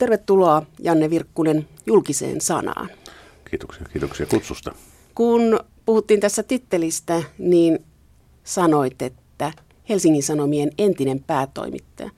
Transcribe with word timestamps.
Tervetuloa 0.00 0.62
Janne 0.78 1.10
Virkkunen 1.10 1.68
julkiseen 1.86 2.40
sanaan. 2.40 2.88
Kiitoksia, 3.50 3.86
kiitoksia 3.92 4.26
kutsusta. 4.26 4.72
Kun 5.14 5.60
puhuttiin 5.86 6.20
tässä 6.20 6.42
tittelistä, 6.42 7.22
niin 7.38 7.84
sanoit, 8.44 9.02
että 9.02 9.52
Helsingin 9.88 10.22
Sanomien 10.22 10.70
entinen 10.78 11.20
päätoimittaja. 11.26 12.10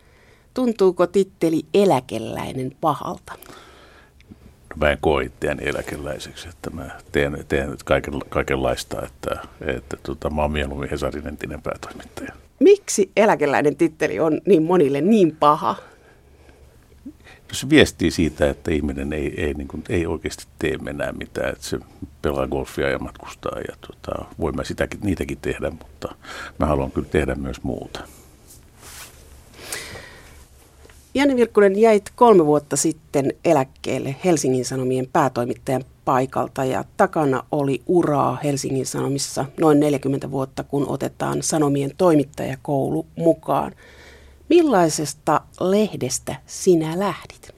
Tuntuuko 0.54 1.06
titteli 1.06 1.62
eläkeläinen 1.74 2.72
pahalta? 2.80 3.32
No, 4.70 4.76
mä 4.76 4.90
en 4.90 4.98
koe 5.00 5.24
itseäni 5.24 5.68
eläkeläiseksi, 5.68 6.48
että 6.48 6.70
mä 6.70 6.90
teen, 7.12 7.44
teen 7.48 7.70
nyt 7.70 7.82
kaiken, 7.82 8.14
kaikenlaista, 8.28 9.02
että, 9.06 9.40
että 9.66 9.96
tota, 10.02 10.30
mä 10.30 10.42
oon 10.42 10.52
mieluummin 10.52 10.90
Hesarin 10.90 11.28
entinen 11.28 11.62
päätoimittaja. 11.62 12.32
Miksi 12.60 13.10
eläkeläinen 13.16 13.76
titteli 13.76 14.20
on 14.20 14.40
niin 14.46 14.62
monille 14.62 15.00
niin 15.00 15.36
paha? 15.40 15.76
Se 17.52 17.70
viestii 17.70 18.10
siitä, 18.10 18.50
että 18.50 18.70
ihminen 18.70 19.12
ei, 19.12 19.34
ei, 19.36 19.54
niin 19.54 19.68
kuin, 19.68 19.84
ei 19.88 20.06
oikeasti 20.06 20.44
tee 20.58 20.78
enää 20.86 21.12
mitään, 21.12 21.52
että 21.52 21.64
se 21.64 21.78
pelaa 22.22 22.46
golfia 22.46 22.90
ja 22.90 22.98
matkustaa 22.98 23.58
ja 23.58 23.76
tota, 23.86 24.24
voi 24.40 24.52
mä 24.52 24.64
sitäkin, 24.64 25.00
niitäkin 25.02 25.38
tehdä, 25.42 25.70
mutta 25.70 26.14
mä 26.58 26.66
haluan 26.66 26.90
kyllä 26.90 27.08
tehdä 27.08 27.34
myös 27.34 27.62
muuta. 27.62 28.00
Janne 31.14 31.36
Virkkunen, 31.36 31.80
jäit 31.80 32.12
kolme 32.14 32.46
vuotta 32.46 32.76
sitten 32.76 33.32
eläkkeelle 33.44 34.16
Helsingin 34.24 34.64
Sanomien 34.64 35.08
päätoimittajan 35.12 35.84
paikalta 36.04 36.64
ja 36.64 36.84
takana 36.96 37.44
oli 37.50 37.82
uraa 37.86 38.38
Helsingin 38.44 38.86
Sanomissa 38.86 39.44
noin 39.60 39.80
40 39.80 40.30
vuotta, 40.30 40.64
kun 40.64 40.88
otetaan 40.88 41.42
Sanomien 41.42 41.90
toimittajakoulu 41.98 43.06
mukaan. 43.16 43.72
Millaisesta 44.48 45.40
lehdestä 45.60 46.36
sinä 46.46 46.98
lähdit? 46.98 47.54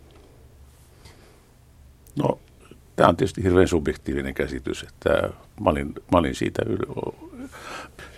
No, 2.17 2.39
tämä 2.97 3.09
on 3.09 3.17
tietysti 3.17 3.43
hirveän 3.43 3.69
subjektiivinen 3.69 4.35
käsitys, 4.35 4.83
että 4.83 5.11
mä 5.61 5.71
olin, 5.71 5.95
mä 6.13 6.19
olin 6.19 6.35
siitä 6.35 6.63
yl- 6.67 7.15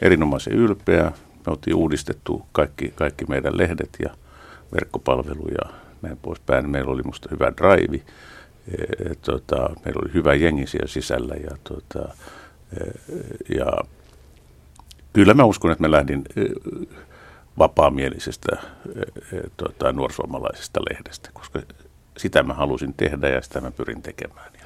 erinomaisen 0.03 0.53
ylpeä. 0.53 1.13
Me 1.47 1.53
oltiin 1.53 1.77
uudistettu 1.77 2.47
kaikki, 2.53 2.93
kaikki 2.95 3.25
meidän 3.25 3.59
lehdet 3.59 3.97
ja 4.03 4.11
verkkopalvelu 4.73 5.49
ja 5.49 5.73
näin 6.03 6.19
poispäin. 6.23 6.71
Meillä 6.71 6.91
oli 6.91 7.03
musta 7.03 7.29
hyvä 7.31 7.53
drive. 7.57 8.01
E, 8.69 9.15
tota, 9.15 9.71
meillä 9.85 10.01
oli 10.05 10.15
hyvä 10.15 10.35
jengi 10.35 10.67
siellä 10.67 10.89
sisällä 10.89 11.35
ja, 11.35 11.57
tota, 11.65 12.09
e, 12.81 12.85
ja 13.57 13.67
kyllä 15.13 15.35
mä 15.35 15.45
uskon, 15.45 15.73
että 15.73 15.83
mä 15.83 15.91
lähdin 15.91 16.25
e, 16.37 16.43
vapaamielisestä 17.59 18.57
tota, 19.57 19.93
nuorsuomalaisesta 19.93 20.81
lehdestä, 20.91 21.31
koska 21.33 21.63
sitä 22.17 22.43
mä 22.43 22.55
halusin 22.55 22.95
tehdä 22.97 23.29
ja 23.29 23.43
sitä 23.43 23.61
mä 23.61 23.71
pyrin 23.71 24.03
tekemään. 24.03 24.57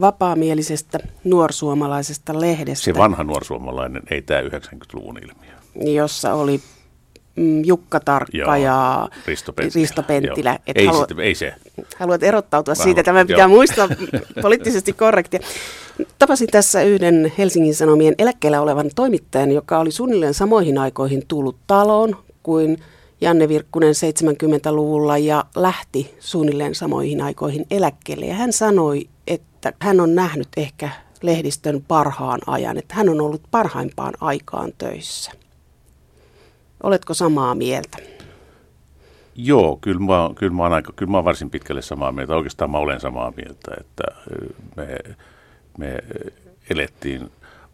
Vapaamielisestä 0.00 0.98
nuorsuomalaisesta 1.24 2.40
lehdestä. 2.40 2.84
Se 2.84 2.94
vanha 2.94 3.24
nuorsuomalainen, 3.24 4.02
ei 4.10 4.22
tämä 4.22 4.40
90-luvun 4.40 5.18
ilmiö. 5.18 5.92
Jossa 5.94 6.34
oli 6.34 6.60
mm, 7.36 7.64
Jukka 7.64 8.00
Tarkka 8.00 8.36
Joo, 8.36 8.54
ja 8.54 9.08
Risto 9.26 9.52
Penttilä. 9.52 9.82
Risto 9.82 10.02
Penttilä. 10.02 10.58
Et 10.66 10.76
ei, 10.76 10.86
halu, 10.86 10.98
sitten, 10.98 11.20
ei 11.20 11.34
se. 11.34 11.54
Haluat 11.98 12.22
erottautua 12.22 12.74
Vähän, 12.74 12.84
siitä, 12.84 13.02
tämä 13.02 13.24
pitää 13.24 13.48
muistaa 13.48 13.88
poliittisesti 14.42 14.92
korrektia. 14.92 15.40
Tapasin 16.18 16.48
tässä 16.48 16.82
yhden 16.82 17.32
Helsingin 17.38 17.74
Sanomien 17.74 18.14
eläkkeellä 18.18 18.60
olevan 18.60 18.90
toimittajan, 18.94 19.52
joka 19.52 19.78
oli 19.78 19.90
suunnilleen 19.90 20.34
samoihin 20.34 20.78
aikoihin 20.78 21.22
tullut 21.28 21.56
taloon 21.66 22.16
kuin 22.42 22.78
Janne 23.20 23.48
Virkkunen 23.48 23.94
70-luvulla 23.94 25.18
ja 25.18 25.44
lähti 25.56 26.14
suunnilleen 26.20 26.74
samoihin 26.74 27.22
aikoihin 27.22 27.66
eläkkeelle. 27.70 28.26
Ja 28.26 28.34
hän 28.34 28.52
sanoi, 28.52 29.08
että 29.26 29.72
hän 29.80 30.00
on 30.00 30.14
nähnyt 30.14 30.48
ehkä 30.56 30.90
lehdistön 31.22 31.84
parhaan 31.88 32.40
ajan, 32.46 32.78
että 32.78 32.94
hän 32.94 33.08
on 33.08 33.20
ollut 33.20 33.42
parhaimpaan 33.50 34.14
aikaan 34.20 34.72
töissä. 34.78 35.32
Oletko 36.82 37.14
samaa 37.14 37.54
mieltä? 37.54 37.98
Joo, 39.34 39.78
kyllä 39.80 40.00
mä, 40.00 40.30
kyllä 40.34 40.52
mä, 40.52 40.62
aika, 40.62 40.92
kyllä 40.96 41.12
mä 41.12 41.24
varsin 41.24 41.50
pitkälle 41.50 41.82
samaa 41.82 42.12
mieltä. 42.12 42.36
Oikeastaan 42.36 42.70
mä 42.70 42.78
olen 42.78 43.00
samaa 43.00 43.32
mieltä, 43.36 43.70
että 43.80 44.04
me, 44.76 44.98
me 45.78 45.98
elettiin 46.70 47.30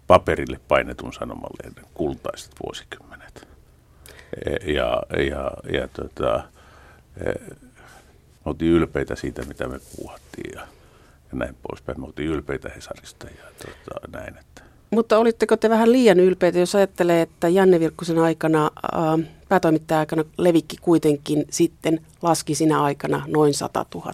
paperille 0.06 0.60
painetun 0.68 1.12
sanomalehden 1.12 1.84
kultaiset 1.94 2.50
vuosikymmenet. 2.64 3.48
E, 4.46 4.72
ja, 4.72 5.02
ja, 5.30 5.50
ja 5.72 5.88
tota, 5.88 6.44
e, 7.16 7.32
me 8.44 8.50
oltiin 8.50 8.72
ylpeitä 8.72 9.16
siitä, 9.16 9.42
mitä 9.42 9.68
me 9.68 9.80
puhuttiin 9.96 10.52
ja, 10.54 10.60
ja 11.32 11.38
näin 11.38 11.56
poispäin. 11.68 12.00
Me 12.00 12.06
oltiin 12.06 12.28
ylpeitä 12.28 12.70
Hesarista 12.76 13.26
ja 13.26 13.44
tota, 13.58 14.18
näin. 14.18 14.38
Että. 14.38 14.62
Mutta 14.90 15.18
olitteko 15.18 15.56
te 15.56 15.70
vähän 15.70 15.92
liian 15.92 16.20
ylpeitä, 16.20 16.58
jos 16.58 16.74
ajattelee, 16.74 17.22
että 17.22 17.48
Janne 17.48 17.80
Virkkusen 17.80 18.18
aikana, 18.18 18.70
äh, 18.94 19.30
päätoimittaja-aikana 19.48 20.24
Levikki 20.38 20.76
kuitenkin 20.80 21.44
sitten 21.50 22.00
laski 22.22 22.54
sinä 22.54 22.82
aikana 22.82 23.24
noin 23.26 23.54
100 23.54 23.86
000? 23.94 24.12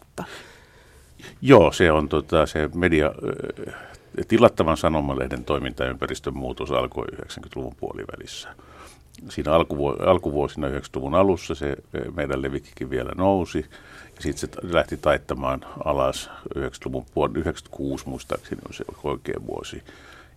Joo, 1.43 1.73
se 1.73 1.93
on 1.93 2.09
tota, 2.09 2.47
se 2.47 2.71
media, 2.75 3.13
tilattavan 4.29 4.77
sanomalehden 4.77 5.45
toimintaympäristön 5.45 6.37
muutos 6.37 6.71
alkoi 6.71 7.07
90-luvun 7.07 7.75
puolivälissä 7.81 8.49
siinä 9.29 9.53
alkuvu- 9.53 10.03
alkuvuosina 10.07 10.69
90-luvun 10.69 11.15
alussa 11.15 11.55
se 11.55 11.77
meidän 12.15 12.43
levikkikin 12.43 12.91
vielä 12.91 13.13
nousi. 13.17 13.67
Ja 14.17 14.23
sitten 14.23 14.41
se 14.41 14.49
lähti 14.63 14.97
taittamaan 14.97 15.61
alas 15.85 16.31
90-luvun 16.59 17.07
puolella, 17.15 17.39
96 17.39 18.09
muistaakseni 18.09 18.61
on 18.69 18.75
se 18.75 18.85
oikea 19.05 19.41
vuosi. 19.47 19.83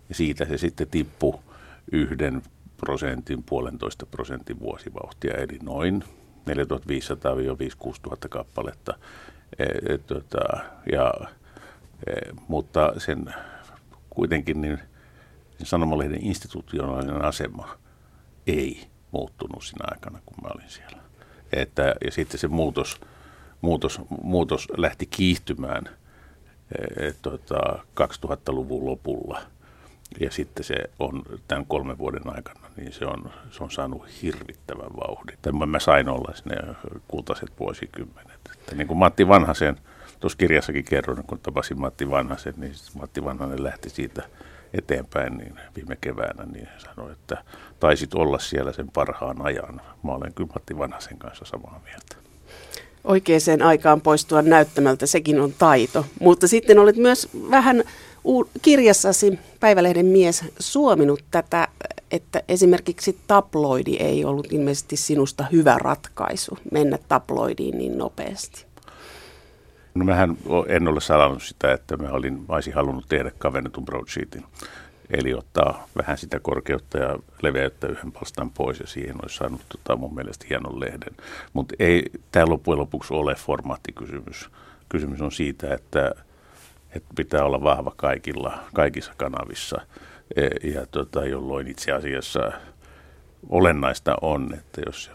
Ja 0.08 0.14
siitä 0.14 0.44
se 0.44 0.58
sitten 0.58 0.88
tippui 0.90 1.38
yhden 1.92 2.42
prosentin, 2.76 3.42
puolentoista 3.42 4.06
prosentin 4.06 4.60
vuosivauhtia, 4.60 5.34
eli 5.34 5.58
noin 5.62 6.04
4500-56 6.50 6.52
000 8.06 8.16
kappaletta. 8.28 8.94
E, 9.58 9.98
tota, 9.98 10.58
ja, 10.92 11.14
e, 12.06 12.12
mutta 12.48 12.92
sen 12.98 13.34
kuitenkin 14.10 14.60
niin, 14.60 14.78
niin 15.58 15.66
sanomalehden 15.66 16.24
institutionaalinen 16.24 17.24
asema– 17.24 17.68
ei 18.46 18.86
muuttunut 19.10 19.64
siinä 19.64 19.84
aikana, 19.90 20.18
kun 20.26 20.36
mä 20.42 20.48
olin 20.54 20.70
siellä. 20.70 21.02
Että, 21.52 21.94
ja 22.04 22.10
sitten 22.10 22.40
se 22.40 22.48
muutos, 22.48 23.00
muutos, 23.60 24.00
muutos 24.22 24.68
lähti 24.76 25.06
kiihtymään 25.06 25.84
tota, 27.22 27.84
2000-luvun 28.00 28.86
lopulla. 28.86 29.40
Ja 30.20 30.30
sitten 30.30 30.64
se 30.64 30.74
on 30.98 31.22
tämän 31.48 31.66
kolmen 31.66 31.98
vuoden 31.98 32.34
aikana, 32.36 32.60
niin 32.76 32.92
se 32.92 33.06
on, 33.06 33.30
se 33.50 33.64
on 33.64 33.70
saanut 33.70 34.22
hirvittävän 34.22 34.90
vauhdin. 34.96 35.38
Tämän 35.42 35.68
mä 35.68 35.78
sain 35.78 36.08
olla 36.08 36.34
ne 36.44 36.56
kultaiset 37.08 37.50
vuosikymmenet. 37.60 38.40
Että 38.52 38.74
niin 38.74 38.86
kuin 38.86 38.98
Matti 38.98 39.28
Vanhasen, 39.28 39.76
tuossa 40.20 40.38
kirjassakin 40.38 40.84
kerron, 40.84 41.24
kun 41.26 41.38
tapasin 41.38 41.80
Matti 41.80 42.10
Vanhasen, 42.10 42.54
niin 42.56 42.72
Matti 42.94 43.24
Vanhanen 43.24 43.64
lähti 43.64 43.90
siitä– 43.90 44.22
eteenpäin 44.74 45.36
niin 45.38 45.60
viime 45.76 45.96
keväänä, 46.00 46.44
niin 46.52 46.68
sanoi, 46.78 47.12
että 47.12 47.44
taisit 47.80 48.14
olla 48.14 48.38
siellä 48.38 48.72
sen 48.72 48.90
parhaan 48.90 49.42
ajan. 49.42 49.80
Mä 50.02 50.12
olen 50.12 50.34
kyllä 50.34 50.50
Matti 50.54 50.78
Vanhasen 50.78 51.18
kanssa 51.18 51.44
samaa 51.44 51.80
mieltä. 51.84 52.16
Oikeaan 53.04 53.62
aikaan 53.64 54.00
poistua 54.00 54.42
näyttämältä, 54.42 55.06
sekin 55.06 55.40
on 55.40 55.52
taito. 55.58 56.06
Mutta 56.20 56.48
sitten 56.48 56.78
olet 56.78 56.96
myös 56.96 57.28
vähän 57.50 57.84
kirjassasi, 58.62 59.38
Päivälehden 59.60 60.06
mies, 60.06 60.44
suominut 60.58 61.24
tätä, 61.30 61.68
että 62.10 62.42
esimerkiksi 62.48 63.18
tabloidi 63.26 63.96
ei 63.96 64.24
ollut 64.24 64.52
ilmeisesti 64.52 64.96
sinusta 64.96 65.44
hyvä 65.52 65.78
ratkaisu 65.78 66.58
mennä 66.72 66.98
tabloidiin 67.08 67.78
niin 67.78 67.98
nopeasti. 67.98 68.66
No 69.94 70.04
mähän 70.04 70.36
en 70.68 70.88
ole 70.88 71.00
sanonut 71.00 71.42
sitä, 71.42 71.72
että 71.72 71.96
mä, 71.96 72.08
olin, 72.10 72.32
mä 72.32 72.54
olisin 72.54 72.74
halunnut 72.74 73.08
tehdä 73.08 73.30
kavennetun 73.38 73.84
broadsheetin. 73.84 74.44
Eli 75.10 75.34
ottaa 75.34 75.88
vähän 75.96 76.18
sitä 76.18 76.40
korkeutta 76.40 76.98
ja 76.98 77.18
leveyttä 77.42 77.86
yhden 77.86 78.12
palstan 78.12 78.50
pois 78.50 78.80
ja 78.80 78.86
siihen 78.86 79.16
olisi 79.22 79.36
saanut 79.36 79.60
tota, 79.68 79.96
mun 79.96 80.14
mielestä 80.14 80.46
hienon 80.48 80.80
lehden. 80.80 81.16
Mutta 81.52 81.74
ei 81.78 82.10
tämä 82.32 82.46
loppujen 82.48 82.78
lopuksi 82.80 83.14
ole 83.14 83.34
formaattikysymys. 83.34 84.50
Kysymys 84.88 85.20
on 85.20 85.32
siitä, 85.32 85.74
että, 85.74 86.14
että 86.94 87.08
pitää 87.16 87.44
olla 87.44 87.62
vahva 87.62 87.92
kaikilla, 87.96 88.58
kaikissa 88.74 89.12
kanavissa. 89.16 89.80
E, 90.36 90.70
ja 90.72 90.86
tota, 90.86 91.26
jolloin 91.26 91.68
itse 91.68 91.92
asiassa 91.92 92.52
olennaista 93.48 94.16
on, 94.22 94.54
että 94.54 94.82
jos 94.86 95.10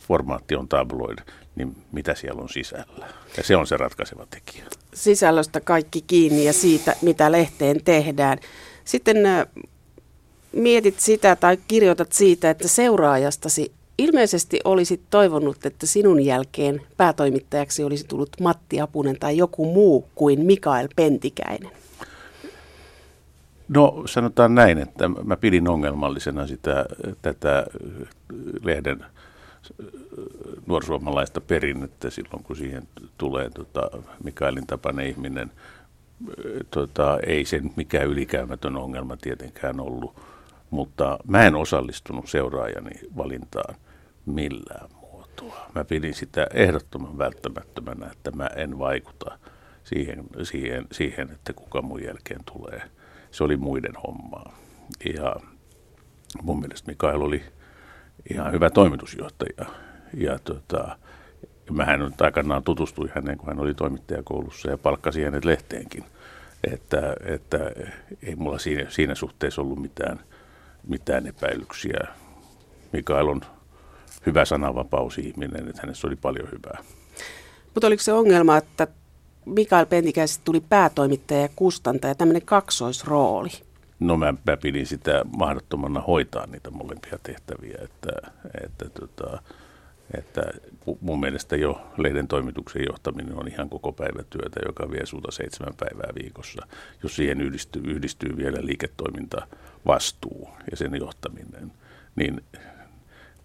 formaatti 0.00 0.54
on 0.54 0.68
tabloid, 0.68 1.18
niin 1.54 1.76
mitä 1.92 2.14
siellä 2.14 2.42
on 2.42 2.48
sisällä. 2.48 3.06
Ja 3.36 3.42
se 3.42 3.56
on 3.56 3.66
se 3.66 3.76
ratkaiseva 3.76 4.26
tekijä. 4.30 4.64
Sisällöstä 4.94 5.60
kaikki 5.60 6.04
kiinni 6.06 6.44
ja 6.44 6.52
siitä, 6.52 6.96
mitä 7.02 7.32
lehteen 7.32 7.84
tehdään. 7.84 8.38
Sitten 8.84 9.16
mietit 10.52 11.00
sitä 11.00 11.36
tai 11.36 11.58
kirjoitat 11.68 12.12
siitä, 12.12 12.50
että 12.50 12.68
seuraajastasi 12.68 13.72
ilmeisesti 14.02 14.60
olisit 14.64 15.00
toivonut, 15.10 15.66
että 15.66 15.86
sinun 15.86 16.24
jälkeen 16.24 16.82
päätoimittajaksi 16.96 17.84
olisi 17.84 18.06
tullut 18.08 18.40
Matti 18.40 18.80
Apunen 18.80 19.18
tai 19.20 19.36
joku 19.36 19.72
muu 19.72 20.08
kuin 20.14 20.40
Mikael 20.40 20.88
Pentikäinen. 20.96 21.70
No 23.68 24.02
sanotaan 24.06 24.54
näin, 24.54 24.78
että 24.78 25.08
mä 25.08 25.36
pidin 25.36 25.68
ongelmallisena 25.68 26.46
sitä, 26.46 26.86
tätä 27.22 27.66
lehden 28.62 29.04
nuorsuomalaista 30.66 31.40
perinnettä 31.40 32.10
silloin, 32.10 32.42
kun 32.42 32.56
siihen 32.56 32.88
tulee 33.18 33.50
tota, 33.50 33.90
Mikaelin 34.24 34.66
tapainen 34.66 35.06
ihminen. 35.06 35.50
Tota, 36.70 37.18
ei 37.26 37.44
sen 37.44 37.72
mikään 37.76 38.06
ylikäymätön 38.06 38.76
ongelma 38.76 39.16
tietenkään 39.16 39.80
ollut, 39.80 40.16
mutta 40.70 41.18
mä 41.26 41.46
en 41.46 41.54
osallistunut 41.54 42.28
seuraajani 42.28 42.90
valintaan 43.16 43.74
millään 44.26 44.88
muotoa. 45.00 45.70
Mä 45.74 45.84
pidin 45.84 46.14
sitä 46.14 46.46
ehdottoman 46.54 47.18
välttämättömänä, 47.18 48.10
että 48.12 48.30
mä 48.30 48.46
en 48.46 48.78
vaikuta 48.78 49.38
siihen, 49.84 50.24
siihen, 50.42 50.86
siihen 50.92 51.30
että 51.30 51.52
kuka 51.52 51.82
mun 51.82 52.04
jälkeen 52.04 52.40
tulee. 52.52 52.82
Se 53.30 53.44
oli 53.44 53.56
muiden 53.56 53.94
hommaa. 54.06 54.58
Ja 55.18 55.36
mun 56.42 56.60
mielestä 56.60 56.90
Mikael 56.90 57.20
oli 57.22 57.42
ihan 58.30 58.52
hyvä 58.52 58.70
toimitusjohtaja. 58.70 59.66
Ja 60.14 60.38
tota, 60.38 60.98
mähän 61.70 62.00
nyt 62.00 62.20
aikanaan 62.20 62.64
tutustuin 62.64 63.12
häneen, 63.14 63.38
kun 63.38 63.48
hän 63.48 63.60
oli 63.60 63.74
toimittajakoulussa 63.74 64.70
ja 64.70 64.78
palkkasi 64.78 65.24
hänet 65.24 65.44
lehteenkin. 65.44 66.04
Että, 66.72 67.16
että 67.24 67.58
ei 68.22 68.34
mulla 68.36 68.58
siinä, 68.58 68.90
siinä 68.90 69.14
suhteessa 69.14 69.62
ollut 69.62 69.82
mitään, 69.82 70.20
mitään 70.88 71.26
epäilyksiä. 71.26 72.08
Mikael 72.92 73.28
on 73.28 73.40
hyvä 74.26 74.44
sananvapausihminen, 74.44 75.68
että 75.68 75.82
hänessä 75.82 76.06
oli 76.06 76.16
paljon 76.16 76.48
hyvää. 76.52 76.84
Mutta 77.74 77.86
oliko 77.86 78.02
se 78.02 78.12
ongelma, 78.12 78.56
että 78.56 78.86
Mikael 79.44 79.86
Pentikäisestä 79.86 80.44
tuli 80.44 80.60
päätoimittaja 80.68 81.40
ja 81.40 81.48
kustantaja, 81.56 82.14
tämmöinen 82.14 82.42
kaksoisrooli? 82.42 83.50
No 84.00 84.16
mä, 84.16 84.34
mä 84.46 84.56
pidin 84.56 84.86
sitä 84.86 85.24
mahdottomana 85.36 86.00
hoitaa 86.00 86.46
niitä 86.46 86.70
molempia 86.70 87.18
tehtäviä, 87.22 87.78
että, 87.82 88.12
että, 88.64 88.88
tota, 89.00 89.42
että 90.18 90.42
mun 91.00 91.20
mielestä 91.20 91.56
jo 91.56 91.80
lehden 91.96 92.28
toimituksen 92.28 92.84
johtaminen 92.88 93.38
on 93.38 93.48
ihan 93.48 93.68
koko 93.68 93.92
päivä 93.92 94.22
työtä, 94.30 94.60
joka 94.66 94.90
vie 94.90 95.06
sulta 95.06 95.30
seitsemän 95.30 95.74
päivää 95.76 96.10
viikossa, 96.22 96.66
jos 97.02 97.16
siihen 97.16 97.40
yhdistyy, 97.40 97.82
yhdistyy 97.84 98.36
vielä 98.36 98.58
liiketoiminta 98.60 99.46
vastuu 99.86 100.48
ja 100.70 100.76
sen 100.76 100.94
johtaminen, 100.94 101.72
niin 102.16 102.40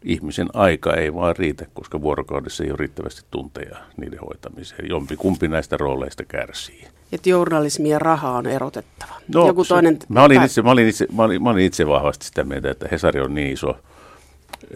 ihmisen 0.04 0.48
aika 0.54 0.94
ei 0.94 1.14
vaan 1.14 1.36
riitä, 1.36 1.66
koska 1.74 2.02
vuorokaudessa 2.02 2.64
ei 2.64 2.70
ole 2.70 2.78
riittävästi 2.80 3.22
tunteja 3.32 3.78
niiden 3.98 4.20
hoitamiseen. 4.20 4.90
Jompi 4.90 5.18
kumpi 5.18 5.48
näistä 5.48 5.78
rooleista 5.78 6.24
kärsii. 6.26 6.88
Että 7.12 7.30
journalismi 7.30 7.90
ja 7.90 8.00
raha 8.00 8.32
on 8.32 8.48
erotettava. 8.48 9.14
No, 9.34 9.48
Joku 9.48 9.66
toinen 9.66 9.98
mä, 10.10 10.24
olin 10.24 10.44
itse, 10.44 10.62
mä, 10.62 10.72
olin 10.72 10.88
itse, 10.88 11.08
mä, 11.14 11.24
olin, 11.24 11.44
mä 11.44 11.50
olin 11.50 11.66
itse 11.66 11.88
vahvasti 11.88 12.26
sitä 12.26 12.44
mieltä, 12.44 12.72
että 12.72 12.88
Hesari 12.92 13.22
on 13.22 13.36
niin 13.36 13.54
iso 13.54 13.80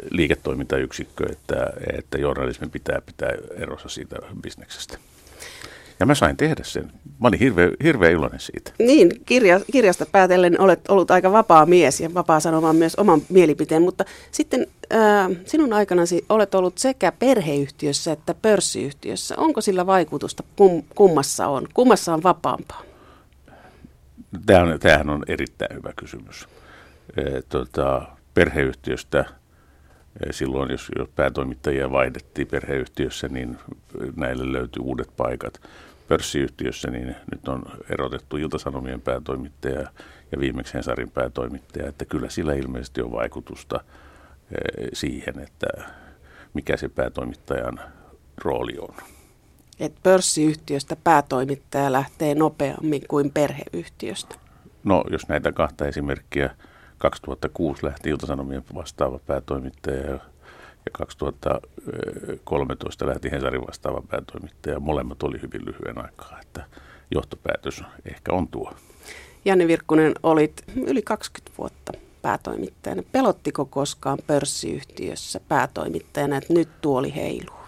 liiketoimintayksikkö, 0.10 1.26
että, 1.32 1.74
että 1.98 2.18
journalismi 2.18 2.68
pitää 2.70 3.02
pitää 3.06 3.32
erossa 3.56 3.90
siitä 3.90 4.16
bisneksestä. 4.42 4.98
Ja 6.02 6.06
mä 6.06 6.16
sain 6.16 6.38
tehdä 6.38 6.64
sen. 6.64 6.92
Mä 7.20 7.28
olin 7.28 7.40
hirveän 7.40 7.72
hirveä 7.84 8.10
iloinen 8.10 8.40
siitä. 8.40 8.72
Niin, 8.80 9.12
kirja, 9.26 9.60
kirjasta 9.72 10.06
päätellen 10.06 10.62
olet 10.62 10.80
ollut 10.90 11.12
aika 11.12 11.32
vapaa 11.32 11.66
mies 11.66 12.02
ja 12.02 12.14
vapaa 12.14 12.40
sanomaan 12.40 12.76
myös 12.76 12.96
oman 12.96 13.22
mielipiteen, 13.30 13.82
mutta 13.82 14.06
sitten 14.32 14.68
äh, 14.94 15.30
sinun 15.46 15.74
aikanasi 15.74 16.26
olet 16.30 16.56
ollut 16.56 16.78
sekä 16.78 17.12
perheyhtiössä 17.12 18.12
että 18.12 18.34
pörssiyhtiössä. 18.34 19.36
Onko 19.38 19.62
sillä 19.62 19.86
vaikutusta, 19.86 20.44
kum, 20.56 20.84
kummassa 20.96 21.48
on? 21.48 21.68
Kummassa 21.74 22.14
on 22.14 22.24
vapaampaa? 22.24 22.82
Tämä 24.46 24.62
on, 24.62 24.80
tämähän 24.80 25.10
on 25.10 25.24
erittäin 25.28 25.76
hyvä 25.76 25.94
kysymys. 25.96 26.48
E, 27.18 27.42
tota, 27.50 28.02
perheyhtiöstä 28.34 29.26
silloin, 30.32 30.72
jos, 30.72 30.92
jos 30.98 31.10
päätoimittajia 31.16 31.92
vaihdettiin 31.92 32.48
perheyhtiössä, 32.48 33.28
niin 33.28 33.58
näille 34.16 34.52
löytyi 34.52 34.82
uudet 34.84 35.10
paikat 35.18 35.62
pörssiyhtiössä, 36.12 36.92
niin 36.92 37.16
nyt 37.32 37.48
on 37.48 37.64
erotettu 37.90 38.38
Iltasanomien 38.38 39.02
päätoimittaja 39.02 39.88
ja 40.32 40.40
viimeksi 40.40 40.74
Hensarin 40.74 41.12
päätoimittaja, 41.12 41.90
että 41.90 42.06
kyllä 42.06 42.30
sillä 42.30 42.54
ilmeisesti 42.54 43.02
on 43.02 43.12
vaikutusta 43.12 43.80
eh, 44.52 44.90
siihen, 44.94 45.40
että 45.40 45.68
mikä 46.54 46.78
se 46.78 46.90
päätoimittajan 46.90 47.80
rooli 48.38 48.78
on. 48.80 48.96
Et 49.80 49.94
pörssiyhtiöstä 50.04 50.96
päätoimittaja 51.04 51.92
lähtee 51.92 52.36
nopeammin 52.36 53.02
kuin 53.08 53.32
perheyhtiöstä? 53.32 54.36
No, 54.84 55.04
jos 55.12 55.28
näitä 55.28 55.52
kahta 55.52 55.88
esimerkkiä, 55.88 56.56
2006 56.98 57.86
lähti 57.86 58.10
Iltasanomien 58.10 58.64
vastaava 58.76 59.20
päätoimittaja 59.20 60.20
ja 60.86 60.92
2013 60.92 63.08
lähti 63.08 63.32
Hensarin 63.32 63.68
vastaava 63.68 64.04
päätoimittaja. 64.10 64.80
Molemmat 64.80 65.24
oli 65.24 65.42
hyvin 65.42 65.66
lyhyen 65.66 66.06
aikaa, 66.06 66.40
että 66.42 66.66
johtopäätös 67.12 67.84
ehkä 68.06 68.34
on 68.34 68.48
tuo. 68.48 68.74
Janne 69.46 69.68
Virkkunen, 69.68 70.14
olit 70.24 70.64
yli 70.76 71.02
20 71.02 71.58
vuotta 71.58 71.94
päätoimittajana. 72.22 73.04
Pelottiko 73.12 73.66
koskaan 73.66 74.20
pörssiyhtiössä 74.28 75.40
päätoimittajana, 75.48 76.38
että 76.38 76.54
nyt 76.54 76.70
tuoli 76.82 77.16
heiluu? 77.16 77.62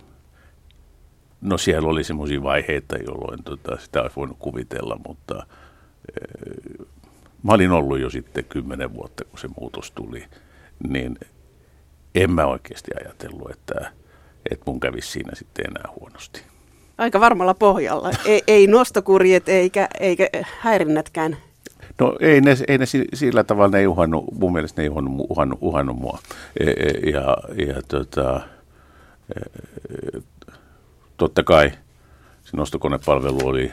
No 1.41 1.57
siellä 1.57 1.89
oli 1.89 2.03
semmoisia 2.03 2.43
vaiheita, 2.43 2.97
jolloin 2.97 3.43
tota, 3.43 3.77
sitä 3.77 4.01
olisi 4.01 4.15
voinut 4.15 4.37
kuvitella, 4.39 4.99
mutta 5.07 5.45
e, 6.11 6.13
mä 7.43 7.53
olin 7.53 7.71
ollut 7.71 7.99
jo 7.99 8.09
sitten 8.09 8.45
kymmenen 8.45 8.93
vuotta, 8.93 9.25
kun 9.25 9.39
se 9.39 9.49
muutos 9.59 9.91
tuli, 9.91 10.25
niin 10.89 11.17
en 12.15 12.31
mä 12.31 12.45
oikeasti 12.45 12.91
ajatellut, 13.01 13.51
että, 13.51 13.91
että 14.51 14.63
mun 14.65 14.79
kävisi 14.79 15.11
siinä 15.11 15.31
sitten 15.35 15.65
enää 15.65 15.93
huonosti. 15.99 16.43
Aika 16.97 17.19
varmalla 17.19 17.53
pohjalla. 17.53 18.11
Ei, 18.25 18.43
ei 18.47 18.67
nostokurjet 18.67 19.49
eikä, 19.49 19.87
eikä 19.99 20.29
häirinnätkään. 20.59 21.37
No 21.99 22.15
ei 22.19 22.41
ne, 22.41 22.57
ei 22.67 22.77
ne 22.77 22.85
sillä 23.13 23.43
tavalla, 23.43 23.71
ne 23.71 23.79
ei 23.79 23.87
uhannut, 23.87 24.25
mun 24.39 24.53
mielestä 24.53 24.81
ne 24.81 24.85
ei 24.85 24.89
uhannut, 24.89 25.25
uhannut, 25.29 25.59
uhannut 25.61 25.97
mua. 25.97 26.19
E, 26.59 26.69
e, 26.69 27.09
ja, 27.11 27.37
ja 27.67 27.81
tota, 27.87 28.41
e, 29.35 30.19
totta 31.17 31.43
kai 31.43 31.71
se 32.43 32.57
nostokonepalvelu 32.57 33.47
oli, 33.47 33.71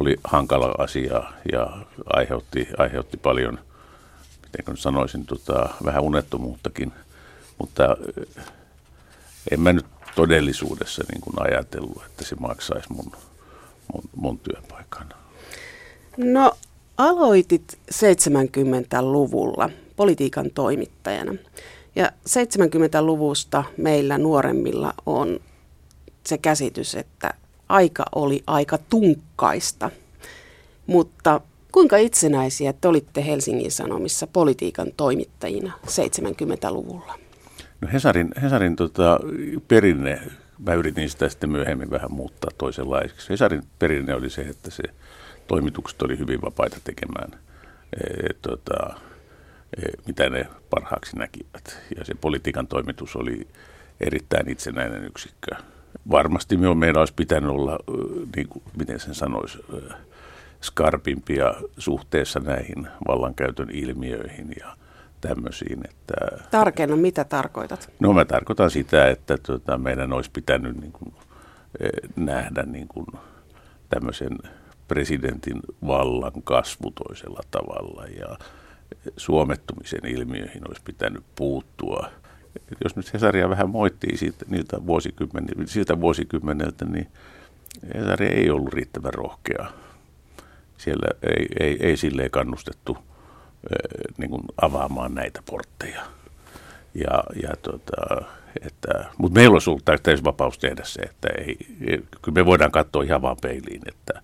oli 0.00 0.16
hankala 0.24 0.74
asia 0.78 1.22
ja 1.52 1.78
aiheutti, 2.12 2.68
aiheutti 2.78 3.16
paljon, 3.16 3.58
miten 4.58 4.76
sanoisin, 4.76 5.26
tota, 5.26 5.68
vähän 5.84 6.02
unettomuuttakin– 6.02 6.92
mutta 7.58 7.96
en 9.50 9.60
mä 9.60 9.72
nyt 9.72 9.86
todellisuudessa 10.14 11.04
niin 11.12 11.20
kuin 11.20 11.34
ajatellut, 11.38 12.02
että 12.06 12.24
se 12.24 12.34
maksaisi 12.34 12.92
mun, 12.92 13.12
mun, 13.94 14.02
mun 14.16 14.38
työpaikan. 14.38 15.08
No 16.16 16.52
aloitit 16.96 17.78
70-luvulla 17.94 19.70
politiikan 19.96 20.50
toimittajana. 20.54 21.34
Ja 21.96 22.12
70-luvusta 22.28 23.64
meillä 23.76 24.18
nuoremmilla 24.18 24.94
on 25.06 25.40
se 26.26 26.38
käsitys, 26.38 26.94
että 26.94 27.34
aika 27.68 28.04
oli 28.14 28.42
aika 28.46 28.78
tunkkaista. 28.78 29.90
Mutta 30.86 31.40
kuinka 31.72 31.96
itsenäisiä 31.96 32.72
te 32.72 32.88
olitte 32.88 33.26
Helsingin 33.26 33.72
Sanomissa 33.72 34.26
politiikan 34.26 34.92
toimittajina 34.96 35.72
70-luvulla? 35.86 37.18
No 37.80 37.88
Hesarin, 37.92 38.28
Hesarin 38.42 38.76
tota, 38.76 39.20
perinne, 39.68 40.20
mä 40.66 40.74
yritin 40.74 41.10
sitä 41.10 41.28
sitten 41.28 41.50
myöhemmin 41.50 41.90
vähän 41.90 42.12
muuttaa 42.12 42.50
toisenlaiseksi. 42.58 43.30
Hesarin 43.30 43.62
perinne 43.78 44.14
oli 44.14 44.30
se, 44.30 44.42
että 44.42 44.70
se 44.70 44.82
toimitukset 45.46 46.02
oli 46.02 46.18
hyvin 46.18 46.42
vapaita 46.42 46.76
tekemään, 46.84 47.30
e, 47.92 48.34
tota, 48.42 48.94
e, 49.76 49.82
mitä 50.06 50.30
ne 50.30 50.46
parhaaksi 50.70 51.16
näkivät. 51.18 51.80
Ja 51.98 52.04
se 52.04 52.14
politiikan 52.14 52.66
toimitus 52.66 53.16
oli 53.16 53.48
erittäin 54.00 54.48
itsenäinen 54.48 55.04
yksikkö. 55.04 55.56
Varmasti 56.10 56.56
meidän 56.56 56.98
olisi 56.98 57.14
pitänyt 57.14 57.50
olla, 57.50 57.78
niin 58.36 58.48
kuin, 58.48 58.62
miten 58.78 59.00
sen 59.00 59.14
sanoisi, 59.14 59.58
skarpimpia 60.62 61.54
suhteessa 61.78 62.40
näihin 62.40 62.88
vallankäytön 63.08 63.70
ilmiöihin 63.70 64.52
ja 64.60 64.76
tämmöisiin. 65.20 65.80
Että, 65.88 66.14
Tarkenna, 66.50 66.96
mitä 66.96 67.24
tarkoitat? 67.24 67.90
No 68.00 68.12
mä 68.12 68.24
tarkoitan 68.24 68.70
sitä, 68.70 69.08
että 69.08 69.38
tuota, 69.38 69.78
meidän 69.78 70.12
olisi 70.12 70.30
pitänyt 70.30 70.80
niin 70.80 70.92
kuin, 70.92 71.14
eh, 71.80 71.90
nähdä 72.16 72.62
niin 72.62 72.88
kuin, 72.88 73.06
tämmöisen 73.88 74.38
presidentin 74.88 75.60
vallan 75.86 76.42
kasvu 76.44 76.90
toisella 76.90 77.40
tavalla 77.50 78.04
ja 78.04 78.38
suomettumisen 79.16 80.06
ilmiöihin 80.06 80.68
olisi 80.68 80.82
pitänyt 80.84 81.24
puuttua 81.36 82.10
jos 82.84 82.96
nyt 82.96 83.12
Hesaria 83.14 83.48
vähän 83.48 83.70
moittii 83.70 84.16
siitä, 84.16 84.44
niiltä 84.48 84.76
siltä 85.66 86.00
vuosikymmeneltä, 86.00 86.84
niin 86.84 87.06
Hesari 87.94 88.26
ei 88.26 88.50
ollut 88.50 88.72
riittävän 88.72 89.14
rohkea. 89.14 89.66
Siellä 90.78 91.08
ei, 91.22 91.46
ei, 91.60 91.76
ei 91.80 91.96
silleen 91.96 92.30
kannustettu 92.30 92.98
niin 94.18 94.30
kuin 94.30 94.42
avaamaan 94.62 95.14
näitä 95.14 95.42
portteja. 95.50 96.02
Ja, 96.94 97.24
ja 97.42 97.56
tota, 97.62 98.24
että, 98.66 99.04
mutta 99.18 99.38
meillä 99.40 99.54
olisi 99.54 99.70
ollut 99.70 99.84
täysin 99.84 100.24
vapaus 100.24 100.58
tehdä 100.58 100.82
se, 100.84 101.02
että 101.02 101.28
ei, 101.38 101.56
kyllä 102.22 102.34
me 102.34 102.46
voidaan 102.46 102.70
katsoa 102.70 103.02
ihan 103.02 103.22
vaan 103.22 103.36
peiliin, 103.42 103.82
että, 103.88 104.22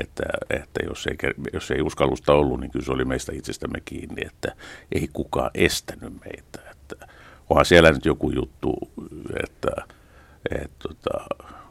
että, 0.00 0.24
että 0.50 0.80
jos, 0.88 1.06
ei, 1.06 1.16
jos 1.52 1.70
ei 1.70 1.82
uskallusta 1.82 2.32
ollut, 2.32 2.60
niin 2.60 2.70
kyllä 2.70 2.84
se 2.84 2.92
oli 2.92 3.04
meistä 3.04 3.32
itsestämme 3.34 3.78
kiinni, 3.84 4.26
että 4.26 4.54
ei 4.92 5.08
kukaan 5.12 5.50
estänyt 5.54 6.12
meitä. 6.24 6.70
Että, 6.70 7.06
onhan 7.50 7.64
siellä 7.64 7.92
nyt 7.92 8.04
joku 8.04 8.30
juttu, 8.30 8.78
että, 9.42 9.70
että 10.50 10.76
tota, 10.78 11.24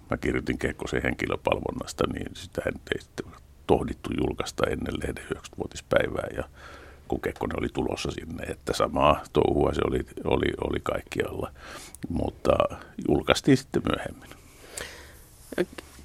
mä 0.10 0.17
kirjoitin 0.17 0.57
Kekkosen 0.57 1.03
henkilöpalvonnasta, 1.03 2.03
niin 2.13 2.27
sitä 2.34 2.62
ei 2.65 3.00
tohdittu 3.67 4.10
julkaista 4.17 4.63
ennen 4.69 4.93
lehden 5.00 5.25
90-vuotispäivää 5.36 6.27
ja 6.38 6.43
kun 7.07 7.21
Kekkonen 7.21 7.59
oli 7.59 7.69
tulossa 7.74 8.12
sinne, 8.12 8.43
että 8.43 8.74
samaa 8.74 9.24
touhua 9.33 9.74
se 9.74 9.81
oli, 9.88 10.00
oli, 10.24 10.53
oli 10.69 10.79
kaikkialla, 10.83 11.51
mutta 12.09 12.51
julkaistiin 13.07 13.57
sitten 13.57 13.81
myöhemmin. 13.89 14.29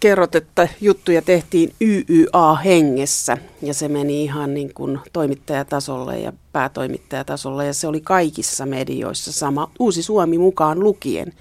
Kerrot, 0.01 0.35
että 0.35 0.69
juttuja 0.81 1.23
tehtiin 1.23 1.75
YYA-hengessä 1.81 3.39
ja 3.63 3.75
se 3.75 3.89
meni 3.89 4.25
ihan 4.25 4.55
niin 4.55 4.75
kuin 4.75 4.99
toimittajatasolle 5.13 6.19
ja 6.19 6.33
päätoimittajatasolle 6.53 7.67
ja 7.67 7.75
se 7.75 7.87
oli 7.87 8.01
kaikissa 8.01 8.67
medioissa 8.67 9.33
sama, 9.33 9.71
Uusi 9.79 10.03
Suomi 10.03 10.39
mukaan 10.39 10.81
lukien 10.81 11.33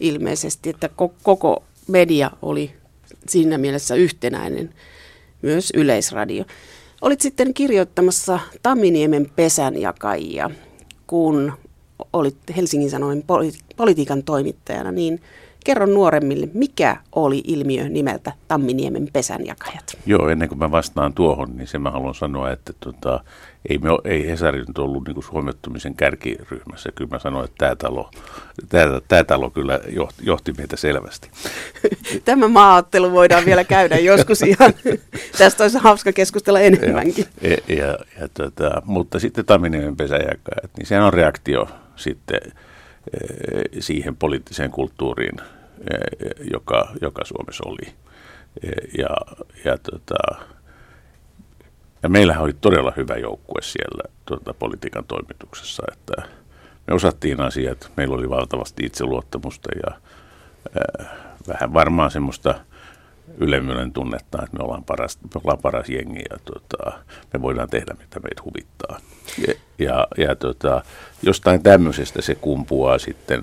ilmeisesti, 0.00 0.70
että 0.70 0.90
koko 1.22 1.64
media 1.88 2.30
oli 2.42 2.72
siinä 3.28 3.58
mielessä 3.58 3.94
yhtenäinen, 3.94 4.74
myös 5.42 5.72
yleisradio. 5.74 6.44
Olit 7.02 7.20
sitten 7.20 7.54
kirjoittamassa 7.54 8.38
Tamminiemen 8.62 9.30
pesänjakajia, 9.36 10.50
kun 11.06 11.52
olit 12.12 12.36
Helsingin 12.56 12.90
Sanomen 12.90 13.24
politiikan 13.76 14.22
toimittajana, 14.22 14.92
niin 14.92 15.20
kerro 15.64 15.86
nuoremmille, 15.86 16.48
mikä 16.54 16.96
oli 17.14 17.42
ilmiö 17.46 17.88
nimeltä 17.88 18.32
Tamminiemen 18.48 19.08
pesänjakajat? 19.12 19.98
Joo, 20.06 20.28
ennen 20.28 20.48
kuin 20.48 20.58
mä 20.58 20.70
vastaan 20.70 21.12
tuohon, 21.12 21.56
niin 21.56 21.68
se 21.68 21.78
mä 21.78 21.90
haluan 21.90 22.14
sanoa, 22.14 22.50
että 22.50 22.72
tota, 22.80 23.24
ei, 23.68 23.78
me, 23.78 23.88
ei 24.04 24.28
Hesari 24.28 24.58
nyt 24.58 24.78
ollut 24.78 25.06
niin 25.06 25.22
suomettumisen 25.22 25.94
kärkiryhmässä. 25.94 26.92
Kyllä 26.94 27.10
mä 27.10 27.18
sanoin, 27.18 27.44
että 27.44 27.56
tämä 27.58 27.76
talo, 27.76 28.10
tämä, 28.68 29.00
tämä 29.08 29.24
talo 29.24 29.50
kyllä 29.50 29.80
johti, 29.88 30.22
johti 30.22 30.52
meitä 30.52 30.76
selvästi. 30.76 31.30
Tämä 32.24 32.48
maaottelu 32.48 33.12
voidaan 33.12 33.44
vielä 33.44 33.64
käydä 33.64 33.98
joskus 33.98 34.42
ihan. 34.42 34.72
Tästä 35.38 35.64
olisi 35.64 35.78
hauska 35.78 36.12
keskustella 36.12 36.60
enemmänkin. 36.60 37.26
Ja, 37.40 37.50
ja, 37.50 37.76
ja, 37.76 37.98
ja 38.20 38.28
tota, 38.34 38.82
mutta 38.84 39.18
sitten 39.18 39.44
Tamminiemen 39.44 39.96
pesäjakajat, 39.96 40.70
niin 40.76 40.86
se 40.86 41.00
on 41.00 41.12
reaktio 41.12 41.68
sitten 41.96 42.40
e, 42.44 43.80
siihen 43.80 44.16
poliittiseen 44.16 44.70
kulttuuriin, 44.70 45.40
e, 45.40 45.94
joka, 46.52 46.88
joka 47.00 47.24
Suomessa 47.24 47.64
oli. 47.66 47.94
E, 48.62 48.68
ja, 48.98 49.08
ja 49.64 49.78
tota, 49.78 50.44
ja 52.06 52.10
meillähän 52.10 52.42
oli 52.42 52.52
todella 52.52 52.92
hyvä 52.96 53.16
joukkue 53.16 53.62
siellä 53.62 54.02
tuota, 54.26 54.54
politiikan 54.54 55.04
toimituksessa, 55.04 55.82
että 55.92 56.22
me 56.86 56.94
osattiin 56.94 57.40
asiat, 57.40 57.92
meillä 57.96 58.14
oli 58.14 58.30
valtavasti 58.30 58.86
itseluottamusta 58.86 59.68
ja 59.86 59.96
äh, 60.76 61.06
vähän 61.48 61.72
varmaan 61.72 62.10
semmoista 62.10 62.54
ylemmyyden 63.38 63.92
tunnetta, 63.92 64.42
että 64.42 64.56
me 64.56 64.64
ollaan 64.64 64.84
paras, 64.84 65.18
me 65.22 65.40
ollaan 65.44 65.58
paras 65.58 65.88
jengi 65.88 66.22
ja 66.30 66.36
tota, 66.44 66.98
me 67.32 67.42
voidaan 67.42 67.70
tehdä 67.70 67.94
mitä 67.98 68.20
meitä 68.20 68.42
huvittaa. 68.44 68.98
Ja, 69.46 69.54
ja, 69.78 70.06
ja 70.18 70.36
tota, 70.36 70.82
jostain 71.22 71.62
tämmöisestä 71.62 72.22
se 72.22 72.34
kumpuaa 72.34 72.98
sitten 72.98 73.42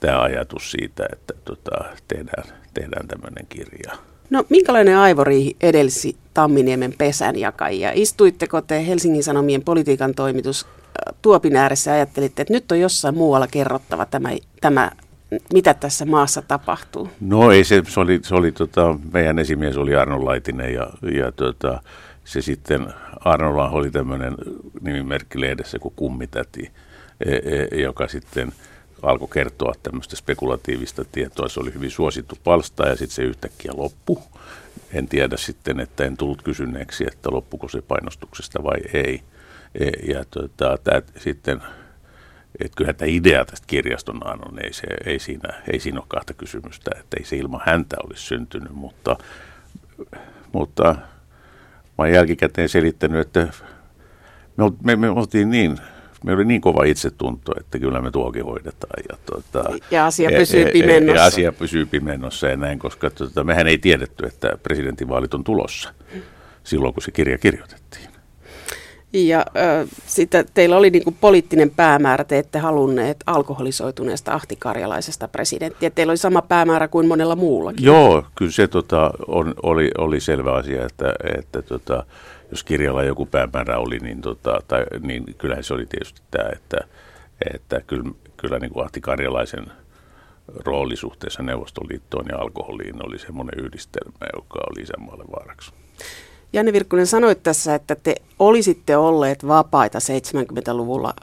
tämä 0.00 0.22
ajatus 0.22 0.70
siitä, 0.70 1.06
että 1.12 1.34
tota, 1.44 1.84
tehdään, 2.08 2.44
tehdään 2.74 3.08
tämmöinen 3.08 3.46
kirja. 3.48 3.92
No 4.30 4.44
minkälainen 4.48 4.98
aivoriihi 4.98 5.56
edelsi 5.60 6.16
Tamminiemen 6.34 6.94
pesänjakajia? 6.98 7.90
Istuitteko 7.94 8.60
te 8.60 8.86
Helsingin 8.86 9.22
Sanomien 9.22 9.62
politiikan 9.62 10.14
toimitus 10.14 10.66
äh, 10.66 11.14
tuopin 11.22 11.56
ääressä 11.56 11.90
ja 11.90 11.94
ajattelitte, 11.94 12.42
että 12.42 12.54
nyt 12.54 12.72
on 12.72 12.80
jossain 12.80 13.14
muualla 13.14 13.46
kerrottava 13.46 14.06
tämä, 14.06 14.28
tämä 14.60 14.90
mitä 15.52 15.74
tässä 15.74 16.04
maassa 16.04 16.42
tapahtuu? 16.42 17.08
No 17.20 17.52
ei, 17.52 17.64
se, 17.64 17.82
se 17.88 18.00
oli, 18.00 18.20
se 18.22 18.34
oli 18.34 18.52
tota, 18.52 18.98
meidän 19.12 19.38
esimies 19.38 19.76
oli 19.76 19.94
Arno 19.96 20.24
Laitinen 20.24 20.74
ja, 20.74 20.90
ja 21.12 21.32
tota, 21.32 21.82
se 22.24 22.42
sitten, 22.42 22.86
Arnolla 23.20 23.70
oli 23.70 23.90
tämmöinen 23.90 24.34
nimimerkki 24.80 25.40
lehdessä 25.40 25.78
kuin 25.78 25.94
Kummitäti, 25.96 26.70
e, 27.26 27.34
e, 27.34 27.82
joka 27.82 28.08
sitten– 28.08 28.52
alkoi 29.04 29.28
kertoa 29.32 29.72
tämmöistä 29.82 30.16
spekulatiivista 30.16 31.04
tietoa. 31.04 31.48
Se 31.48 31.60
oli 31.60 31.74
hyvin 31.74 31.90
suosittu 31.90 32.38
palsta 32.44 32.88
ja 32.88 32.96
sitten 32.96 33.14
se 33.14 33.22
yhtäkkiä 33.22 33.72
loppu. 33.76 34.22
En 34.92 35.08
tiedä 35.08 35.36
sitten, 35.36 35.80
että 35.80 36.04
en 36.04 36.16
tullut 36.16 36.42
kysyneeksi, 36.42 37.04
että 37.06 37.30
loppuko 37.30 37.68
se 37.68 37.82
painostuksesta 37.82 38.64
vai 38.64 38.78
ei. 38.92 39.22
E, 39.74 40.12
ja 40.12 40.24
tota, 40.30 40.78
tää, 40.84 41.02
sitten, 41.18 41.62
että 42.60 42.76
kyllähän 42.76 42.96
tämä 42.96 43.10
idea 43.10 43.44
tästä 43.44 43.66
kirjaston 43.66 44.20
on, 44.26 44.64
ei, 44.64 44.72
se, 44.72 44.86
ei, 45.06 45.18
siinä, 45.18 45.62
ei 45.72 45.80
siinä 45.80 45.98
ole 45.98 46.06
kahta 46.08 46.34
kysymystä, 46.34 46.90
että 47.00 47.16
ei 47.18 47.24
se 47.24 47.36
ilman 47.36 47.62
häntä 47.66 47.96
olisi 48.04 48.22
syntynyt, 48.22 48.72
mutta, 48.72 49.16
mutta 50.52 50.84
mä 50.84 50.98
olen 51.98 52.14
jälkikäteen 52.14 52.68
selittänyt, 52.68 53.20
että 53.20 53.48
me, 54.56 54.72
me, 54.82 54.96
me 54.96 55.10
oltiin 55.10 55.50
niin 55.50 55.78
me 56.24 56.32
oli 56.32 56.44
niin 56.44 56.60
kova 56.60 56.84
itsetunto, 56.84 57.52
että 57.60 57.78
kyllä 57.78 58.00
me 58.00 58.10
tuokin 58.10 58.44
hoidetaan. 58.44 59.02
Ja, 59.10 59.16
tuota, 59.26 59.70
ja 59.90 60.06
asia 60.06 60.30
pysyy 60.38 60.66
pimennossa. 60.72 61.16
Ja, 61.16 61.22
ja 61.22 61.26
asia 61.26 61.52
pysyy 61.52 61.86
pimennossa 61.86 62.46
ja 62.48 62.56
näin, 62.56 62.78
koska 62.78 63.10
tuota, 63.10 63.44
mehän 63.44 63.66
ei 63.66 63.78
tiedetty, 63.78 64.26
että 64.26 64.58
presidentinvaalit 64.62 65.34
on 65.34 65.44
tulossa 65.44 65.94
silloin, 66.64 66.94
kun 66.94 67.02
se 67.02 67.10
kirja 67.10 67.38
kirjoitettiin. 67.38 68.08
Ja 69.12 69.38
äh, 69.38 69.88
sitten 70.06 70.46
teillä 70.54 70.76
oli 70.76 70.90
niin 70.90 71.04
kuin 71.04 71.16
poliittinen 71.20 71.70
päämäärä, 71.70 72.24
te 72.24 72.38
ette 72.38 72.58
halunneet 72.58 73.16
alkoholisoituneesta 73.26 74.32
ahtikarjalaisesta 74.32 75.28
presidenttiä. 75.28 75.90
Teillä 75.90 76.10
oli 76.10 76.16
sama 76.16 76.42
päämäärä 76.42 76.88
kuin 76.88 77.06
monella 77.06 77.36
muullakin. 77.36 77.84
Joo, 77.84 78.24
kyllä 78.34 78.50
se 78.50 78.68
tota, 78.68 79.10
on, 79.26 79.54
oli, 79.62 79.90
oli 79.98 80.20
selvä 80.20 80.52
asia, 80.52 80.86
että, 80.86 81.14
että 81.38 81.62
tota, 81.62 82.06
jos 82.54 82.64
kirjalla 82.64 83.02
joku 83.02 83.26
päämäärä 83.26 83.78
oli, 83.78 83.98
niin, 83.98 84.20
tota, 84.20 84.60
tai, 84.68 84.84
niin 85.00 85.24
kyllähän 85.38 85.64
se 85.64 85.74
oli 85.74 85.86
tietysti 85.86 86.22
tämä, 86.30 86.48
että, 86.52 86.76
että 87.54 87.80
kyllä, 87.86 88.10
kyllä 88.36 88.58
niin 88.58 88.72
kuin 88.72 88.84
Ahti 88.84 89.00
Karjalaisen 89.00 89.66
rooli 90.64 90.96
suhteessa 90.96 91.42
Neuvostoliittoon 91.42 92.26
ja 92.28 92.38
alkoholiin 92.38 93.06
oli 93.06 93.18
semmoinen 93.18 93.64
yhdistelmä, 93.64 94.26
joka 94.36 94.60
oli 94.70 94.82
isänmaalle 94.82 95.24
vaaraksi. 95.36 95.72
Janne 96.52 96.72
Virkkunen 96.72 97.06
sanoi 97.06 97.34
tässä, 97.34 97.74
että 97.74 97.94
te 97.94 98.14
olisitte 98.38 98.96
olleet 98.96 99.46
vapaita 99.46 99.98
70-luvulla 99.98 101.14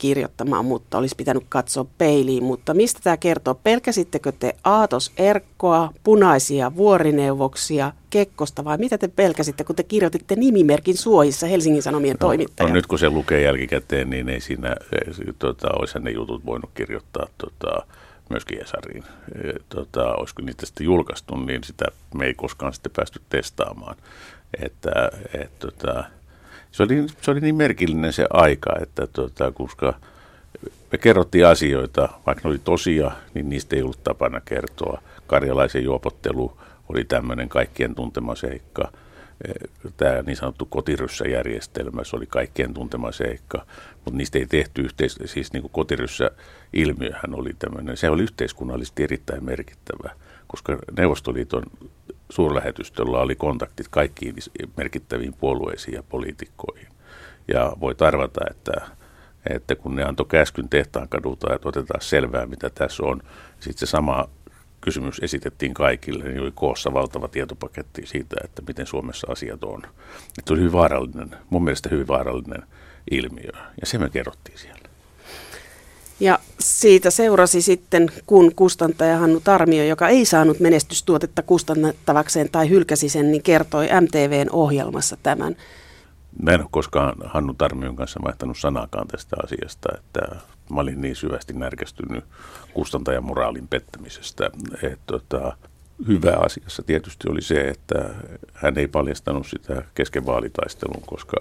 kirjoittamaan, 0.00 0.64
mutta 0.64 0.98
olisi 0.98 1.14
pitänyt 1.16 1.42
katsoa 1.48 1.86
peiliin. 1.98 2.44
Mutta 2.44 2.74
mistä 2.74 3.00
tämä 3.02 3.16
kertoo? 3.16 3.54
Pelkäsittekö 3.54 4.32
te 4.32 4.56
Aatos 4.64 5.12
Erkkoa, 5.16 5.92
punaisia 6.04 6.76
vuorineuvoksia, 6.76 7.92
Kekkosta 8.10 8.64
vai 8.64 8.78
mitä 8.78 8.98
te 8.98 9.08
pelkäsitte, 9.08 9.64
kun 9.64 9.76
te 9.76 9.82
kirjoititte 9.82 10.36
nimimerkin 10.36 10.96
suojissa 10.96 11.46
Helsingin 11.46 11.82
Sanomien 11.82 12.16
no, 12.20 12.26
toimittaja? 12.26 12.68
No 12.68 12.74
nyt 12.74 12.86
kun 12.86 12.98
se 12.98 13.10
lukee 13.10 13.42
jälkikäteen, 13.42 14.10
niin 14.10 14.28
ei 14.28 14.40
siinä, 14.40 14.76
tota, 15.38 15.68
olisihan 15.78 16.04
ne 16.04 16.10
jutut 16.10 16.46
voinut 16.46 16.70
kirjoittaa 16.74 17.26
tota, 17.38 17.86
myöskin 18.30 18.62
Esariin. 18.62 19.04
E, 19.34 19.52
tota, 19.68 20.14
olisiko 20.14 20.42
niitä 20.42 20.66
sitten 20.66 20.84
julkaistu, 20.84 21.36
niin 21.36 21.64
sitä 21.64 21.84
me 22.14 22.26
ei 22.26 22.34
koskaan 22.34 22.72
sitten 22.72 22.92
päästy 22.96 23.20
testaamaan. 23.28 23.96
Että, 24.62 25.10
et, 25.34 25.58
tota, 25.58 26.04
se 26.72 26.82
oli, 26.82 27.06
se 27.22 27.30
oli 27.30 27.40
niin 27.40 27.54
merkillinen 27.54 28.12
se 28.12 28.26
aika, 28.30 28.76
että 28.82 29.06
tota, 29.06 29.52
koska 29.52 29.94
me 30.92 30.98
kerrottiin 30.98 31.46
asioita, 31.46 32.08
vaikka 32.26 32.48
ne 32.48 32.50
oli 32.50 32.60
tosia, 32.64 33.10
niin 33.34 33.48
niistä 33.48 33.76
ei 33.76 33.82
ollut 33.82 34.04
tapana 34.04 34.40
kertoa. 34.40 35.02
Karjalaisen 35.26 35.84
juopottelu 35.84 36.58
oli 36.88 37.04
tämmöinen 37.04 37.48
kaikkien 37.48 37.94
tuntema 37.94 38.34
seikka. 38.34 38.92
Tämä 39.96 40.22
niin 40.22 40.36
sanottu 40.36 40.66
kotiryssäjärjestelmä, 40.66 42.04
se 42.04 42.16
oli 42.16 42.26
kaikkien 42.26 42.74
tuntema 42.74 43.12
seikka, 43.12 43.66
mutta 43.94 44.16
niistä 44.18 44.38
ei 44.38 44.46
tehty 44.46 44.82
yhteis... 44.82 45.18
Siis 45.24 45.52
niin 45.52 45.62
kuin 45.62 45.72
kotiryssä-ilmiöhän 45.72 47.34
oli 47.34 47.50
tämmöinen, 47.58 47.96
se 47.96 48.10
oli 48.10 48.22
yhteiskunnallisesti 48.22 49.02
erittäin 49.02 49.44
merkittävä, 49.44 50.10
koska 50.46 50.78
Neuvostoliiton 50.96 51.62
suurlähetystöllä 52.30 53.18
oli 53.18 53.36
kontaktit 53.36 53.88
kaikkiin 53.88 54.34
merkittäviin 54.76 55.34
puolueisiin 55.34 55.94
ja 55.94 56.02
poliitikkoihin. 56.02 56.88
Ja 57.48 57.72
voi 57.80 57.94
arvata, 58.00 58.40
että 58.50 58.72
että 59.50 59.74
kun 59.74 59.96
ne 59.96 60.04
antoi 60.04 60.26
käskyn 60.26 60.68
tehtaan 60.68 61.08
kadulta, 61.08 61.54
että 61.54 61.68
otetaan 61.68 62.00
selvää, 62.00 62.46
mitä 62.46 62.70
tässä 62.70 63.02
on. 63.02 63.22
Sitten 63.60 63.78
se 63.78 63.86
sama 63.86 64.28
kysymys 64.80 65.18
esitettiin 65.22 65.74
kaikille, 65.74 66.24
niin 66.24 66.40
oli 66.40 66.52
koossa 66.54 66.94
valtava 66.94 67.28
tietopaketti 67.28 68.06
siitä, 68.06 68.36
että 68.44 68.62
miten 68.68 68.86
Suomessa 68.86 69.26
asiat 69.30 69.64
on. 69.64 69.82
Että 70.38 70.52
oli 70.52 70.60
hyvin 70.60 70.72
vaarallinen, 70.72 71.36
mun 71.50 71.64
mielestä 71.64 71.88
hyvin 71.88 72.08
vaarallinen 72.08 72.62
ilmiö, 73.10 73.52
ja 73.80 73.86
se 73.86 73.98
me 73.98 74.10
kerrottiin 74.10 74.58
siellä. 74.58 74.79
Ja 76.20 76.38
siitä 76.58 77.10
seurasi 77.10 77.62
sitten, 77.62 78.10
kun 78.26 78.54
kustantaja 78.54 79.18
Hannu 79.18 79.40
Tarmio, 79.40 79.84
joka 79.84 80.08
ei 80.08 80.24
saanut 80.24 80.60
menestystuotetta 80.60 81.42
kustannettavakseen 81.42 82.48
tai 82.52 82.68
hylkäsi 82.68 83.08
sen, 83.08 83.32
niin 83.32 83.42
kertoi 83.42 83.88
MTVn 84.00 84.50
ohjelmassa 84.52 85.16
tämän. 85.22 85.56
Mä 86.42 86.50
en 86.50 86.60
ole 86.60 86.68
koskaan 86.70 87.14
Hannu 87.24 87.54
Tarmion 87.54 87.96
kanssa 87.96 88.20
vaihtanut 88.24 88.58
sanakaan 88.58 89.08
tästä 89.08 89.36
asiasta, 89.44 89.88
että 89.98 90.20
mä 90.70 90.80
olin 90.80 91.00
niin 91.00 91.16
syvästi 91.16 91.52
närkästynyt 91.52 92.24
kustantajan 92.74 93.24
moraalin 93.24 93.68
pettämisestä. 93.68 94.50
Että 94.82 94.98
tota, 95.06 95.56
hyvä 96.08 96.36
asiassa 96.46 96.82
tietysti 96.82 97.28
oli 97.30 97.42
se, 97.42 97.60
että 97.60 98.10
hän 98.54 98.78
ei 98.78 98.88
paljastanut 98.88 99.46
sitä 99.46 99.82
kesken 99.94 100.26
vaalitaistelun, 100.26 101.02
koska 101.06 101.36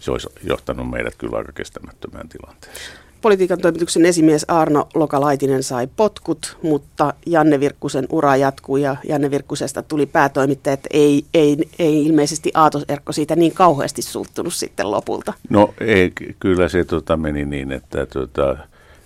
se 0.00 0.10
olisi 0.10 0.28
johtanut 0.42 0.90
meidät 0.90 1.14
kyllä 1.18 1.38
aika 1.38 1.52
kestämättömään 1.52 2.28
tilanteeseen. 2.28 3.09
Politiikan 3.20 3.60
toimituksen 3.60 4.06
esimies 4.06 4.44
Arno 4.48 4.88
Lokalaitinen 4.94 5.62
sai 5.62 5.88
potkut, 5.96 6.58
mutta 6.62 7.14
Janne 7.26 7.60
Virkkusen 7.60 8.06
ura 8.10 8.36
jatkuu 8.36 8.76
ja 8.76 8.96
Janne 9.08 9.30
Virkkusesta 9.30 9.82
tuli 9.82 10.06
päätoimittaja, 10.06 10.74
että 10.74 10.88
ei, 10.92 11.24
ei, 11.34 11.56
ei 11.78 12.06
ilmeisesti 12.06 12.50
Aatos 12.54 12.84
Erkko 12.88 13.12
siitä 13.12 13.36
niin 13.36 13.54
kauheasti 13.54 14.02
suuttunut 14.02 14.54
sitten 14.54 14.90
lopulta. 14.90 15.32
No 15.50 15.74
ei, 15.80 16.12
kyllä 16.40 16.68
se 16.68 16.84
tota, 16.84 17.16
meni 17.16 17.44
niin, 17.44 17.72
että 17.72 18.06
tota, 18.06 18.56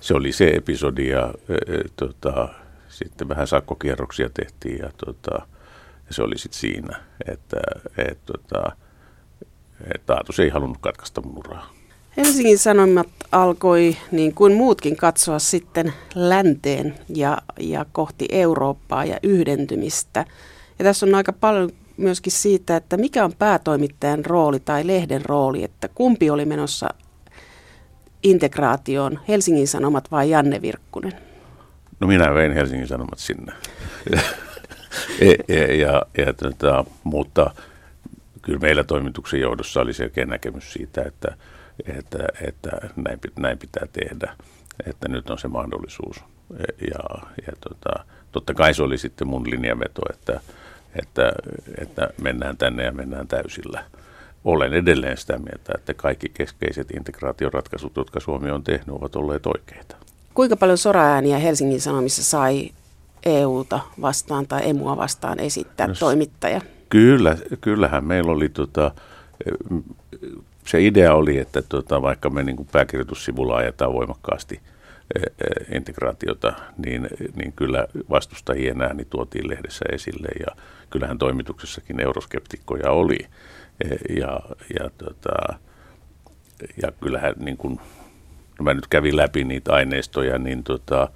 se 0.00 0.14
oli 0.14 0.32
se 0.32 0.48
episodi 0.48 1.08
ja 1.08 1.34
e, 1.48 1.54
e 1.54 1.84
tota, 1.96 2.48
sitten 2.88 3.28
vähän 3.28 3.46
sakkokierroksia 3.46 4.30
tehtiin 4.34 4.78
ja, 4.78 4.90
tota, 5.04 5.46
se 6.10 6.22
oli 6.22 6.38
sitten 6.38 6.60
siinä, 6.60 7.00
että 7.26 7.56
et, 7.96 8.18
tota, 8.26 8.76
et 9.94 10.10
Aatos 10.10 10.40
ei 10.40 10.48
halunnut 10.48 10.78
katkaista 10.80 11.20
mun 11.20 11.38
uraa. 11.38 11.70
Helsingin 12.16 12.58
Sanomat 12.58 13.08
alkoi 13.32 13.96
niin 14.10 14.34
kuin 14.34 14.52
muutkin 14.52 14.96
katsoa 14.96 15.38
sitten 15.38 15.92
länteen 16.14 16.94
ja, 17.08 17.38
ja 17.60 17.86
kohti 17.92 18.26
Eurooppaa 18.32 19.04
ja 19.04 19.18
yhdentymistä. 19.22 20.24
Ja 20.78 20.84
tässä 20.84 21.06
on 21.06 21.14
aika 21.14 21.32
paljon 21.32 21.70
myöskin 21.96 22.32
siitä, 22.32 22.76
että 22.76 22.96
mikä 22.96 23.24
on 23.24 23.32
päätoimittajan 23.38 24.24
rooli 24.24 24.60
tai 24.60 24.86
lehden 24.86 25.24
rooli, 25.24 25.64
että 25.64 25.88
kumpi 25.88 26.30
oli 26.30 26.44
menossa 26.44 26.88
integraatioon, 28.22 29.20
Helsingin 29.28 29.68
Sanomat 29.68 30.10
vai 30.10 30.30
Janne 30.30 30.62
Virkkunen? 30.62 31.12
No 32.00 32.06
minä 32.06 32.34
vein 32.34 32.52
Helsingin 32.52 32.88
Sanomat 32.88 33.18
sinne. 33.18 33.52
ja, 34.12 34.20
ja, 35.56 35.74
ja, 35.74 36.02
ja 36.18 36.32
tota, 36.32 36.84
mutta 37.04 37.54
kyllä 38.42 38.58
meillä 38.58 38.84
toimituksen 38.84 39.40
johdossa 39.40 39.80
oli 39.80 39.92
selkeä 39.92 40.26
näkemys 40.26 40.72
siitä, 40.72 41.02
että 41.02 41.36
että, 41.86 42.18
että 42.40 42.70
näin, 42.96 43.20
näin 43.38 43.58
pitää 43.58 43.86
tehdä, 43.92 44.36
että 44.86 45.08
nyt 45.08 45.30
on 45.30 45.38
se 45.38 45.48
mahdollisuus. 45.48 46.16
Ja, 46.80 47.28
ja 47.46 47.52
tota, 47.68 48.04
totta 48.32 48.54
kai 48.54 48.74
se 48.74 48.82
oli 48.82 48.98
sitten 48.98 49.28
mun 49.28 49.50
linjaveto, 49.50 50.02
että, 50.12 50.40
että, 51.00 51.32
että 51.78 52.08
mennään 52.22 52.56
tänne 52.56 52.84
ja 52.84 52.92
mennään 52.92 53.28
täysillä. 53.28 53.84
Olen 54.44 54.72
edelleen 54.72 55.16
sitä 55.16 55.38
mieltä, 55.38 55.72
että 55.78 55.94
kaikki 55.94 56.28
keskeiset 56.28 56.90
integraatioratkaisut, 56.90 57.96
jotka 57.96 58.20
Suomi 58.20 58.50
on 58.50 58.64
tehnyt, 58.64 58.88
ovat 58.88 59.16
olleet 59.16 59.46
oikeita. 59.46 59.96
Kuinka 60.34 60.56
paljon 60.56 60.78
soraääniä 60.78 61.38
Helsingin 61.38 61.80
Sanomissa 61.80 62.22
sai 62.22 62.70
EUta 63.26 63.80
vastaan 64.00 64.46
tai 64.46 64.68
EMUa 64.68 64.96
vastaan 64.96 65.40
esittää 65.40 65.86
no, 65.86 65.94
toimittaja? 65.98 66.60
Kyllä, 66.88 67.36
kyllähän 67.60 68.04
meillä 68.04 68.32
oli 68.32 68.48
tota, 68.48 68.90
se 70.64 70.82
idea 70.82 71.14
oli, 71.14 71.38
että 71.38 71.62
tota, 71.62 72.02
vaikka 72.02 72.30
me 72.30 72.42
niin 72.42 72.56
kuin 72.56 72.68
pääkirjoitussivulla 72.72 73.56
ajetaan 73.56 73.92
voimakkaasti 73.92 74.60
e, 75.14 75.18
e, 75.18 75.76
integraatiota, 75.76 76.52
niin, 76.86 77.08
niin 77.34 77.52
kyllä 77.52 77.86
vastustajien 78.10 78.82
ääni 78.82 79.04
tuotiin 79.04 79.48
lehdessä 79.48 79.84
esille 79.92 80.28
ja 80.40 80.56
kyllähän 80.90 81.18
toimituksessakin 81.18 82.00
euroskeptikkoja 82.00 82.90
oli. 82.90 83.26
E, 83.84 84.14
ja, 84.18 84.40
ja, 84.80 84.90
tota, 84.98 85.58
ja 86.82 86.92
kyllähän 87.00 87.34
niin 87.38 87.56
kuin, 87.56 87.80
no 88.58 88.62
mä 88.62 88.74
nyt 88.74 88.86
kävin 88.86 89.16
läpi 89.16 89.44
niitä 89.44 89.72
aineistoja, 89.72 90.38
niin 90.38 90.64
tota, 90.64 91.08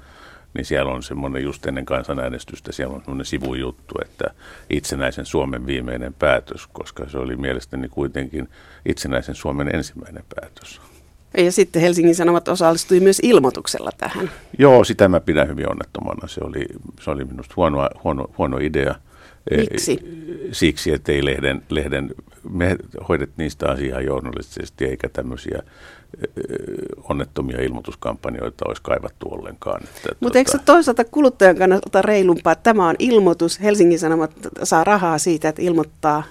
niin 0.55 0.65
siellä 0.65 0.93
on 0.93 1.03
semmoinen 1.03 1.43
just 1.43 1.67
ennen 1.67 1.85
kansanäänestystä, 1.85 2.73
siellä 2.73 2.95
on 2.95 3.01
semmoinen 3.01 3.27
sivujuttu, 3.27 3.95
että 4.05 4.25
itsenäisen 4.71 5.27
Suomen 5.27 5.67
viimeinen 5.67 6.15
päätös, 6.15 6.67
koska 6.73 7.09
se 7.09 7.19
oli 7.19 7.37
mielestäni 7.37 7.89
kuitenkin 7.89 8.49
itsenäisen 8.87 9.35
Suomen 9.35 9.75
ensimmäinen 9.75 10.25
päätös. 10.35 10.81
Ja 11.39 11.53
sitten 11.53 11.83
Helsingin 11.83 12.15
Sanomat 12.15 12.49
osallistui 12.49 13.01
myös 13.01 13.21
ilmoituksella 13.23 13.91
tähän. 13.99 14.31
Joo, 14.59 14.85
sitä 14.85 15.09
mä 15.09 15.21
pidän 15.21 15.49
hyvin 15.49 15.71
onnettomana. 15.71 16.29
Se 16.29 16.41
oli, 16.45 16.67
se 17.01 17.11
oli 17.11 17.25
minusta 17.25 17.55
huono, 17.57 17.89
huono, 18.05 18.31
huono 18.39 18.59
idea. 18.59 18.95
Miksi? 19.57 19.99
Siksi, 20.53 20.93
että 20.93 21.13
ei 21.13 21.25
lehden, 21.25 21.63
lehden, 21.69 22.11
me 22.51 22.77
hoidet 23.09 23.31
niistä 23.37 23.71
asiaa 23.71 24.01
journalistisesti 24.01 24.85
eikä 24.85 25.09
tämmöisiä 25.09 25.63
onnettomia 27.09 27.63
ilmoituskampanjoita 27.63 28.65
olisi 28.69 28.83
kaivattu 28.83 29.29
ollenkaan. 29.31 29.81
Mutta 29.83 30.17
tuota... 30.21 30.39
eikö 30.39 30.51
se 30.51 30.59
toisaalta 30.65 31.05
kuluttajan 31.05 31.57
kannalta 31.57 32.03
reilumpaa, 32.03 32.53
että 32.53 32.63
tämä 32.63 32.89
on 32.89 32.97
ilmoitus, 32.99 33.61
Helsingin 33.61 33.99
Sanomat 33.99 34.31
saa 34.63 34.85
rahaa 34.85 35.19
siitä, 35.19 35.49
että 35.49 35.63
ilmoittaa 35.63 36.23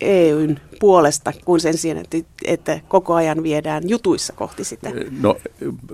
EUn 0.00 0.58
puolesta, 0.80 1.32
kuin 1.44 1.60
sen 1.60 1.78
sijaan, 1.78 1.98
että, 2.00 2.16
että 2.44 2.80
koko 2.88 3.14
ajan 3.14 3.42
viedään 3.42 3.88
jutuissa 3.88 4.32
kohti 4.32 4.64
sitä? 4.64 4.90
No 5.20 5.36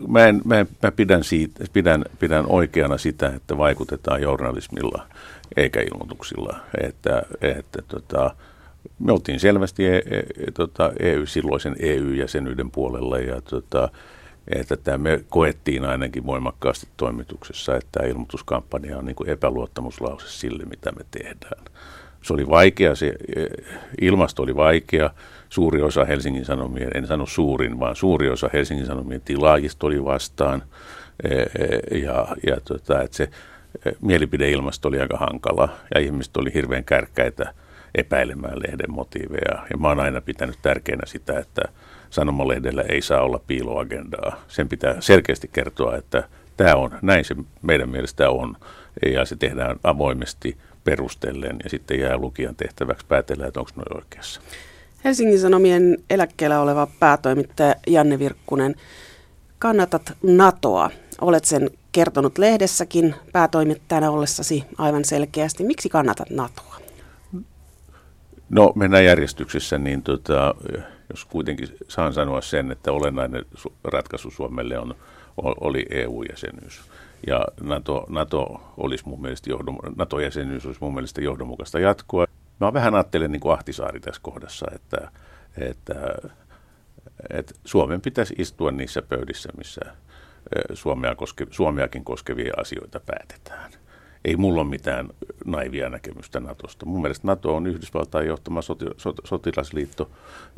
mä, 0.08 0.26
en, 0.26 0.40
mä, 0.44 0.66
mä 0.82 0.92
pidän, 0.92 1.24
siitä, 1.24 1.64
pidän, 1.72 2.04
pidän 2.18 2.44
oikeana 2.48 2.98
sitä, 2.98 3.32
että 3.36 3.58
vaikutetaan 3.58 4.22
journalismilla 4.22 5.06
eikä 5.56 5.80
ilmoituksilla. 5.80 6.60
Että, 6.82 7.22
että 7.40 7.82
tota, 7.88 8.34
me 8.98 9.12
oltiin 9.12 9.40
selvästi 9.40 9.86
e, 9.86 9.96
e, 9.96 10.22
tota, 10.54 10.92
EU, 11.00 11.26
silloisen 11.26 11.76
EU-jäsenyyden 11.78 12.70
puolella 12.70 13.18
ja 13.18 13.40
tota, 13.40 13.88
että 14.48 14.76
tämä 14.76 14.98
me 14.98 15.24
koettiin 15.28 15.84
ainakin 15.84 16.26
voimakkaasti 16.26 16.88
toimituksessa, 16.96 17.76
että 17.76 17.88
tämä 17.92 18.06
ilmoituskampanja 18.06 18.98
on 18.98 19.04
niin 19.04 19.16
epäluottamuslause 19.26 20.28
sille, 20.28 20.64
mitä 20.64 20.92
me 20.92 21.04
tehdään. 21.10 21.64
Se 22.22 22.32
oli 22.32 22.48
vaikea, 22.48 22.94
se 22.94 23.06
e, 23.36 23.44
ilmasto 24.00 24.42
oli 24.42 24.56
vaikea. 24.56 25.10
Suuri 25.48 25.82
osa 25.82 26.04
Helsingin 26.04 26.44
Sanomien, 26.44 26.90
en 26.94 27.06
sano 27.06 27.26
suurin, 27.26 27.80
vaan 27.80 27.96
suuri 27.96 28.30
osa 28.30 28.50
Helsingin 28.52 28.86
Sanomien 28.86 29.20
tilaajista 29.20 29.86
oli 29.86 30.04
vastaan. 30.04 30.62
Ja, 32.02 32.28
ja 32.46 32.60
tota, 32.64 33.02
että 33.02 33.16
se 33.16 33.30
mielipideilmasto 34.00 34.88
oli 34.88 35.00
aika 35.00 35.16
hankala 35.16 35.68
ja 35.94 36.00
ihmiset 36.00 36.36
oli 36.36 36.54
hirveän 36.54 36.84
kärkkäitä– 36.84 37.52
epäilemään 37.98 38.58
lehden 38.58 38.92
motiiveja. 38.92 39.66
Ja 39.70 39.76
mä 39.76 39.88
oon 39.88 40.00
aina 40.00 40.20
pitänyt 40.20 40.58
tärkeänä 40.62 41.02
sitä, 41.06 41.38
että 41.38 41.62
sanomalehdellä 42.10 42.82
ei 42.82 43.02
saa 43.02 43.22
olla 43.22 43.40
piiloagendaa. 43.46 44.42
Sen 44.48 44.68
pitää 44.68 45.00
selkeästi 45.00 45.50
kertoa, 45.52 45.96
että 45.96 46.28
tämä 46.56 46.74
on, 46.74 46.90
näin 47.02 47.24
se 47.24 47.36
meidän 47.62 47.88
mielestä 47.88 48.30
on. 48.30 48.56
Ja 49.12 49.24
se 49.24 49.36
tehdään 49.36 49.76
avoimesti 49.84 50.56
perustellen 50.84 51.56
ja 51.64 51.70
sitten 51.70 52.00
jää 52.00 52.16
lukijan 52.16 52.56
tehtäväksi 52.56 53.06
päätellä, 53.06 53.46
että 53.46 53.60
onko 53.60 53.72
noin 53.76 54.02
oikeassa. 54.02 54.40
Helsingin 55.04 55.40
Sanomien 55.40 55.98
eläkkeellä 56.10 56.60
oleva 56.60 56.88
päätoimittaja 57.00 57.74
Janne 57.86 58.18
Virkkunen, 58.18 58.74
kannatat 59.58 60.12
NATOa. 60.22 60.90
Olet 61.20 61.44
sen 61.44 61.70
kertonut 61.92 62.38
lehdessäkin 62.38 63.14
päätoimittajana 63.32 64.10
ollessasi 64.10 64.64
aivan 64.78 65.04
selkeästi. 65.04 65.64
Miksi 65.64 65.88
kannatat 65.88 66.30
NATOa? 66.30 66.67
No 68.50 68.72
mennään 68.74 69.04
järjestyksessä, 69.04 69.78
niin 69.78 70.02
tota, 70.02 70.54
jos 71.10 71.24
kuitenkin 71.24 71.68
saan 71.88 72.12
sanoa 72.12 72.40
sen, 72.40 72.70
että 72.70 72.92
olennainen 72.92 73.44
ratkaisu 73.84 74.30
Suomelle 74.30 74.78
on, 74.78 74.94
oli 75.36 75.86
EU-jäsenyys. 75.90 76.80
Ja 77.26 77.44
NATO, 77.60 78.06
NATO, 78.08 78.60
olisi 78.76 79.08
mun 79.08 79.22
mielestä 79.22 79.50
johdon, 79.50 79.78
NATO-jäsenyys 79.96 80.66
olisi 80.66 80.80
mun 80.80 80.94
mielestä 80.94 81.20
johdonmukaista 81.20 81.78
jatkoa. 81.78 82.26
Mä 82.60 82.72
vähän 82.72 82.94
ajattelen 82.94 83.32
niin 83.32 83.40
kuin 83.40 83.52
Ahtisaari 83.52 84.00
tässä 84.00 84.20
kohdassa, 84.24 84.66
että, 84.74 85.10
että, 85.58 85.94
että 87.30 87.54
Suomen 87.64 88.00
pitäisi 88.00 88.34
istua 88.38 88.70
niissä 88.70 89.02
pöydissä, 89.02 89.48
missä 89.56 89.80
Suomea 90.74 91.14
koske, 91.14 91.46
Suomeakin 91.50 92.04
koskevia 92.04 92.54
asioita 92.56 93.00
päätetään– 93.00 93.70
ei 94.24 94.36
mulla 94.36 94.60
ole 94.60 94.68
mitään 94.68 95.08
naivia 95.44 95.88
näkemystä 95.88 96.40
Natosta. 96.40 96.86
Mun 96.86 97.02
mielestä 97.02 97.26
Nato 97.26 97.56
on 97.56 97.66
Yhdysvaltain 97.66 98.26
johtama 98.26 98.62
soti, 98.62 98.84
sotilasliitto 99.24 100.10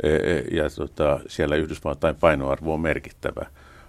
e, 0.03 0.09
e, 0.09 0.45
ja 0.51 0.65
tota, 0.77 1.21
siellä 1.27 1.57
Yhdysvaltain 1.57 2.17
painoarvo 2.17 2.75
on 2.75 2.81
merkittävä. 2.81 3.47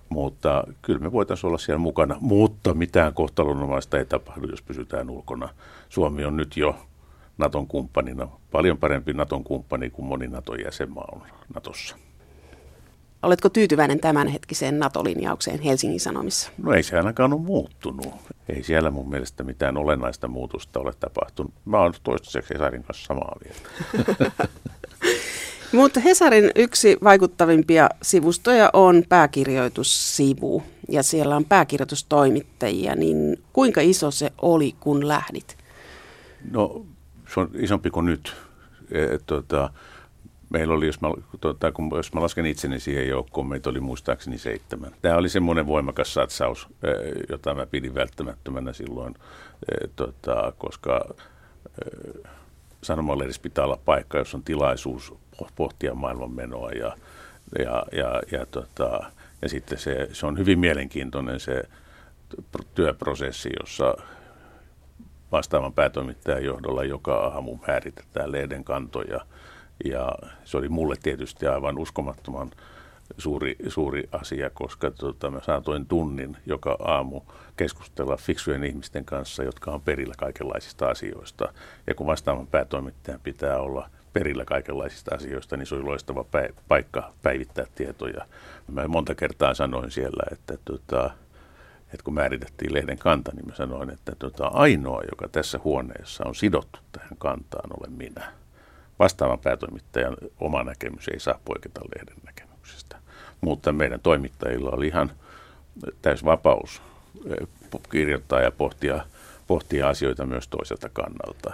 Mutta 0.09 0.63
kyllä 0.81 0.99
me 0.99 1.11
voitaisiin 1.11 1.47
olla 1.47 1.57
siellä 1.57 1.79
mukana, 1.79 2.17
mutta 2.19 2.73
mitään 2.73 3.13
kohtalonomaista 3.13 3.97
ei 3.97 4.05
tapahdu, 4.05 4.47
jos 4.47 4.61
pysytään 4.61 5.09
ulkona. 5.09 5.49
Suomi 5.89 6.25
on 6.25 6.37
nyt 6.37 6.57
jo 6.57 6.75
Naton 7.37 7.67
kumppanina, 7.67 8.27
paljon 8.51 8.77
parempi 8.77 9.13
Naton 9.13 9.43
kumppani 9.43 9.89
kuin 9.89 10.05
moni 10.05 10.27
Naton 10.27 10.59
jäsenmaa 10.65 11.07
on 11.11 11.21
Natossa. 11.55 11.97
Oletko 13.23 13.49
tyytyväinen 13.49 13.99
tämänhetkiseen 13.99 14.79
NATO-linjaukseen 14.79 15.59
Helsingin 15.59 15.99
Sanomissa? 15.99 16.51
No 16.63 16.73
ei 16.73 16.83
se 16.83 16.97
ainakaan 16.97 17.33
ole 17.33 17.41
muuttunut. 17.41 18.13
Ei 18.49 18.63
siellä 18.63 18.91
mun 18.91 19.09
mielestä 19.09 19.43
mitään 19.43 19.77
olennaista 19.77 20.27
muutosta 20.27 20.79
ole 20.79 20.93
tapahtunut. 20.99 21.53
Mä 21.65 21.79
oon 21.79 21.93
toistaiseksi 22.03 22.53
Hesarin 22.53 22.83
kanssa 22.83 23.05
samaa 23.05 23.35
mieltä. 23.43 23.69
Mutta 25.71 25.99
Hesarin 25.99 26.51
yksi 26.55 26.97
vaikuttavimpia 27.03 27.89
sivustoja 28.01 28.69
on 28.73 29.03
pääkirjoitussivu 29.09 30.63
ja 30.89 31.03
siellä 31.03 31.35
on 31.35 31.45
pääkirjoitustoimittajia, 31.45 32.95
niin 32.95 33.43
kuinka 33.53 33.81
iso 33.81 34.11
se 34.11 34.31
oli, 34.41 34.75
kun 34.79 35.07
lähdit? 35.07 35.57
No 36.51 36.85
se 37.33 37.39
on 37.39 37.49
isompi 37.59 37.89
kuin 37.89 38.05
nyt. 38.05 38.35
E, 38.91 39.17
tota, 39.25 39.69
meillä 40.51 40.73
oli, 40.73 40.85
jos 40.85 41.01
mä, 41.01 41.09
tota, 41.41 41.71
kun, 41.71 41.91
jos 41.95 42.13
mä 42.13 42.21
lasken 42.21 42.45
itseni 42.45 42.79
siihen 42.79 43.07
joukkoon, 43.07 43.47
meitä 43.47 43.69
oli 43.69 43.79
muistaakseni 43.79 44.37
seitsemän. 44.37 44.91
Tämä 45.01 45.17
oli 45.17 45.29
semmoinen 45.29 45.67
voimakas 45.67 46.13
satsaus, 46.13 46.67
e, 46.83 46.87
jota 47.29 47.53
mä 47.53 47.65
pidin 47.65 47.95
välttämättömänä 47.95 48.73
silloin, 48.73 49.15
tota, 49.95 50.53
koska 50.57 51.05
e, 51.85 52.29
sanomalehdissä 52.83 53.41
pitää 53.41 53.65
olla 53.65 53.79
paikka, 53.85 54.17
jos 54.17 54.35
on 54.35 54.43
tilaisuus 54.43 55.13
pohtia 55.55 55.93
maailmanmenoa 55.93 56.71
ja, 56.71 56.95
ja, 57.59 57.83
ja, 57.91 58.21
ja, 58.31 58.45
tota, 58.45 59.11
ja 59.41 59.49
sitten 59.49 59.77
se, 59.77 60.09
se 60.13 60.25
on 60.25 60.37
hyvin 60.37 60.59
mielenkiintoinen 60.59 61.39
se 61.39 61.63
työprosessi, 62.75 63.49
jossa 63.59 63.97
vastaavan 65.31 65.73
päätoimittajan 65.73 66.43
johdolla 66.43 66.83
joka 66.83 67.15
aamu 67.15 67.57
määritetään 67.67 68.31
lehden 68.31 68.63
kantoja. 68.63 69.25
Ja 69.85 70.11
se 70.45 70.57
oli 70.57 70.69
mulle 70.69 70.95
tietysti 71.03 71.47
aivan 71.47 71.77
uskomattoman 71.77 72.51
suuri, 73.17 73.55
suuri 73.67 74.09
asia, 74.11 74.49
koska 74.49 74.91
tota, 74.91 75.31
mä 75.31 75.39
saatoin 75.41 75.85
tunnin 75.85 76.37
joka 76.45 76.77
aamu 76.79 77.21
keskustella 77.57 78.17
fiksujen 78.17 78.63
ihmisten 78.63 79.05
kanssa, 79.05 79.43
jotka 79.43 79.71
on 79.71 79.81
perillä 79.81 80.13
kaikenlaisista 80.17 80.89
asioista. 80.89 81.53
Ja 81.87 81.95
kun 81.95 82.07
vastaavan 82.07 82.47
päätoimittajan 82.47 83.19
pitää 83.23 83.59
olla 83.59 83.89
perillä 84.13 84.45
kaikenlaisista 84.45 85.15
asioista, 85.15 85.57
niin 85.57 85.65
se 85.65 85.75
oli 85.75 85.83
loistava 85.83 86.25
paikka 86.67 87.13
päivittää 87.23 87.65
tietoja. 87.75 88.25
Mä 88.67 88.87
monta 88.87 89.15
kertaa 89.15 89.53
sanoin 89.53 89.91
siellä, 89.91 90.23
että, 90.31 90.57
tota, 90.65 91.11
että 91.83 92.03
kun 92.03 92.13
määritettiin 92.13 92.73
lehden 92.73 92.97
kanta, 92.97 93.31
niin 93.35 93.47
mä 93.47 93.55
sanoin, 93.55 93.89
että 93.89 94.15
tota, 94.19 94.47
ainoa, 94.47 95.01
joka 95.11 95.27
tässä 95.27 95.59
huoneessa 95.63 96.23
on 96.27 96.35
sidottu 96.35 96.79
tähän 96.91 97.17
kantaan, 97.17 97.69
olen 97.79 97.91
minä. 97.91 98.40
Vastaavan 99.01 99.39
päätoimittajan 99.39 100.17
oma 100.39 100.63
näkemys 100.63 101.07
ei 101.07 101.19
saa 101.19 101.39
poiketa 101.45 101.81
lehden 101.95 102.17
näkemyksestä. 102.25 102.97
Mutta 103.41 103.71
meidän 103.73 103.99
toimittajilla 103.99 104.69
oli 104.69 104.87
ihan 104.87 105.11
täys 106.01 106.25
vapaus 106.25 106.81
eh, 107.29 107.47
kirjoittaa 107.91 108.41
ja 108.41 108.51
pohtia, 108.51 109.05
pohtia 109.47 109.89
asioita 109.89 110.25
myös 110.25 110.47
toiselta 110.47 110.89
kannalta. 110.89 111.53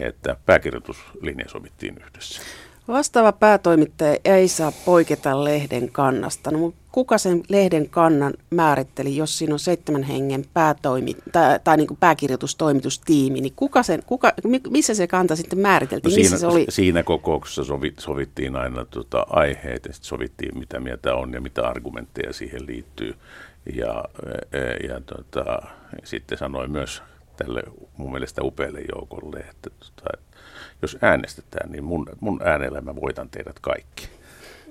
Että 0.00 0.36
pääkirjoituslinja 0.46 1.48
sovittiin 1.48 1.96
yhdessä. 2.06 2.42
Vastaava 2.88 3.32
päätoimittaja 3.32 4.16
ei 4.24 4.48
saa 4.48 4.72
poiketa 4.84 5.44
lehden 5.44 5.90
kannasta. 5.92 6.50
No, 6.50 6.72
kuka 6.92 7.18
sen 7.18 7.42
lehden 7.48 7.88
kannan 7.88 8.34
määritteli, 8.50 9.16
jos 9.16 9.38
siinä 9.38 9.54
on 9.54 9.58
seitsemän 9.58 10.02
hengen 10.02 10.44
päätoimi, 10.54 11.16
tai, 11.32 11.60
tai 11.64 11.76
niin 11.76 11.86
kuin 11.86 11.98
pääkirjoitustoimitustiimi, 12.00 13.40
niin 13.40 13.52
kuka 13.56 13.82
sen, 13.82 14.02
kuka, 14.06 14.32
missä 14.70 14.94
se 14.94 15.06
kanta 15.06 15.36
sitten 15.36 15.58
määriteltiin? 15.58 16.10
No 16.10 16.14
siinä, 16.14 16.38
se 16.38 16.46
oli? 16.46 16.66
siinä 16.68 17.02
kokouksessa 17.02 17.64
sovit, 17.64 17.98
sovittiin 17.98 18.56
aina 18.56 18.84
tota 18.84 19.26
aiheet 19.30 19.84
ja 19.84 19.92
sitten 19.92 20.08
sovittiin, 20.08 20.58
mitä 20.58 20.80
mieltä 20.80 21.14
on 21.14 21.32
ja 21.32 21.40
mitä 21.40 21.68
argumentteja 21.68 22.32
siihen 22.32 22.66
liittyy. 22.66 23.14
Ja, 23.74 24.04
e, 24.52 24.86
ja 24.86 25.00
tota, 25.00 25.62
sitten 26.04 26.38
sanoin 26.38 26.70
myös 26.70 27.02
tälle 27.36 27.62
mun 27.96 28.12
mielestä 28.12 28.42
upealle 28.42 28.80
joukolle, 28.94 29.38
että, 29.38 29.70
tota, 29.70 30.18
jos 30.82 30.98
äänestetään, 31.02 31.72
niin 31.72 31.84
mun, 31.84 32.06
mun 32.20 32.40
äänellä 32.44 32.80
mä 32.80 32.96
voitan 32.96 33.28
teidät 33.28 33.58
kaikki. 33.60 34.08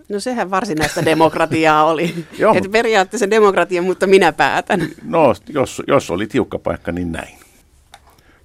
No 0.10 0.19
sehän 0.19 0.52
varsinaista 0.52 1.06
demokratiaa 1.06 1.86
oli. 1.86 2.04
Että 2.58 2.69
periaatteessa 2.69 3.30
demokratia, 3.30 3.82
mutta 3.82 4.08
minä 4.08 4.32
päätän. 4.32 4.88
No, 5.04 5.36
jos, 5.49 5.82
jos 5.88 6.12
oli 6.12 6.28
tiukka 6.28 6.60
paikka, 6.60 6.91
niin 6.91 7.12
näin. 7.12 7.38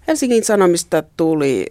Helsingin 0.09 0.44
Sanomista 0.44 1.02
tuli 1.16 1.66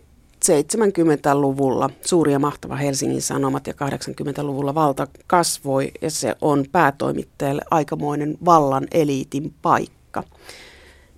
70-luvulla 0.45 1.89
suuri 2.05 2.31
ja 2.31 2.39
mahtava 2.39 2.75
Helsingin 2.75 3.21
Sanomat 3.21 3.67
ja 3.67 3.73
80-luvulla 3.73 4.75
valta 4.75 5.07
kasvoi 5.27 5.91
ja 6.01 6.12
se 6.12 6.36
on 6.41 6.65
päätoimittajalle 6.71 7.62
aikamoinen 7.71 8.38
vallan 8.45 8.88
eliitin 8.91 9.53
paikka. 9.62 10.23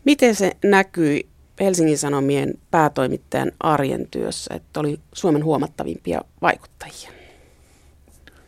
Miten 0.06 0.36
se 0.36 0.52
näkyi 0.64 1.28
Helsingin 1.60 1.98
Sanomien 1.98 2.54
päätoimittajan 2.72 3.52
arjen 3.60 4.08
työssä, 4.12 4.54
että 4.54 4.80
oli 4.80 5.00
Suomen 5.14 5.44
huomattavimpia 5.44 6.22
vaikuttajia? 6.42 7.10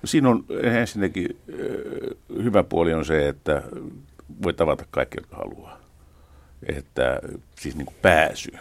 Siinä 0.06 0.30
on 0.30 0.46
ensinnäkin 0.64 1.38
hyvä 2.44 2.64
puoli 2.64 2.94
on 2.94 3.06
se, 3.06 3.28
että 3.28 3.64
voi 4.44 4.54
tavata 4.54 4.86
kaikki, 4.92 5.18
jotka 5.18 5.36
haluaa. 5.36 5.80
Että 6.78 7.20
siis 7.60 7.76
niin 7.76 7.86
kuin 7.86 7.98
pääsy. 8.02 8.52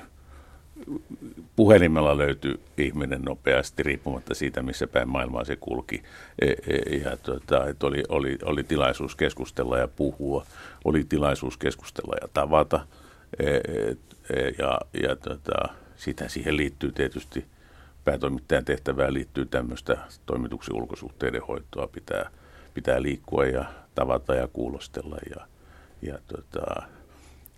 Puhelimella 1.60 2.18
löytyy 2.18 2.60
ihminen 2.78 3.22
nopeasti, 3.22 3.82
riippumatta 3.82 4.34
siitä, 4.34 4.62
missä 4.62 4.86
päin 4.86 5.08
maailmaa 5.08 5.44
se 5.44 5.56
kulki. 5.56 6.02
E, 6.38 6.46
e, 6.46 6.96
ja 6.96 7.16
tota, 7.16 7.66
että 7.66 7.86
oli, 7.86 8.02
oli, 8.08 8.38
oli 8.44 8.64
tilaisuus 8.64 9.16
keskustella 9.16 9.78
ja 9.78 9.88
puhua, 9.88 10.46
oli 10.84 11.04
tilaisuus 11.04 11.56
keskustella 11.56 12.14
ja 12.22 12.28
tavata. 12.34 12.86
E, 13.38 13.44
ja 14.58 14.80
ja 15.02 15.16
tota, 15.16 15.68
sitä 15.96 16.28
siihen 16.28 16.56
liittyy 16.56 16.92
tietysti– 16.92 17.44
päätoimittajan 18.04 18.64
tehtävään 18.64 19.14
liittyy 19.14 19.46
tämmöistä 19.46 19.98
toimituksen 20.26 20.76
ulkosuhteiden 20.76 21.42
hoitoa. 21.48 21.86
Pitää, 21.86 22.30
pitää 22.74 23.02
liikkua 23.02 23.44
ja 23.44 23.64
tavata 23.94 24.34
ja 24.34 24.48
kuulostella 24.48 25.16
ja, 25.30 25.46
ja 26.02 26.18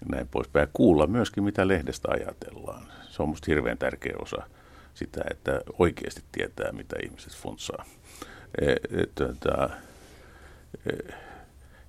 tota, 0.02 0.16
näin 0.16 0.28
poispäin. 0.28 0.68
Kuulla 0.72 1.06
myöskin, 1.06 1.44
mitä 1.44 1.68
lehdestä 1.68 2.08
ajatellaan. 2.10 2.82
Se 3.08 3.22
on 3.22 3.28
musta 3.28 3.44
hirveän 3.48 3.78
tärkeä 3.78 4.14
osa 4.18 4.42
sitä, 4.94 5.20
että 5.30 5.60
oikeasti 5.78 6.22
tietää, 6.32 6.72
mitä 6.72 6.96
ihmiset 7.04 7.36
funtsaa. 7.36 7.84
E, 8.60 8.72
et, 8.72 9.14
tota, 9.14 9.70
e, 10.86 11.12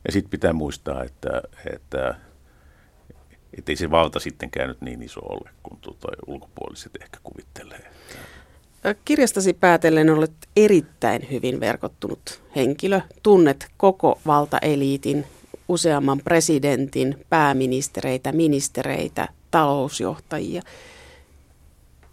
ja 0.06 0.12
sitten 0.12 0.30
pitää 0.30 0.54
muistaa, 0.54 1.04
että, 1.04 1.42
että 1.74 2.16
että 3.58 3.72
ei 3.72 3.76
se 3.76 3.92
valta 3.92 4.20
sittenkään 4.20 4.68
nyt 4.68 4.82
niin 4.82 5.04
iso 5.04 5.20
ole, 5.20 5.50
kuin 5.64 5.80
tuota 5.82 6.08
ulkopuoliset 6.28 6.92
ehkä 7.02 7.18
kuvittelee. 7.24 7.92
Kirjastasi 9.06 9.54
päätellen 9.54 10.10
olet 10.10 10.32
erittäin 10.56 11.28
hyvin 11.32 11.60
verkottunut 11.60 12.42
henkilö. 12.56 13.02
Tunnet 13.24 13.68
koko 13.78 14.20
valtaeliitin, 14.26 15.26
useamman 15.68 16.20
presidentin, 16.24 17.26
pääministereitä, 17.30 18.32
ministereitä, 18.32 19.28
talousjohtajia. 19.52 20.62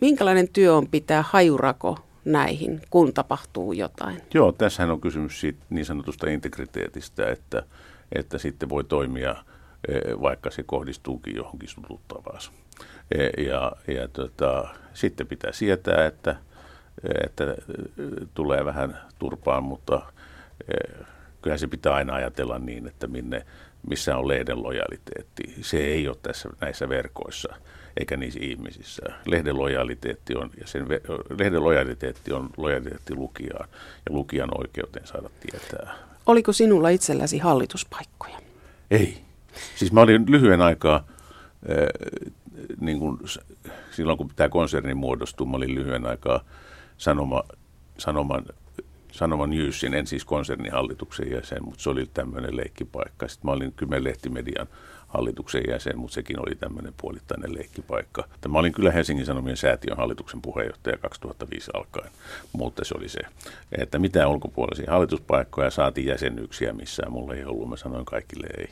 Minkälainen 0.01 0.49
työ 0.49 0.77
on 0.77 0.89
pitää 0.89 1.25
hajurako 1.29 1.99
näihin, 2.25 2.81
kun 2.91 3.13
tapahtuu 3.15 3.73
jotain? 3.73 4.23
Joo, 4.35 4.53
tässähän 4.53 4.91
on 4.91 5.01
kysymys 5.01 5.41
siitä 5.41 5.59
niin 5.71 5.87
sanotusta 5.87 6.31
integriteetistä, 6.31 7.31
että, 7.31 7.63
että 8.13 8.39
sitten 8.39 8.69
voi 8.69 8.85
toimia, 8.85 9.37
e, 9.89 9.95
vaikka 10.21 10.51
se 10.51 10.63
kohdistuukin 10.63 11.37
johonkin 11.37 11.69
sututtavaan. 11.69 12.41
E, 13.11 13.43
ja, 13.43 13.73
ja 13.89 14.09
tota, 14.09 14.69
sitten 14.95 15.27
pitää 15.27 15.53
sietää, 15.53 16.07
että– 16.07 16.37
että 17.25 17.45
äh, 17.45 17.57
tulee 18.35 18.65
vähän 18.65 18.99
turpaan, 19.19 19.65
mutta 19.65 20.03
kyllä 21.43 21.57
se 21.57 21.67
pitää 21.67 21.95
aina 21.95 22.15
ajatella 22.15 22.59
niin, 22.59 22.87
että 22.87 23.07
minne, 23.07 23.47
missä 23.89 24.17
on 24.17 24.29
lehden 24.29 24.63
lojaliteetti. 24.63 25.55
Se 25.61 25.79
ei 25.79 26.09
ole 26.09 26.17
tässä 26.23 26.49
näissä 26.61 26.89
verkoissa 26.89 27.55
eikä 27.97 28.17
niissä 28.17 28.41
ihmisissä. 28.43 29.03
Lehden 29.27 29.59
lojaliteetti 29.59 30.37
on, 30.37 30.51
ja 30.61 30.67
sen, 30.67 30.87
lehden 31.39 31.65
lojaliteetti 31.65 32.33
on 32.33 32.51
lojaliteetti 32.57 33.15
lukijaan 33.15 33.69
ja 34.07 34.13
lukijan 34.15 34.51
oikeuteen 34.59 35.07
saada 35.07 35.31
tietää. 35.41 35.95
Oliko 36.27 36.53
sinulla 36.53 36.89
itselläsi 36.89 37.39
hallituspaikkoja? 37.39 38.39
Ei. 38.91 39.21
Siis 39.77 39.93
mä 39.93 40.01
olin 40.01 40.25
lyhyen 40.29 40.61
aikaa, 40.61 40.97
äh, 40.97 41.05
niin 42.81 42.99
kuin 42.99 43.19
silloin 43.91 44.19
kun 44.19 44.31
tämä 44.37 44.49
konserni 44.49 44.95
muodostui, 44.95 45.47
mä 45.47 45.57
olin 45.57 45.75
lyhyen 45.75 46.07
aikaa 46.07 46.45
sanoma, 46.99 47.43
sanoman 47.99 48.45
Sanoma 49.13 49.47
Newsin, 49.47 49.95
en 49.95 50.07
siis 50.07 50.25
konsernihallituksen 50.25 51.31
jäsen, 51.31 51.65
mutta 51.65 51.83
se 51.83 51.91
oli 51.91 52.07
tämmöinen 52.15 52.57
leikkipaikka. 52.57 53.29
Sitten 53.29 53.49
mä 53.49 53.53
olin 53.53 53.73
Kymen-lehtimedian 53.73 54.67
hallituksen 55.09 55.63
jäsen, 55.69 55.99
mutta 55.99 56.15
sekin 56.15 56.41
oli 56.41 56.55
tämmöinen 56.55 56.95
puolittainen 57.01 57.55
leikkipaikka. 57.55 58.25
Mä 58.49 58.59
olin 58.59 58.73
kyllä 58.73 58.91
Helsingin 58.91 59.27
Sanomien 59.27 59.57
säätiön 59.57 59.97
hallituksen 59.97 60.43
puheenjohtaja 60.43 60.99
2005 60.99 61.71
alkaen, 61.75 62.11
mutta 62.53 62.85
se 62.85 62.95
oli 62.99 63.09
se, 63.09 63.21
että 63.79 63.99
mitään 63.99 64.31
ulkopuolisia 64.31 64.91
hallituspaikkoja 64.91 65.71
saatiin 65.71 66.07
jäsenyyksiä 66.07 66.73
missään. 66.73 67.13
Mulla 67.13 67.35
ei 67.35 67.45
ollut, 67.45 67.69
mä 67.69 67.77
sanoin 67.77 68.05
kaikille 68.05 68.47
ei. 68.59 68.69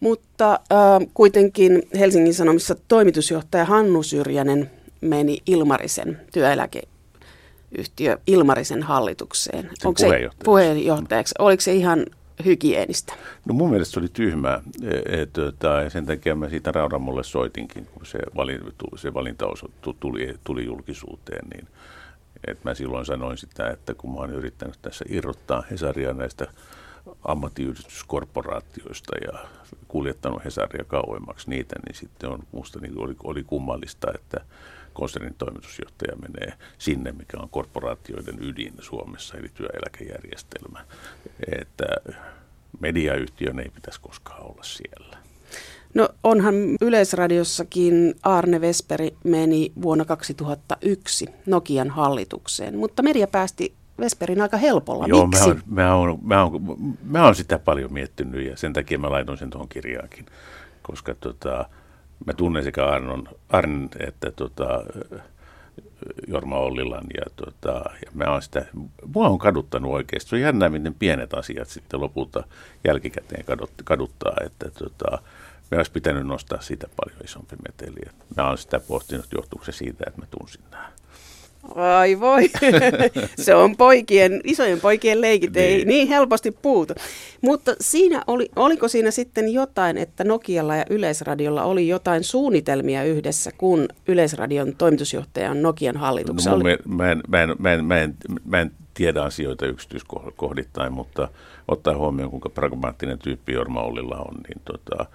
Mutta 0.00 0.52
äh, 0.52 1.08
kuitenkin 1.14 1.82
Helsingin 1.98 2.34
Sanomissa 2.34 2.76
toimitusjohtaja 2.88 3.64
Hannu 3.64 4.02
Syrjänen 4.02 4.70
meni 5.00 5.38
Ilmarisen 5.46 6.20
työeläkeyhtiö 7.68 8.18
Ilmarisen 8.26 8.82
hallitukseen. 8.82 9.64
Sen 9.64 9.88
Onko 9.88 9.98
se 9.98 10.30
puheenjohtajaksi? 10.44 11.34
Oliko 11.38 11.60
se 11.60 11.74
ihan 11.74 12.06
hygienistä? 12.44 13.14
No 13.44 13.54
mun 13.54 13.70
mielestä 13.70 13.92
se 13.92 14.00
oli 14.00 14.08
tyhmää. 14.12 14.60
E, 14.82 15.82
ja 15.84 15.90
sen 15.90 16.06
takia 16.06 16.34
mä 16.34 16.48
siitä 16.48 16.72
Rauramolle 16.72 17.24
soitinkin, 17.24 17.86
kun 17.86 18.06
se, 18.06 18.18
valinta, 18.36 18.64
se 18.96 19.14
valinta 19.14 19.46
tuli, 20.00 20.34
tuli 20.44 20.64
julkisuuteen, 20.64 21.48
niin 21.54 21.68
et 22.46 22.64
mä 22.64 22.74
silloin 22.74 23.06
sanoin 23.06 23.38
sitä, 23.38 23.70
että 23.70 23.94
kun 23.94 24.10
mä 24.10 24.16
oon 24.16 24.32
yrittänyt 24.32 24.78
tässä 24.82 25.04
irrottaa 25.08 25.64
Hesaria 25.70 26.12
näistä 26.12 26.46
ammattiyhdistyskorporaatioista 27.24 29.16
ja 29.24 29.38
kuljettanut 29.88 30.44
Hesaria 30.44 30.84
kauemmaksi 30.84 31.50
niitä, 31.50 31.76
niin 31.86 31.94
sitten 31.94 32.30
on 32.30 32.38
musta 32.52 32.80
niin 32.80 32.98
oli, 32.98 33.16
oli 33.24 33.44
kummallista, 33.44 34.12
että 34.14 34.40
konsernin 34.98 35.34
toimitusjohtaja 35.34 36.16
menee 36.16 36.52
sinne, 36.78 37.12
mikä 37.12 37.36
on 37.40 37.48
korporaatioiden 37.48 38.38
ydin 38.40 38.72
Suomessa, 38.80 39.36
eli 39.36 39.48
työeläkejärjestelmä. 39.54 40.84
Että 41.60 41.84
mediayhtiön 42.80 43.58
ei 43.60 43.70
pitäisi 43.74 44.00
koskaan 44.00 44.42
olla 44.42 44.62
siellä. 44.62 45.16
No 45.94 46.08
onhan 46.24 46.54
Yleisradiossakin 46.80 48.14
Arne 48.22 48.60
Vesperi 48.60 49.16
meni 49.24 49.72
vuonna 49.82 50.04
2001 50.04 51.26
Nokian 51.46 51.90
hallitukseen, 51.90 52.78
mutta 52.78 53.02
media 53.02 53.26
päästi 53.26 53.74
Vesperin 54.00 54.42
aika 54.42 54.56
helpolla. 54.56 55.06
Joo, 55.06 55.26
Miksi? 55.26 55.44
Mä 55.44 55.50
oon, 55.50 55.62
mä, 55.66 55.94
oon, 55.94 56.18
mä, 56.22 56.44
oon, 56.44 56.96
mä 57.04 57.24
oon 57.24 57.34
sitä 57.34 57.58
paljon 57.58 57.92
miettinyt 57.92 58.46
ja 58.46 58.56
sen 58.56 58.72
takia 58.72 58.98
mä 58.98 59.10
laitoin 59.10 59.38
sen 59.38 59.50
tuohon 59.50 59.68
kirjaankin, 59.68 60.26
koska 60.82 61.14
tota, 61.14 61.68
mä 62.26 62.32
tunnen 62.32 62.64
sekä 62.64 62.86
Arnon, 62.86 63.28
Arn 63.48 63.88
että 64.06 64.30
tota, 64.30 64.84
Jorma 66.28 66.56
Ollilan 66.56 67.04
ja, 67.16 67.24
tota, 67.36 67.84
ja 68.04 68.10
mä 68.14 68.24
oon 68.24 68.42
sitä, 68.42 68.66
mua 69.14 69.28
on 69.28 69.38
kaduttanut 69.38 69.92
oikeasti. 69.92 70.30
Se 70.30 70.36
on 70.36 70.42
jännä, 70.42 70.68
miten 70.68 70.94
pienet 70.94 71.34
asiat 71.34 71.68
sitten 71.68 72.00
lopulta 72.00 72.44
jälkikäteen 72.84 73.44
kadut, 73.44 73.70
kaduttaa, 73.84 74.36
että 74.46 74.70
tota, 74.70 75.18
me 75.70 75.76
olisi 75.76 75.92
pitänyt 75.92 76.26
nostaa 76.26 76.60
siitä 76.60 76.86
paljon 76.96 77.24
isompi 77.24 77.56
meteli. 77.68 78.00
Mä 78.36 78.48
oon 78.48 78.58
sitä 78.58 78.80
pohtinut, 78.80 79.26
johtuuko 79.32 79.64
se 79.64 79.72
siitä, 79.72 80.04
että 80.06 80.20
mä 80.20 80.26
tunsin 80.38 80.62
nämä. 80.70 80.92
Ai 81.74 82.20
voi, 82.20 82.50
se 83.44 83.54
on 83.54 83.76
poikien, 83.76 84.40
isojen 84.44 84.80
poikien 84.80 85.20
leikit, 85.20 85.56
ei 85.56 85.76
niin, 85.76 85.88
niin 85.88 86.08
helposti 86.08 86.50
puutu. 86.50 86.94
Mutta 87.40 87.74
siinä 87.80 88.22
oli, 88.26 88.48
oliko 88.56 88.88
siinä 88.88 89.10
sitten 89.10 89.52
jotain, 89.52 89.98
että 89.98 90.24
Nokialla 90.24 90.76
ja 90.76 90.84
Yleisradiolla 90.90 91.64
oli 91.64 91.88
jotain 91.88 92.24
suunnitelmia 92.24 93.04
yhdessä, 93.04 93.50
kun 93.58 93.88
Yleisradion 94.08 94.76
toimitusjohtaja 94.76 95.50
on 95.50 95.62
Nokian 95.62 95.96
hallituksessa? 95.96 96.50
No, 96.50 96.58
mä, 96.58 96.70
en, 96.70 97.22
mä, 97.28 97.42
en, 97.42 97.54
mä, 97.58 97.72
en, 97.72 97.84
mä, 97.84 98.00
en, 98.00 98.14
mä 98.44 98.60
en 98.60 98.70
tiedä 98.94 99.22
asioita 99.22 99.66
yksityiskohdittain, 99.66 100.92
mutta 100.92 101.28
ottaa 101.68 101.96
huomioon, 101.96 102.30
kuinka 102.30 102.48
pragmaattinen 102.48 103.18
tyyppi 103.18 103.52
Jorma 103.52 103.82
Ollilla 103.82 104.16
on, 104.16 104.34
niin 104.34 104.60
tota, 104.64 105.06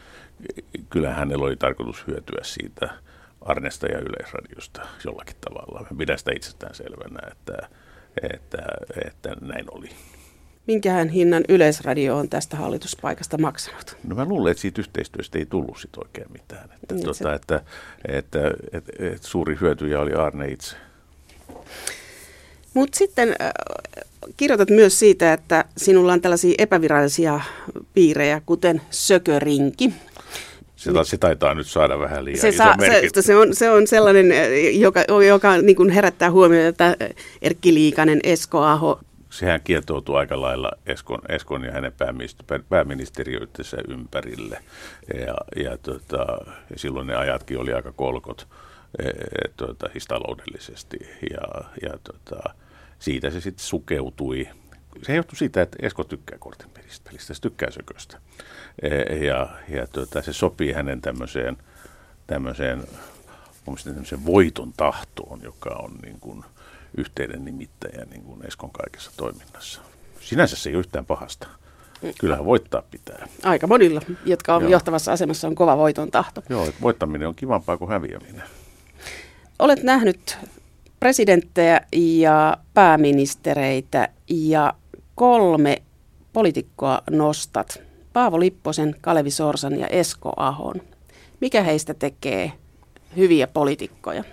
kyllä 0.89 1.13
hänellä 1.13 1.45
oli 1.45 1.55
tarkoitus 1.55 2.07
hyötyä 2.07 2.39
siitä– 2.43 2.89
Arnesta 3.45 3.87
ja 3.87 3.99
Yleisradiosta 3.99 4.81
jollakin 5.05 5.35
tavalla. 5.41 5.87
Pidän 5.97 6.17
sitä 6.17 6.31
itsestään 6.35 6.75
selvänä, 6.75 7.19
että, 7.31 7.69
että, 8.33 8.57
että 9.05 9.35
näin 9.41 9.65
oli. 9.71 9.89
Minkähän 10.67 11.09
hinnan 11.09 11.43
Yleisradio 11.49 12.17
on 12.17 12.29
tästä 12.29 12.57
hallituspaikasta 12.57 13.37
maksanut? 13.37 13.97
No 14.07 14.15
mä 14.15 14.25
luulen, 14.25 14.51
että 14.51 14.61
siitä 14.61 14.81
yhteistyöstä 14.81 15.39
ei 15.39 15.45
tullut 15.45 15.77
sit 15.77 15.97
oikein 15.97 16.31
mitään. 16.31 16.69
Että, 16.71 16.95
niin 16.95 17.03
tuota, 17.03 17.23
se... 17.23 17.33
että, 17.33 17.61
että, 18.07 18.39
että, 18.71 18.91
että 18.99 19.27
suuri 19.27 19.57
hyötyjä 19.61 19.99
oli 19.99 20.13
Arne 20.13 20.47
itse. 20.47 20.75
Mutta 22.73 22.97
sitten 22.97 23.35
äh, 23.41 23.51
kirjoitat 24.37 24.69
myös 24.69 24.99
siitä, 24.99 25.33
että 25.33 25.65
sinulla 25.77 26.13
on 26.13 26.21
tällaisia 26.21 26.55
epävirallisia 26.57 27.39
piirejä, 27.93 28.41
kuten 28.45 28.81
sökörinki. 28.89 29.93
Se, 30.83 30.91
se 31.03 31.17
taitaa 31.17 31.53
nyt 31.53 31.67
saada 31.67 31.99
vähän 31.99 32.25
liian 32.25 32.39
se, 32.39 32.49
iso 32.49 32.57
saa, 32.57 32.75
se, 33.13 33.21
se, 33.21 33.35
on, 33.35 33.55
se 33.55 33.69
on 33.69 33.87
sellainen, 33.87 34.31
eh, 34.31 34.79
joka, 34.79 35.03
joka 35.27 35.57
niin 35.57 35.75
kuin 35.75 35.89
herättää 35.89 36.31
huomiota, 36.31 36.67
että 36.69 37.09
Erkki 37.41 37.73
Liikanen, 37.73 38.19
Esko 38.23 38.59
Aho. 38.59 38.99
Sehän 39.29 39.61
kietoutuu 39.63 40.15
aika 40.15 40.41
lailla 40.41 40.71
Eskon, 40.85 41.19
Eskon 41.29 41.63
ja 41.63 41.71
hänen 41.71 41.93
pääministeriöitensä 42.69 43.77
ympärille. 43.87 44.57
Ja, 45.19 45.63
ja, 45.63 45.77
tota, 45.77 46.25
ja 46.69 46.75
silloin 46.75 47.07
ne 47.07 47.15
ajatkin 47.15 47.57
oli 47.57 47.73
aika 47.73 47.91
kolkot 47.91 48.47
e, 48.99 49.03
tota, 49.57 49.89
siis 49.91 50.07
taloudellisesti. 50.07 50.97
Ja, 51.31 51.63
ja 51.81 51.97
tota, 52.03 52.53
siitä 52.99 53.29
se 53.29 53.41
sitten 53.41 53.65
sukeutui. 53.65 54.47
Se 55.01 55.15
johtui 55.15 55.37
siitä, 55.37 55.61
että 55.61 55.77
Esko 55.81 56.03
tykkää 56.03 56.37
kortinpelistä, 56.39 57.11
se 57.17 57.33
tykkää 57.41 57.71
sököstä. 57.71 58.17
E, 58.81 59.15
ja, 59.25 59.49
ja 59.69 59.87
tuota, 59.87 60.21
se 60.21 60.33
sopii 60.33 60.73
hänen 60.73 61.01
tämmöiseen, 61.01 61.57
tämmöiseen, 62.27 62.83
tämmöiseen 63.65 64.25
voiton 64.25 64.73
tahtoon, 64.77 65.41
joka 65.43 65.69
on 65.69 65.91
niin 66.03 66.19
kuin 66.19 66.43
yhteinen 66.97 67.45
nimittäjä 67.45 68.05
niin 68.05 68.23
kuin 68.23 68.45
Eskon 68.45 68.71
kaikessa 68.71 69.11
toiminnassa. 69.17 69.81
Sinänsä 70.19 70.55
se 70.55 70.69
ei 70.69 70.75
ole 70.75 70.79
yhtään 70.79 71.05
pahasta. 71.05 71.47
Kyllähän 72.19 72.45
voittaa 72.45 72.83
pitää. 72.91 73.27
Aika 73.43 73.67
monilla, 73.67 74.01
jotka 74.25 74.55
on 74.55 74.61
Joo. 74.61 74.71
johtavassa 74.71 75.11
asemassa, 75.11 75.47
on 75.47 75.55
kova 75.55 75.77
voiton 75.77 76.11
tahto. 76.11 76.43
Joo, 76.49 76.65
että 76.65 76.81
voittaminen 76.81 77.27
on 77.27 77.35
kivampaa 77.35 77.77
kuin 77.77 77.91
häviäminen. 77.91 78.43
Olet 79.59 79.83
nähnyt 79.83 80.37
presidenttejä 80.99 81.81
ja 81.91 82.57
pääministereitä 82.73 84.09
ja 84.27 84.73
kolme 85.15 85.81
poliitikkoa 86.33 87.01
nostat. 87.09 87.81
Paavo 88.13 88.39
Lipposen, 88.39 88.95
Kalevi 89.01 89.31
Sorsan 89.31 89.79
ja 89.79 89.87
Esko 89.87 90.33
Ahon. 90.37 90.75
Mikä 91.41 91.63
heistä 91.63 91.93
tekee 91.93 92.51
hyviä 93.17 93.47
poliitikkoja? 93.47 94.23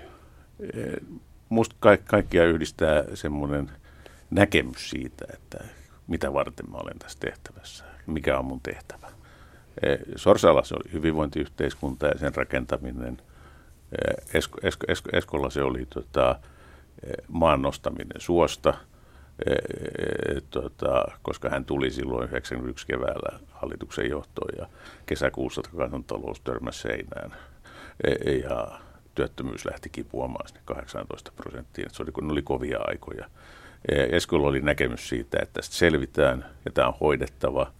Musta 1.48 1.76
ka- 1.80 1.96
kaikkia 1.96 2.44
yhdistää 2.44 3.04
semmoinen 3.14 3.70
näkemys 4.30 4.90
siitä, 4.90 5.24
että 5.32 5.64
mitä 6.06 6.32
varten 6.32 6.70
mä 6.70 6.76
olen 6.76 6.98
tässä 6.98 7.18
tehtävässä, 7.20 7.84
mikä 8.06 8.38
on 8.38 8.44
mun 8.44 8.60
tehtävä. 8.60 9.10
Sorsalla 10.16 10.64
se 10.64 10.74
oli 10.74 10.92
hyvinvointiyhteiskunta 10.92 12.06
ja 12.06 12.18
sen 12.18 12.34
rakentaminen. 12.34 13.18
Esko, 14.34 14.58
Esko, 14.62 14.86
Esko, 14.88 15.10
Eskolla 15.12 15.50
se 15.50 15.62
oli 15.62 15.86
tota, 15.86 16.40
maan 17.28 17.62
nostaminen 17.62 18.20
suosta– 18.20 18.74
e, 19.46 19.52
e, 19.52 20.40
tota, 20.50 21.04
koska 21.22 21.48
hän 21.48 21.64
tuli 21.64 21.90
silloin 21.90 22.28
91 22.28 22.86
keväällä 22.86 23.38
hallituksen 23.50 24.10
johtoon 24.10 24.50
ja 24.58 24.66
kesäkuussa 25.06 25.62
kansantalous 25.76 26.40
törmäsi 26.40 26.80
seinään 26.80 27.34
e, 28.04 28.32
ja 28.32 28.80
työttömyys 29.14 29.64
lähti 29.64 29.88
kipuamaan 29.88 30.48
sinne 30.48 30.60
18 30.64 31.32
prosenttiin. 31.36 31.90
Se 31.90 32.02
oli, 32.02 32.12
kun 32.12 32.30
oli 32.30 32.42
kovia 32.42 32.78
aikoja. 32.80 33.30
Eskolla 33.88 34.48
oli 34.48 34.60
näkemys 34.60 35.08
siitä, 35.08 35.38
että 35.42 35.52
tästä 35.52 35.74
selvitään 35.74 36.46
ja 36.64 36.70
tämä 36.72 36.88
on 36.88 36.94
hoidettava. 37.00 37.72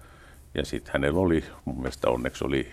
Ja 0.54 0.64
sitten 0.64 0.92
hänellä 0.92 1.20
oli, 1.20 1.44
mun 1.64 1.76
mielestä 1.76 2.10
onneksi 2.10 2.44
oli 2.44 2.72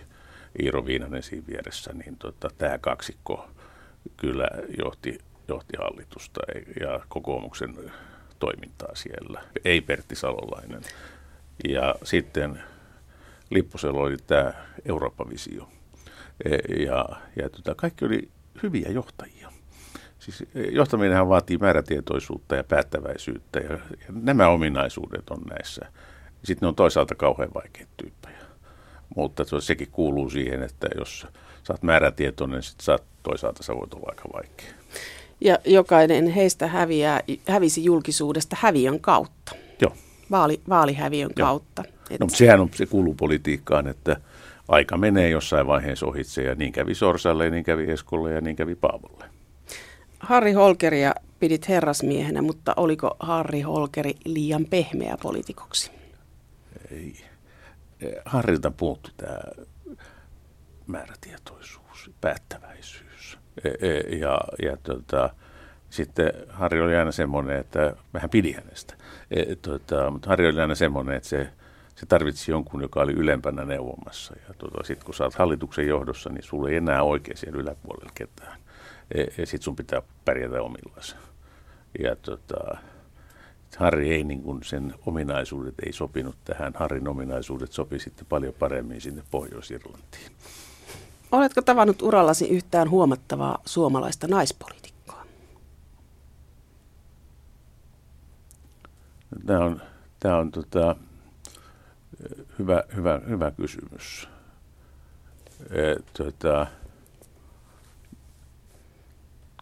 Iiro 0.62 0.86
Viinanen 0.86 1.22
siinä 1.22 1.46
vieressä, 1.46 1.92
niin 1.92 2.16
tota, 2.16 2.50
tämä 2.58 2.78
kaksikko 2.78 3.48
kyllä 4.16 4.48
johti, 4.78 5.18
johti 5.48 5.76
hallitusta 5.78 6.40
ja 6.80 7.00
kokoomuksen 7.08 7.74
toimintaa 8.38 8.94
siellä, 8.94 9.42
ei 9.64 9.80
Pertti 9.80 10.14
Salolainen. 10.14 10.82
Ja 11.68 11.94
sitten 12.02 12.62
Lipposella 13.50 14.00
oli 14.00 14.16
tämä 14.26 14.52
Eurooppa-visio. 14.84 15.68
E, 16.44 16.74
ja, 16.84 17.04
ja 17.36 17.50
tota, 17.50 17.74
kaikki 17.74 18.04
oli 18.04 18.28
hyviä 18.62 18.90
johtajia. 18.90 19.52
Siis 20.18 20.42
e, 20.42 20.62
johtaminenhan 20.70 21.28
vaatii 21.28 21.58
määrätietoisuutta 21.58 22.56
ja 22.56 22.64
päättäväisyyttä 22.64 23.58
ja, 23.58 23.70
ja 23.72 24.06
nämä 24.08 24.48
ominaisuudet 24.48 25.30
on 25.30 25.42
näissä. 25.50 25.92
Sitten 26.44 26.66
ne 26.66 26.68
on 26.68 26.74
toisaalta 26.74 27.14
kauhean 27.14 27.54
vaikeita 27.54 27.92
tyyppejä. 27.96 28.38
Mutta 29.16 29.44
sekin 29.60 29.90
kuuluu 29.90 30.30
siihen, 30.30 30.62
että 30.62 30.88
jos 30.98 31.26
sä 31.62 31.72
oot 31.72 31.82
määrätietoinen, 31.82 32.62
sit 32.62 32.80
saat, 32.80 33.02
toisaalta 33.22 33.62
sä 33.62 33.74
voit 33.74 33.94
olla 33.94 34.06
aika 34.08 34.28
vaikea. 34.32 34.72
Ja 35.40 35.58
jokainen 35.64 36.26
heistä 36.26 36.66
häviää, 36.66 37.20
hävisi 37.48 37.84
julkisuudesta 37.84 38.56
häviön 38.60 39.00
kautta. 39.00 39.52
Joo. 39.80 39.92
Vaali, 40.30 40.60
vaalihäviön 40.68 41.30
Joo. 41.36 41.46
kautta. 41.46 41.82
Et... 42.10 42.20
No, 42.20 42.24
mutta 42.24 42.36
sehän 42.36 42.60
on, 42.60 42.70
se 42.74 42.86
kuuluu 42.86 43.14
politiikkaan, 43.14 43.86
että 43.86 44.16
aika 44.68 44.96
menee 44.96 45.30
jossain 45.30 45.66
vaiheessa 45.66 46.06
ohitse 46.06 46.42
ja 46.42 46.54
niin 46.54 46.72
kävi 46.72 46.94
Sorsalle, 46.94 47.50
niin 47.50 47.64
kävi 47.64 47.90
Eskolle 47.90 48.32
ja 48.32 48.40
niin 48.40 48.56
kävi 48.56 48.74
Paavolle. 48.74 49.24
Harri 50.20 50.52
Holkeria 50.52 51.14
pidit 51.40 51.68
herrasmiehenä, 51.68 52.42
mutta 52.42 52.74
oliko 52.76 53.16
Harri 53.20 53.60
Holkeri 53.60 54.14
liian 54.24 54.64
pehmeä 54.64 55.16
poliitikoksi? 55.22 55.90
Ei. 56.90 57.14
Harrilta 58.24 58.70
puuttui 58.70 59.12
tämä 59.16 59.38
määrätietoisuus, 60.86 62.10
päättäväisyys. 62.20 62.67
E, 63.64 63.88
e, 63.88 64.16
ja, 64.16 64.40
ja 64.62 64.76
tota, 64.82 65.30
sitten 65.90 66.32
Harri 66.48 66.80
oli 66.80 66.96
aina 66.96 67.12
semmoinen, 67.12 67.58
että 67.58 67.96
vähän 68.14 68.30
pidi 68.30 68.52
hänestä. 68.52 68.94
E, 69.30 69.56
tota, 69.56 70.10
mutta 70.10 70.28
Harri 70.28 70.48
oli 70.48 70.60
aina 70.60 70.74
semmoinen, 70.74 71.16
että 71.16 71.28
se, 71.28 71.48
se 71.94 72.06
tarvitsi 72.06 72.50
jonkun, 72.50 72.82
joka 72.82 73.00
oli 73.00 73.12
ylempänä 73.12 73.64
neuvomassa. 73.64 74.34
Ja 74.48 74.54
tota, 74.54 74.84
sitten 74.84 75.06
kun 75.06 75.14
sä 75.14 75.24
oot 75.24 75.34
hallituksen 75.34 75.86
johdossa, 75.86 76.30
niin 76.30 76.42
sulla 76.42 76.68
ei 76.68 76.76
enää 76.76 77.02
oikein 77.02 77.36
siellä 77.36 77.60
yläpuolella 77.60 78.12
ketään. 78.14 78.58
Ja, 79.14 79.22
ja 79.22 79.46
sitten 79.46 79.62
sun 79.62 79.76
pitää 79.76 80.02
pärjätä 80.24 80.62
omillaan. 80.62 81.02
Ja 81.98 82.16
tota, 82.16 82.78
Harri 83.76 84.14
ei 84.14 84.24
niin 84.24 84.42
kuin 84.42 84.62
sen 84.62 84.94
ominaisuudet 85.06 85.74
ei 85.86 85.92
sopinut 85.92 86.36
tähän. 86.44 86.72
Harrin 86.76 87.08
ominaisuudet 87.08 87.72
sopi 87.72 87.98
sitten 87.98 88.26
paljon 88.26 88.54
paremmin 88.58 89.00
sinne 89.00 89.22
Pohjois-Irlantiin. 89.30 90.32
Oletko 91.32 91.62
tavannut 91.62 92.02
urallasi 92.02 92.48
yhtään 92.48 92.90
huomattavaa 92.90 93.58
suomalaista 93.64 94.28
naispolitiikkaa? 94.28 95.24
Tämä 99.46 99.64
on, 99.64 99.82
tämä 100.20 100.38
on 100.38 100.50
tota, 100.50 100.96
hyvä, 102.58 102.84
hyvä, 102.96 103.20
hyvä 103.28 103.50
kysymys. 103.50 104.28
E, 105.70 106.02
tota, 106.12 106.66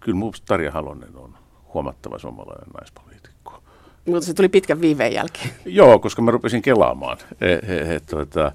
kyllä 0.02 0.18
minusta 0.18 0.46
Tarja 0.46 0.72
Halonen 0.72 1.16
on 1.16 1.38
huomattava 1.74 2.18
suomalainen 2.18 2.68
naispoliitikko. 2.80 3.15
Mutta 4.06 4.26
se 4.26 4.34
tuli 4.34 4.48
pitkän 4.48 4.80
viiveen 4.80 5.12
jälkeen. 5.12 5.50
Joo, 5.64 5.98
koska 5.98 6.22
mä 6.22 6.30
rupesin 6.30 6.62
kelaamaan. 6.62 7.18
E, 7.40 7.52
e, 7.52 7.94
e, 7.94 8.00
tuota, 8.10 8.52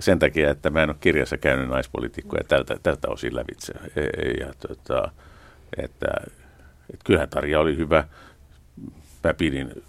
sen 0.00 0.18
takia, 0.18 0.50
että 0.50 0.70
mä 0.70 0.82
en 0.82 0.90
ole 0.90 0.96
kirjassa 1.00 1.38
käynyt 1.38 1.68
naispolitiikkoja 1.68 2.44
tältä, 2.44 2.76
tältä 2.82 3.08
osin 3.08 3.36
lävitse. 3.36 3.72
E, 3.96 4.30
ja, 4.40 4.52
tuota, 4.66 5.10
että, 5.76 6.06
että 6.92 7.04
kyllähän 7.04 7.28
Tarja 7.28 7.60
oli 7.60 7.76
hyvä. 7.76 8.04
Mä 9.24 9.34
pidin 9.34 9.82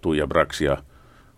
Tuija 0.00 0.26
Braksia 0.26 0.76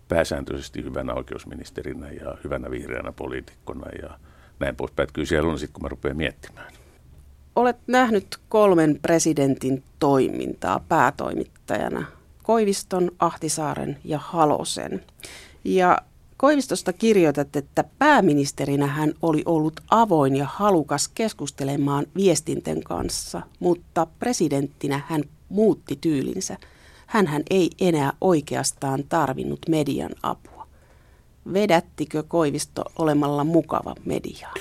pääsääntöisesti 0.07 0.83
hyvänä 0.83 1.13
oikeusministerinä 1.13 2.09
ja 2.09 2.37
hyvänä 2.43 2.71
vihreänä 2.71 3.11
poliitikkona 3.11 3.89
ja 4.01 4.19
näin 4.59 4.75
poispäin. 4.75 5.03
Että 5.03 5.13
kyllä 5.13 5.27
siellä 5.27 5.51
on 5.51 5.59
sitten, 5.59 5.73
kun 5.73 5.83
mä 5.83 5.89
rupean 5.89 6.17
miettimään. 6.17 6.73
Olet 7.55 7.77
nähnyt 7.87 8.37
kolmen 8.49 8.99
presidentin 9.01 9.83
toimintaa 9.99 10.85
päätoimittajana. 10.89 12.18
Koiviston, 12.49 13.11
Ahtisaaren 13.19 13.97
ja 14.03 14.19
Halosen. 14.19 15.03
Ja 15.63 15.97
Koivistosta 16.37 16.93
kirjoitat, 16.93 17.55
että 17.55 17.83
pääministerinä 17.99 18.87
hän 18.87 19.13
oli 19.21 19.43
ollut 19.45 19.79
avoin 19.89 20.35
ja 20.35 20.45
halukas 20.49 21.07
keskustelemaan 21.07 22.05
viestinten 22.15 22.83
kanssa, 22.83 23.41
mutta 23.59 24.07
presidenttinä 24.19 25.01
hän 25.07 25.23
muutti 25.49 25.97
tyylinsä. 26.01 26.57
hän 27.07 27.43
ei 27.49 27.69
enää 27.81 28.13
oikeastaan 28.21 29.03
tarvinnut 29.09 29.59
median 29.69 30.11
apua. 30.23 30.67
Vedättikö 31.53 32.23
Koivisto 32.23 32.83
olemalla 32.99 33.43
mukava 33.43 33.95
mediaa? 34.05 34.53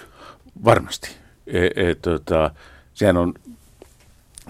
Varmasti. 0.64 1.10
E, 1.46 1.66
e, 1.66 1.94
tota, 1.94 2.50
sehän 2.94 3.16
on, 3.16 3.34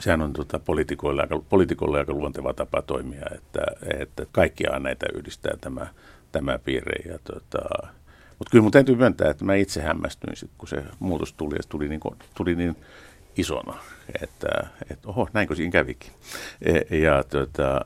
sehän 0.00 0.22
on 0.22 0.32
tota, 0.32 0.58
poliitikoille, 0.58 1.22
aika, 1.22 1.42
poliitikolle 1.48 1.98
aika 1.98 2.12
luonteva 2.12 2.54
tapa 2.54 2.82
toimia, 2.82 3.26
että, 3.34 3.60
että 3.98 4.26
kaikkia 4.32 4.78
näitä 4.78 5.06
yhdistää 5.14 5.52
tämä 5.60 5.86
tämä 6.32 6.58
piirre. 6.58 7.12
Ja 7.12 7.18
tota, 7.24 7.88
mutta 8.38 8.50
kyllä 8.50 8.62
mun 8.62 8.72
täytyy 8.72 8.94
myöntää, 8.94 9.30
että 9.30 9.44
mä 9.44 9.54
itse 9.54 9.82
hämmästyin, 9.82 10.36
sit, 10.36 10.50
kun 10.58 10.68
se 10.68 10.84
muutos 10.98 11.32
tuli 11.32 11.54
ja 11.54 11.62
se 11.62 11.68
tuli 11.68 11.88
niin, 11.88 12.00
tuli 12.34 12.54
niin 12.54 12.76
isona, 13.36 13.78
että, 14.22 14.48
että 14.90 15.08
oho, 15.08 15.28
näinkö 15.32 15.54
siinä 15.54 15.72
kävikin. 15.72 16.12
E, 16.62 16.98
ja 16.98 17.24
tota, 17.24 17.84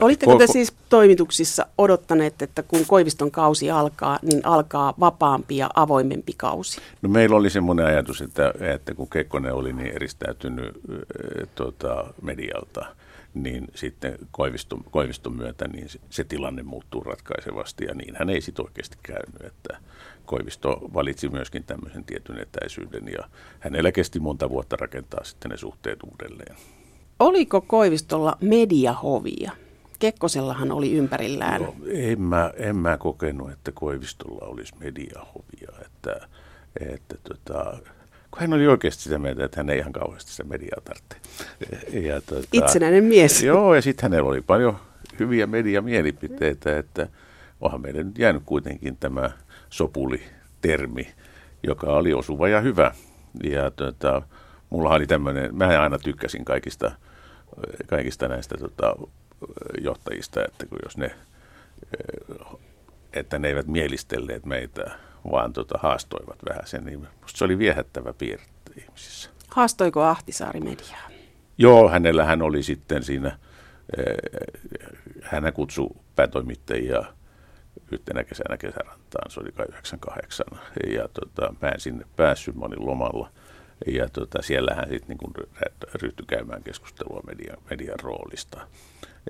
Olitteko 0.00 0.38
te 0.38 0.46
siis 0.46 0.72
toimituksissa 0.88 1.66
odottaneet, 1.78 2.42
että 2.42 2.62
kun 2.62 2.86
Koiviston 2.86 3.30
kausi 3.30 3.70
alkaa, 3.70 4.18
niin 4.22 4.46
alkaa 4.46 4.94
vapaampi 5.00 5.56
ja 5.56 5.70
avoimempi 5.74 6.32
kausi? 6.36 6.80
No 7.02 7.08
meillä 7.08 7.36
oli 7.36 7.50
semmoinen 7.50 7.86
ajatus, 7.86 8.22
että, 8.22 8.54
että 8.74 8.94
kun 8.94 9.10
Kekkonen 9.10 9.54
oli 9.54 9.72
niin 9.72 9.94
eristäytynyt 9.94 10.68
e, 10.68 11.46
tota, 11.54 12.04
medialta, 12.22 12.86
niin 13.34 13.68
sitten 13.74 14.18
Koiviston, 14.30 14.84
Koiviston 14.90 15.36
myötä 15.36 15.68
niin 15.68 15.88
se, 16.10 16.24
tilanne 16.24 16.62
muuttuu 16.62 17.00
ratkaisevasti 17.00 17.84
ja 17.84 17.94
niin 17.94 18.14
hän 18.18 18.30
ei 18.30 18.40
sitten 18.40 18.64
oikeasti 18.64 18.96
käynyt, 19.02 19.42
että 19.44 19.78
Koivisto 20.26 20.80
valitsi 20.94 21.28
myöskin 21.28 21.64
tämmöisen 21.64 22.04
tietyn 22.04 22.38
etäisyyden 22.38 23.08
ja 23.12 23.28
hänellä 23.60 23.92
kesti 23.92 24.20
monta 24.20 24.50
vuotta 24.50 24.76
rakentaa 24.76 25.24
sitten 25.24 25.50
ne 25.50 25.56
suhteet 25.56 25.98
uudelleen. 26.02 26.56
Oliko 27.18 27.60
Koivistolla 27.60 28.36
mediahovia? 28.40 29.52
Kekkosellahan 30.02 30.72
oli 30.72 30.92
ympärillään. 30.92 31.62
No, 31.62 31.74
en, 31.86 32.20
mä, 32.20 32.50
en 32.56 32.76
mä 32.76 32.96
kokenut, 32.96 33.50
että 33.50 33.72
Koivistolla 33.72 34.46
olisi 34.46 34.74
mediahovia, 34.80 35.72
että, 35.84 36.28
että 36.90 37.14
tota, 37.28 37.78
kun 38.30 38.40
hän 38.40 38.52
oli 38.52 38.66
oikeasti 38.66 39.02
sitä 39.02 39.18
mieltä, 39.18 39.44
että 39.44 39.56
hän 39.56 39.70
ei 39.70 39.78
ihan 39.78 39.92
kauheasti 39.92 40.30
sitä 40.30 40.44
mediaa 40.44 40.80
tarvitse. 40.84 41.16
Ja, 41.98 42.20
tuota, 42.20 42.48
Itsenäinen 42.52 43.04
mies. 43.04 43.42
Joo, 43.42 43.74
ja 43.74 43.82
sitten 43.82 44.10
hänellä 44.10 44.30
oli 44.30 44.40
paljon 44.40 44.76
hyviä 45.18 45.46
mediamielipiteitä, 45.46 46.78
että 46.78 47.08
onhan 47.60 47.80
meille 47.80 48.02
nyt 48.02 48.18
jäänyt 48.18 48.42
kuitenkin 48.46 48.96
tämä 48.96 49.30
sopuli-termi, 49.70 51.12
joka 51.62 51.86
oli 51.86 52.14
osuva 52.14 52.48
ja 52.48 52.60
hyvä. 52.60 52.94
Ja 53.44 53.70
tuota, 53.70 54.22
mulla 54.70 54.90
oli 54.90 55.06
tämmöinen, 55.06 55.56
mä 55.56 55.82
aina 55.82 55.98
tykkäsin 55.98 56.44
kaikista, 56.44 56.92
kaikista 57.86 58.28
näistä 58.28 58.54
tota, 58.58 58.96
johtajista, 59.80 60.44
että 60.44 60.66
kun 60.66 60.78
jos 60.84 60.96
ne, 60.96 61.14
että 63.12 63.38
ne 63.38 63.48
eivät 63.48 63.66
mielistelleet 63.66 64.46
meitä 64.46 64.82
vaan 65.30 65.52
tota, 65.52 65.78
haastoivat 65.82 66.38
vähän 66.48 66.66
sen, 66.66 66.84
niin 66.84 67.08
musta 67.22 67.38
se 67.38 67.44
oli 67.44 67.58
viehättävä 67.58 68.12
piirre 68.12 68.44
ihmisissä. 68.76 69.30
Haastoiko 69.48 70.02
Ahtisaari 70.02 70.60
mediaa? 70.60 71.10
Joo, 71.58 71.88
hänellä 71.88 72.24
hän 72.24 72.42
oli 72.42 72.62
sitten 72.62 73.02
siinä, 73.02 73.38
eh, 73.98 74.04
hän 75.22 75.52
kutsui 75.52 75.90
päätoimittajia 76.16 77.04
yhtenä 77.92 78.24
kesänä 78.24 78.56
kesärantaan, 78.56 79.30
se 79.30 79.40
oli 79.40 79.52
kai 79.52 79.66
98, 79.68 80.46
ja 80.94 81.08
tota, 81.08 81.54
mä 81.62 81.68
en 81.68 81.80
sinne 81.80 82.04
päässyt, 82.16 82.54
mä 82.54 82.64
olin 82.64 82.86
lomalla. 82.86 83.30
Ja 83.86 84.08
tota, 84.08 84.42
siellä 84.42 84.74
hän 84.74 84.88
sitten 84.88 85.16
niin 85.16 85.48
ryhtyi 86.02 86.26
käymään 86.26 86.62
keskustelua 86.62 87.22
median, 87.26 87.58
median 87.70 88.00
roolista. 88.00 88.66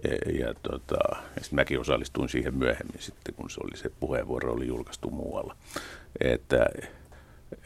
E, 0.05 0.33
ja, 0.39 0.55
tota, 0.63 1.17
ja 1.17 1.43
sitten 1.43 1.57
mäkin 1.57 1.81
osallistuin 1.81 2.29
siihen 2.29 2.55
myöhemmin 2.55 3.03
sitten, 3.03 3.35
kun 3.35 3.51
se, 3.51 3.61
oli, 3.65 3.77
se 3.77 3.91
puheenvuoro 4.01 4.53
oli 4.53 4.67
julkaistu 4.67 5.11
muualla. 5.11 5.57
Että 6.21 6.67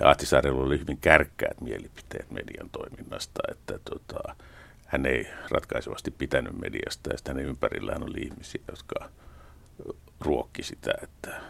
Ahtisaarella 0.04 0.62
oli 0.62 0.80
hyvin 0.80 0.98
kärkkäät 0.98 1.60
mielipiteet 1.60 2.30
median 2.30 2.70
toiminnasta, 2.70 3.40
että 3.50 3.78
tota, 3.90 4.34
hän 4.86 5.06
ei 5.06 5.26
ratkaisevasti 5.50 6.10
pitänyt 6.10 6.58
mediasta 6.60 7.10
ja 7.10 7.18
sitten 7.18 7.36
hänen 7.36 7.48
ympärillään 7.48 8.02
oli 8.02 8.20
ihmisiä, 8.20 8.60
jotka 8.68 9.08
ruokki 10.20 10.62
sitä, 10.62 10.94
että 11.02 11.40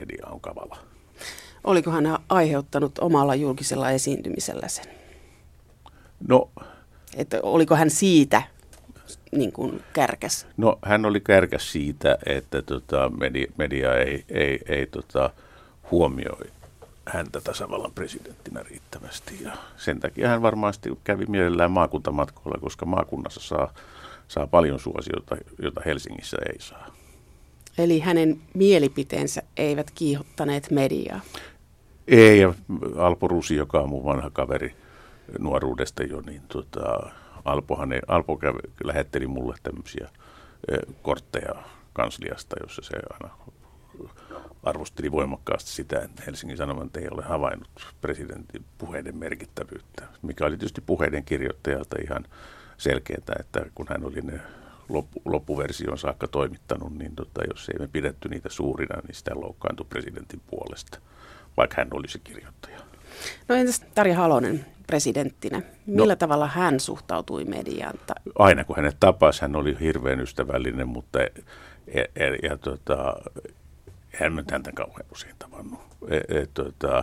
media 0.00 0.26
on 0.26 0.40
kavala. 0.40 0.78
Oliko 1.64 1.90
hän 1.90 2.18
aiheuttanut 2.28 2.98
omalla 2.98 3.34
julkisella 3.34 3.90
esiintymisellä 3.90 4.68
sen? 4.68 4.86
No, 6.28 6.50
että 7.16 7.40
oliko 7.42 7.76
hän 7.76 7.90
siitä 7.90 8.42
niin 9.32 9.52
kuin 9.52 9.82
kärkäs? 9.92 10.46
No 10.56 10.78
hän 10.84 11.06
oli 11.06 11.20
kärkäs 11.20 11.72
siitä, 11.72 12.18
että 12.26 12.62
tota, 12.62 13.10
media, 13.20 13.52
media 13.56 13.96
ei, 13.96 14.24
ei, 14.28 14.60
ei 14.68 14.86
tota, 14.86 15.30
huomioi 15.90 16.50
häntä 17.06 17.40
tasavallan 17.40 17.92
presidenttinä 17.92 18.62
riittävästi. 18.62 19.38
Ja 19.44 19.52
sen 19.76 20.00
takia 20.00 20.28
hän 20.28 20.42
varmasti 20.42 20.90
kävi 21.04 21.26
mielellään 21.26 21.70
maakuntamatkoilla, 21.70 22.58
koska 22.60 22.86
maakunnassa 22.86 23.40
saa, 23.40 23.74
saa 24.28 24.46
paljon 24.46 24.80
suosiota, 24.80 25.36
jota 25.62 25.80
Helsingissä 25.86 26.36
ei 26.52 26.60
saa. 26.60 26.94
Eli 27.78 28.00
hänen 28.00 28.40
mielipiteensä 28.54 29.42
eivät 29.56 29.90
kiihottaneet 29.90 30.70
mediaa? 30.70 31.20
Ei, 32.08 32.40
ja 32.40 32.54
Alpo 32.96 33.28
Rusi, 33.28 33.56
joka 33.56 33.80
on 33.80 33.88
mun 33.88 34.04
vanha 34.04 34.30
kaveri, 34.30 34.74
nuoruudesta 35.38 36.02
jo, 36.02 36.20
niin 36.20 36.42
tota, 36.48 37.10
Alpohan, 37.44 37.90
Alpo 38.08 38.36
kävi, 38.36 38.58
lähetteli 38.84 39.26
mulle 39.26 39.54
tämmöisiä 39.62 40.08
kortteja 41.02 41.54
kansliasta, 41.92 42.56
jossa 42.60 42.82
se 42.82 42.96
aina 43.10 43.34
arvosteli 44.62 45.12
voimakkaasti 45.12 45.70
sitä, 45.70 46.00
että 46.00 46.22
Helsingin 46.26 46.56
Sanomat 46.56 46.96
ei 46.96 47.08
ole 47.10 47.22
havainnut 47.22 47.94
presidentin 48.00 48.64
puheiden 48.78 49.16
merkittävyyttä, 49.16 50.08
mikä 50.22 50.46
oli 50.46 50.56
tietysti 50.56 50.80
puheiden 50.80 51.24
kirjoittajalta 51.24 51.96
ihan 52.04 52.24
selkeää, 52.76 53.36
että 53.40 53.66
kun 53.74 53.86
hän 53.88 54.04
oli 54.04 54.20
ne 54.20 54.40
loppu, 54.88 55.22
loppuversion 55.24 55.98
saakka 55.98 56.28
toimittanut, 56.28 56.98
niin 56.98 57.16
tota, 57.16 57.42
jos 57.48 57.68
ei 57.68 57.78
me 57.78 57.88
pidetty 57.88 58.28
niitä 58.28 58.48
suurina, 58.48 59.00
niin 59.06 59.14
sitä 59.14 59.30
loukkaantui 59.34 59.86
presidentin 59.88 60.40
puolesta, 60.46 60.98
vaikka 61.56 61.76
hän 61.78 61.88
olisi 61.92 62.18
kirjoittaja. 62.18 62.78
No 63.48 63.54
entäs 63.54 63.80
Tarja 63.94 64.16
Halonen 64.16 64.66
presidenttinä? 64.88 65.62
Millä 65.86 66.12
no, 66.12 66.16
tavalla 66.16 66.46
hän 66.46 66.80
suhtautui 66.80 67.44
mediaan? 67.44 67.94
Aina 68.38 68.64
kun 68.64 68.76
hänet 68.76 68.96
tapasi, 69.00 69.42
hän 69.42 69.56
oli 69.56 69.76
hirveän 69.80 70.20
ystävällinen, 70.20 70.88
mutta 70.88 71.18
ja, 71.18 71.28
ja, 71.94 72.36
ja 72.42 72.56
tota, 72.56 73.14
hän 74.20 74.36
nyt 74.36 74.50
häntä 74.50 74.72
kauhean 74.74 75.06
usein 75.12 75.34
tavannut. 75.38 75.80
E, 76.08 76.40
et, 76.40 76.50
tota, 76.54 77.02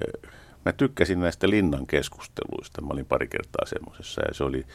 e, 0.00 0.28
mä 0.64 0.72
tykkäsin 0.72 1.20
näistä 1.20 1.50
linnan 1.50 1.86
keskusteluista. 1.86 2.82
Mä 2.82 2.88
olin 2.92 3.06
pari 3.06 3.28
kertaa 3.28 3.66
semmoisessa 3.66 4.22
ja 4.28 4.34
se 4.34 4.44
oli, 4.44 4.66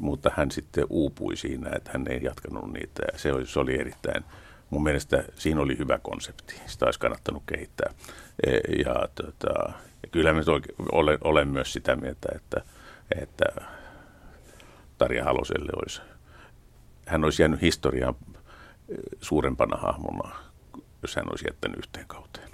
mutta 0.00 0.30
hän 0.36 0.50
sitten 0.50 0.84
uupui 0.90 1.36
siinä, 1.36 1.70
että 1.76 1.90
hän 1.92 2.06
ei 2.10 2.20
jatkanut 2.22 2.72
niitä 2.72 3.02
ja 3.12 3.18
se 3.18 3.32
oli, 3.32 3.46
se 3.46 3.60
oli 3.60 3.80
erittäin, 3.80 4.24
mun 4.72 4.82
mielestä 4.82 5.24
siinä 5.34 5.60
oli 5.60 5.78
hyvä 5.78 5.98
konsepti. 5.98 6.54
Sitä 6.66 6.84
olisi 6.84 7.00
kannattanut 7.00 7.42
kehittää. 7.46 7.94
E, 8.46 8.50
ja, 8.84 9.08
tota, 9.14 9.72
ja 10.02 10.08
kyllä 10.12 10.32
mä 10.32 10.40
olen, 10.92 11.18
olen 11.24 11.48
myös 11.48 11.72
sitä 11.72 11.96
mieltä, 11.96 12.28
että, 12.34 12.62
että 13.20 13.44
Tarja 14.98 15.24
Haloselle 15.24 15.72
olisi, 15.82 16.00
hän 17.06 17.24
olisi 17.24 17.42
jäänyt 17.42 17.62
historiaan 17.62 18.14
suurempana 19.20 19.76
hahmona 19.76 20.36
jos 21.02 21.16
hän 21.16 21.30
olisi 21.30 21.44
jättänyt 21.48 21.78
yhteen 21.78 22.06
kauteen. 22.06 22.50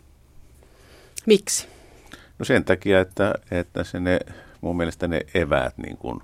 Miksi? 1.27 1.69
No 2.39 2.45
sen 2.45 2.65
takia, 2.65 3.01
että, 3.01 3.35
että 3.51 3.85
se 3.85 4.01
ne, 4.01 4.21
mun 4.61 4.77
mielestä 4.77 5.09
ne 5.09 5.21
eväät 5.35 5.79
niin 5.79 5.97
kuin, 5.97 6.21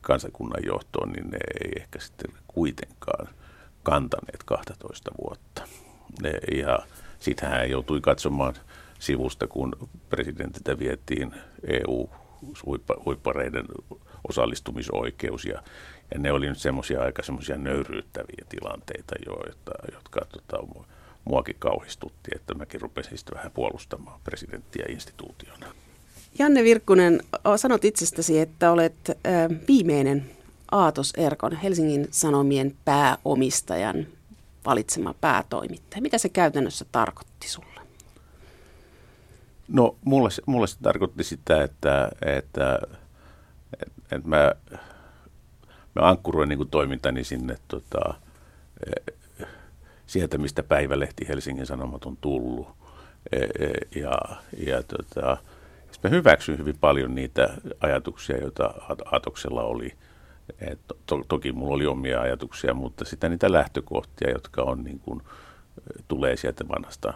kansakunnan 0.00 0.64
johtoon, 0.66 1.12
niin 1.12 1.30
ne 1.30 1.38
ei 1.64 1.72
ehkä 1.76 1.98
sitten 1.98 2.32
kuitenkaan 2.48 3.28
kantaneet 3.84 4.42
12 4.44 5.10
vuotta. 5.22 5.62
Ja 6.56 6.78
sitten 7.18 7.48
hän 7.48 7.70
joutui 7.70 8.00
katsomaan 8.00 8.54
sivusta, 8.98 9.46
kun 9.46 9.72
presidentiltä 10.10 10.78
vietiin 10.78 11.34
EU-huippareiden 11.66 13.64
osallistumisoikeus 14.28 15.44
ja, 15.44 15.62
ja 16.14 16.18
ne 16.18 16.32
oli 16.32 16.48
nyt 16.48 16.58
semmoisia 16.58 17.02
aika 17.02 17.22
semmoisia 17.22 17.56
nöyryyttäviä 17.56 18.44
tilanteita, 18.48 19.14
joita, 19.26 19.72
jotka 19.92 20.20
tota, 20.32 20.58
muakin 21.24 21.56
kauhistutti, 21.58 22.30
että 22.34 22.54
mäkin 22.54 22.80
rupesin 22.80 23.18
sitten 23.18 23.36
vähän 23.36 23.52
puolustamaan 23.52 24.20
presidenttiä 24.24 24.84
instituutiona. 24.88 25.66
Janne 26.38 26.64
Virkkunen, 26.64 27.20
sanot 27.56 27.84
itsestäsi, 27.84 28.40
että 28.40 28.70
olet 28.70 28.94
viimeinen 29.68 30.30
Aatos 30.74 31.12
Erkon 31.16 31.52
Helsingin 31.52 32.08
Sanomien 32.10 32.76
pääomistajan 32.84 34.06
valitsema 34.66 35.14
päätoimittaja. 35.20 36.02
Mitä 36.02 36.18
se 36.18 36.28
käytännössä 36.28 36.84
tarkoitti 36.92 37.48
sulle? 37.48 37.80
No 39.68 39.96
mulle, 40.04 40.28
mulle 40.46 40.66
se 40.66 40.76
tarkoitti 40.82 41.24
sitä, 41.24 41.62
että, 41.62 42.08
että, 42.22 42.78
että, 43.82 43.96
että 44.12 44.28
mä 44.28 44.52
mä 45.94 46.08
ankkuroin 46.08 46.48
niin 46.48 46.68
toimintani 46.70 47.24
sinne 47.24 47.56
tota, 47.68 48.14
e, 48.86 49.12
sieltä, 50.06 50.38
mistä 50.38 50.62
päivälehti 50.62 51.28
Helsingin 51.28 51.66
Sanomat 51.66 52.04
on 52.04 52.16
tullut. 52.16 52.68
E, 53.32 53.38
e, 53.38 54.00
ja, 54.00 54.18
ja 54.66 54.82
tota, 54.82 55.36
mä 56.04 56.10
hyväksyin 56.10 56.58
hyvin 56.58 56.78
paljon 56.80 57.14
niitä 57.14 57.54
ajatuksia, 57.80 58.36
joita 58.36 58.74
Aatoksella 59.12 59.62
oli. 59.62 59.94
Et 60.60 60.80
to, 61.06 61.24
toki 61.28 61.52
mulla 61.52 61.74
oli 61.74 61.86
omia 61.86 62.20
ajatuksia, 62.20 62.74
mutta 62.74 63.04
sitä 63.04 63.28
niitä 63.28 63.52
lähtökohtia, 63.52 64.30
jotka 64.30 64.62
on 64.62 64.84
niin 64.84 64.98
kuin, 64.98 65.22
tulee 66.08 66.36
sieltä 66.36 66.68
vanhasta 66.68 67.14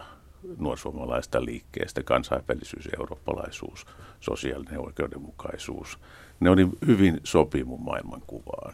nuorsuomalaista 0.57 1.45
liikkeestä, 1.45 2.03
kansainvälisyys, 2.03 2.89
eurooppalaisuus, 2.99 3.85
sosiaalinen 4.19 4.79
oikeudenmukaisuus. 4.79 5.99
Ne 6.39 6.49
oli 6.49 6.67
hyvin 6.87 7.19
sopi 7.23 7.63
mun 7.63 7.81
maailmankuvaan. 7.83 8.73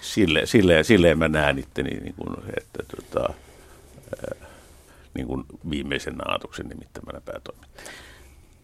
Sille, 0.00 0.46
sille, 0.46 0.84
silleen 0.84 1.18
mä 1.18 1.28
näen 1.28 1.58
itteni, 1.58 1.90
niin 1.90 2.14
kuin, 2.14 2.36
että 2.56 2.96
tota, 2.96 3.34
niin 5.14 5.26
kuin 5.26 5.44
viimeisen 5.70 6.30
Aatoksen 6.30 6.68
nimittämänä 6.68 7.20
päätoimittajana. 7.20 7.90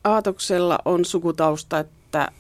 Aatoksella 0.04 0.78
on 0.84 1.04
sukutausta, 1.04 1.78
että 1.78 2.32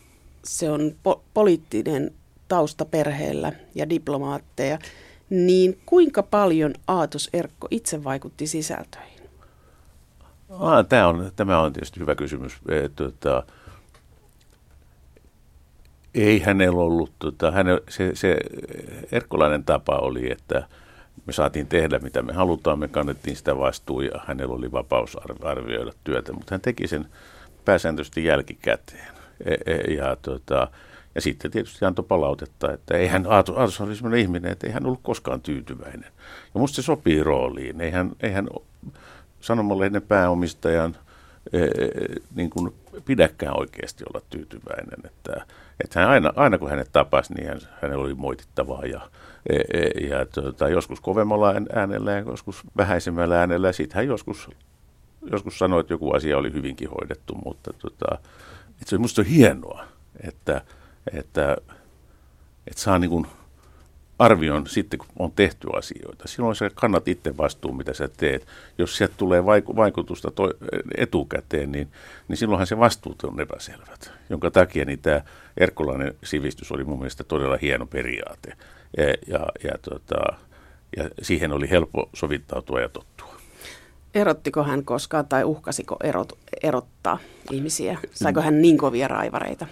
se 0.44 0.70
on 0.70 0.80
po- 1.08 1.20
poliittinen 1.34 2.14
tausta 2.52 2.84
perheellä 2.84 3.52
ja 3.74 3.90
diplomaatteja. 3.90 4.78
Niin 5.30 5.78
kuinka 5.86 6.22
paljon 6.22 6.74
Aatos 6.88 7.30
Erkko 7.32 7.68
itse 7.70 8.04
vaikutti 8.04 8.46
sisältöihin? 8.46 9.20
Ah, 10.50 10.86
tämä, 10.86 11.08
on, 11.08 11.32
tämä 11.36 11.60
on 11.60 11.72
tietysti 11.72 12.00
hyvä 12.00 12.14
kysymys. 12.14 12.52
E, 12.68 12.88
tota, 12.88 13.42
ei 16.14 16.40
hänellä 16.40 16.80
ollut, 16.80 17.12
tota, 17.18 17.50
hänellä, 17.50 17.80
se, 17.88 18.10
se 18.14 18.36
erkkolainen 19.12 19.64
tapa 19.64 19.98
oli, 19.98 20.32
että 20.32 20.66
me 21.26 21.32
saatiin 21.32 21.66
tehdä 21.66 21.98
mitä 21.98 22.22
me 22.22 22.32
halutaan, 22.32 22.78
me 22.78 22.88
kannettiin 22.88 23.36
sitä 23.36 23.58
vastuun 23.58 24.04
ja 24.04 24.20
hänellä 24.26 24.54
oli 24.54 24.72
vapaus 24.72 25.16
arvioida 25.42 25.92
työtä, 26.04 26.32
mutta 26.32 26.54
hän 26.54 26.60
teki 26.60 26.88
sen 26.88 27.06
pääsääntöisesti 27.64 28.24
jälkikäteen. 28.24 29.08
E, 29.44 29.54
e, 29.66 29.94
ja, 29.94 30.16
tota, 30.22 30.68
ja 31.14 31.20
sitten 31.20 31.50
tietysti 31.50 31.84
antoi 31.84 32.04
palautetta, 32.08 32.72
että 32.72 32.96
ei 32.96 33.08
hän, 33.08 33.26
Aatos 33.28 33.80
oli 33.80 33.96
sellainen 33.96 34.20
ihminen, 34.20 34.52
että 34.52 34.66
ei 34.66 34.72
hän 34.72 34.86
ollut 34.86 35.00
koskaan 35.02 35.40
tyytyväinen. 35.40 36.10
Ja 36.54 36.60
musta 36.60 36.76
se 36.76 36.82
sopii 36.82 37.22
rooliin. 37.22 37.80
Ei 37.80 37.90
hän, 37.90 38.12
ei 38.20 38.32
hän 38.32 38.48
sanomalehden 39.40 40.02
pääomistajan 40.02 40.96
e, 41.52 41.58
niin 42.34 42.50
kuin 42.50 42.74
pidäkään 43.04 43.58
oikeasti 43.58 44.04
olla 44.12 44.24
tyytyväinen. 44.30 44.98
Että, 45.04 45.46
että 45.84 46.00
hän 46.00 46.08
aina, 46.08 46.32
aina 46.36 46.58
kun 46.58 46.70
hänet 46.70 46.88
tapasi, 46.92 47.34
niin 47.34 47.48
hän, 47.48 47.60
hänellä 47.82 48.04
oli 48.04 48.14
moitittavaa 48.14 48.86
ja, 48.86 49.00
e, 49.48 49.56
e, 49.56 50.06
ja 50.08 50.26
tuota, 50.26 50.68
joskus 50.68 51.00
kovemmalla 51.00 51.54
äänellä 51.74 52.12
ja 52.12 52.18
joskus 52.18 52.62
vähäisemmällä 52.76 53.40
äänellä. 53.40 53.66
Ja 53.66 53.72
sitten 53.72 53.96
hän 53.96 54.06
joskus, 54.06 54.48
joskus 55.30 55.58
sanoi, 55.58 55.80
että 55.80 55.92
joku 55.92 56.12
asia 56.12 56.38
oli 56.38 56.52
hyvinkin 56.52 56.88
hoidettu, 56.88 57.34
mutta 57.44 57.72
tuota, 57.78 58.18
että 58.80 58.90
se 59.06 59.20
on 59.20 59.26
hienoa, 59.26 59.84
että, 60.20 60.62
että, 61.12 61.56
että 62.66 62.80
saa 62.80 62.98
niin 62.98 63.10
kuin 63.10 63.26
arvion 64.18 64.66
sitten, 64.66 64.98
kun 64.98 65.08
on 65.18 65.32
tehty 65.32 65.68
asioita. 65.76 66.28
Silloin 66.28 66.56
sä 66.56 66.70
kannat 66.74 67.08
itse 67.08 67.36
vastuun, 67.36 67.76
mitä 67.76 67.94
sä 67.94 68.08
teet. 68.16 68.46
Jos 68.78 68.96
sieltä 68.96 69.14
tulee 69.16 69.44
vaikutusta 69.76 70.30
to- 70.30 70.54
etukäteen, 70.96 71.72
niin, 71.72 71.88
niin 72.28 72.36
silloinhan 72.36 72.66
se 72.66 72.78
vastuut 72.78 73.24
on 73.24 73.40
epäselvät. 73.40 74.12
Jonka 74.30 74.50
takia 74.50 74.84
niin 74.84 74.98
tämä 74.98 75.20
erkkolainen 75.56 76.14
sivistys 76.24 76.72
oli 76.72 76.84
mun 76.84 76.98
mielestä 76.98 77.24
todella 77.24 77.58
hieno 77.62 77.86
periaate. 77.86 78.56
Ja, 78.96 79.04
ja, 79.04 79.46
ja, 79.64 79.78
tota, 79.82 80.36
ja 80.96 81.08
siihen 81.22 81.52
oli 81.52 81.70
helppo 81.70 82.10
sovittautua 82.14 82.80
ja 82.80 82.88
tottua. 82.88 83.11
Erottiko 84.14 84.62
hän 84.62 84.84
koskaan 84.84 85.26
tai 85.26 85.44
uhkasiko 85.44 85.96
erot, 86.02 86.32
erottaa 86.62 87.18
ihmisiä? 87.52 87.98
Saiko 88.12 88.40
hän 88.40 88.62
niin 88.62 88.78
kovia 88.78 89.08
raivareita? 89.08 89.66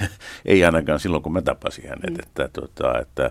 Ei 0.44 0.64
ainakaan 0.64 1.00
silloin, 1.00 1.22
kun 1.22 1.32
mä 1.32 1.42
tapasin 1.42 1.88
hänet. 1.88 2.10
Mm. 2.10 2.20
Että, 2.22 2.48
tota, 2.52 2.98
että, 3.00 3.30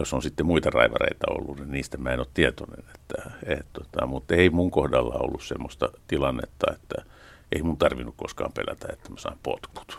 jos 0.00 0.14
on 0.14 0.22
sitten 0.22 0.46
muita 0.46 0.70
raivareita 0.70 1.26
ollut, 1.30 1.58
niin 1.58 1.70
niistä 1.70 1.98
mä 1.98 2.10
en 2.10 2.18
ole 2.18 2.26
tietoinen. 2.34 2.84
Että, 2.94 3.30
et, 3.46 3.66
tota, 3.72 4.06
mutta 4.06 4.34
ei 4.34 4.50
mun 4.50 4.70
kohdalla 4.70 5.14
ollut 5.14 5.42
semmoista 5.42 5.88
tilannetta, 6.08 6.72
että 6.72 7.04
ei 7.52 7.62
mun 7.62 7.76
tarvinnut 7.76 8.14
koskaan 8.16 8.52
pelätä, 8.52 8.88
että 8.92 9.10
mä 9.10 9.16
saan 9.18 9.38
potkut. 9.42 9.98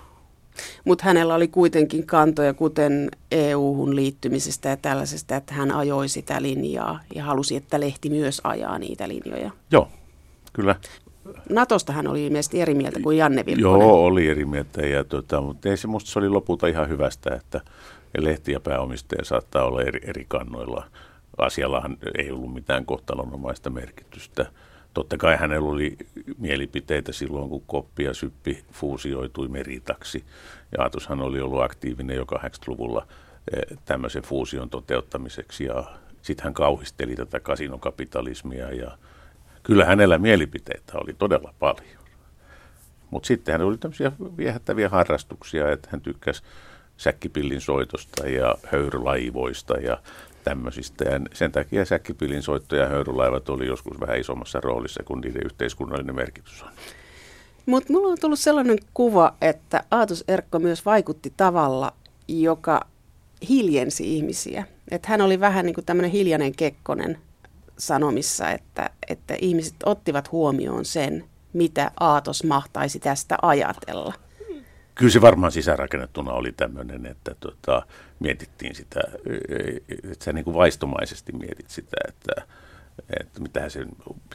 Mutta 0.85 1.05
hänellä 1.05 1.35
oli 1.35 1.47
kuitenkin 1.47 2.05
kantoja, 2.05 2.53
kuten 2.53 3.11
EU-hun 3.31 3.95
liittymisestä 3.95 4.69
ja 4.69 4.77
tällaisesta, 4.77 5.35
että 5.35 5.53
hän 5.53 5.71
ajoi 5.71 6.09
sitä 6.09 6.41
linjaa 6.41 6.99
ja 7.15 7.23
halusi, 7.23 7.55
että 7.55 7.79
lehti 7.79 8.09
myös 8.09 8.41
ajaa 8.43 8.79
niitä 8.79 9.07
linjoja. 9.07 9.51
Joo, 9.71 9.87
kyllä. 10.53 10.75
Natosta 11.49 11.93
hän 11.93 12.07
oli 12.07 12.25
ilmeisesti 12.25 12.61
eri 12.61 12.73
mieltä 12.73 12.99
kuin 13.03 13.17
Janne 13.17 13.45
Vilkkonen. 13.45 13.81
Joo, 13.81 14.05
oli 14.05 14.27
eri 14.27 14.45
mieltä, 14.45 14.81
ja 14.81 15.03
tota, 15.03 15.41
mutta 15.41 15.69
ei 15.69 15.77
se, 15.77 15.87
musta 15.87 16.11
se 16.11 16.19
oli 16.19 16.29
lopulta 16.29 16.67
ihan 16.67 16.89
hyvästä, 16.89 17.35
että 17.35 17.61
lehti 18.17 18.51
ja 18.51 18.59
pääomistaja 18.59 19.25
saattaa 19.25 19.65
olla 19.65 19.81
eri, 19.81 19.99
eri 20.03 20.25
kannoilla. 20.27 20.85
Asiallahan 21.37 21.97
ei 22.17 22.31
ollut 22.31 22.53
mitään 22.53 22.85
kohtalonomaista 22.85 23.69
merkitystä. 23.69 24.45
Totta 24.93 25.17
kai 25.17 25.37
hänellä 25.37 25.69
oli 25.69 25.97
mielipiteitä 26.37 27.11
silloin, 27.11 27.49
kun 27.49 27.63
Koppi 27.67 28.03
ja 28.03 28.13
Syppi 28.13 28.63
fuusioitui 28.71 29.47
meritaksi. 29.47 30.23
Ja 30.77 30.83
Aatushan 30.83 31.21
oli 31.21 31.41
ollut 31.41 31.61
aktiivinen 31.61 32.17
jo 32.17 32.23
80-luvulla 32.23 33.07
eh, 33.53 33.77
tämmöisen 33.85 34.23
fuusion 34.23 34.69
toteuttamiseksi 34.69 35.63
ja 35.63 35.83
sitten 36.21 36.43
hän 36.43 36.53
kauhisteli 36.53 37.15
tätä 37.15 37.39
kasinokapitalismia 37.39 38.71
ja 38.73 38.97
kyllä 39.63 39.85
hänellä 39.85 40.17
mielipiteitä 40.17 40.93
oli 40.93 41.13
todella 41.13 41.53
paljon. 41.59 41.99
Mutta 43.09 43.27
sitten 43.27 43.51
hän 43.51 43.61
oli 43.61 43.77
tämmöisiä 43.77 44.11
viehättäviä 44.37 44.89
harrastuksia, 44.89 45.71
että 45.71 45.89
hän 45.91 46.01
tykkäsi 46.01 46.43
säkkipillin 46.97 47.61
soitosta 47.61 48.27
ja 48.27 48.55
höyrylaivoista 48.71 49.77
ja 49.77 49.97
tämmöisistä. 50.43 51.03
Ja 51.03 51.19
sen 51.33 51.51
takia 51.51 51.85
säkkipillin 51.85 52.43
soitto 52.43 52.75
ja 52.75 52.87
höyrylaivat 52.87 53.49
oli 53.49 53.67
joskus 53.67 53.99
vähän 53.99 54.19
isommassa 54.19 54.61
roolissa 54.61 55.03
kuin 55.03 55.21
niiden 55.21 55.45
yhteiskunnallinen 55.45 56.15
merkitys 56.15 56.63
on. 56.63 56.69
Mutta 57.65 57.93
mulla 57.93 58.07
on 58.07 58.17
tullut 58.21 58.39
sellainen 58.39 58.77
kuva, 58.93 59.33
että 59.41 59.83
Aatos 59.91 60.23
Erkko 60.27 60.59
myös 60.59 60.85
vaikutti 60.85 61.33
tavalla, 61.37 61.93
joka 62.27 62.81
hiljensi 63.49 64.15
ihmisiä. 64.15 64.65
Että 64.91 65.07
hän 65.07 65.21
oli 65.21 65.39
vähän 65.39 65.65
niin 65.65 65.73
kuin 65.73 65.85
tämmöinen 65.85 66.11
hiljainen 66.11 66.55
kekkonen 66.55 67.17
sanomissa, 67.79 68.51
että, 68.51 68.89
että 69.09 69.35
ihmiset 69.41 69.75
ottivat 69.85 70.31
huomioon 70.31 70.85
sen, 70.85 71.23
mitä 71.53 71.91
Aatos 71.99 72.43
mahtaisi 72.43 72.99
tästä 72.99 73.37
ajatella. 73.41 74.13
Kyllä 74.95 75.11
se 75.11 75.21
varmaan 75.21 75.51
sisäänrakennettuna 75.51 76.31
oli 76.31 76.51
tämmöinen, 76.51 77.05
että 77.05 77.35
tota, 77.39 77.85
mietittiin 78.19 78.75
sitä, 78.75 78.99
että 80.11 80.25
sä 80.25 80.33
niin 80.33 80.45
kuin 80.45 80.55
vaistomaisesti 80.55 81.31
mietit 81.31 81.69
sitä, 81.69 81.97
että, 82.07 82.31
että 83.19 83.41
mitähän 83.41 83.71
se, 83.71 83.85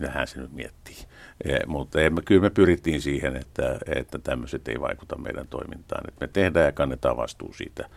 mitähän 0.00 0.26
se 0.26 0.40
nyt 0.40 0.52
miettii. 0.52 0.96
Ja, 1.44 1.58
mutta 1.66 2.00
emme, 2.00 2.22
kyllä 2.22 2.40
me 2.40 2.50
pyrittiin 2.50 3.02
siihen, 3.02 3.36
että, 3.36 3.78
että 3.96 4.18
tämmöiset 4.18 4.68
ei 4.68 4.80
vaikuta 4.80 5.18
meidän 5.18 5.48
toimintaan. 5.48 6.04
Että 6.08 6.26
me 6.26 6.28
tehdään 6.32 6.66
ja 6.66 6.72
kannetaan 6.72 7.16
vastuu 7.16 7.52
siitä, 7.52 7.88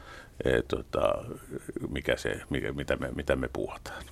et, 0.46 0.68
tota, 0.68 1.26
mikä 1.90 2.18
se, 2.18 2.42
mikä, 2.50 2.74
mitä, 2.74 2.96
me, 2.96 3.12
mitä 3.16 3.36
me 3.36 3.50
puhutaan. 3.54 4.04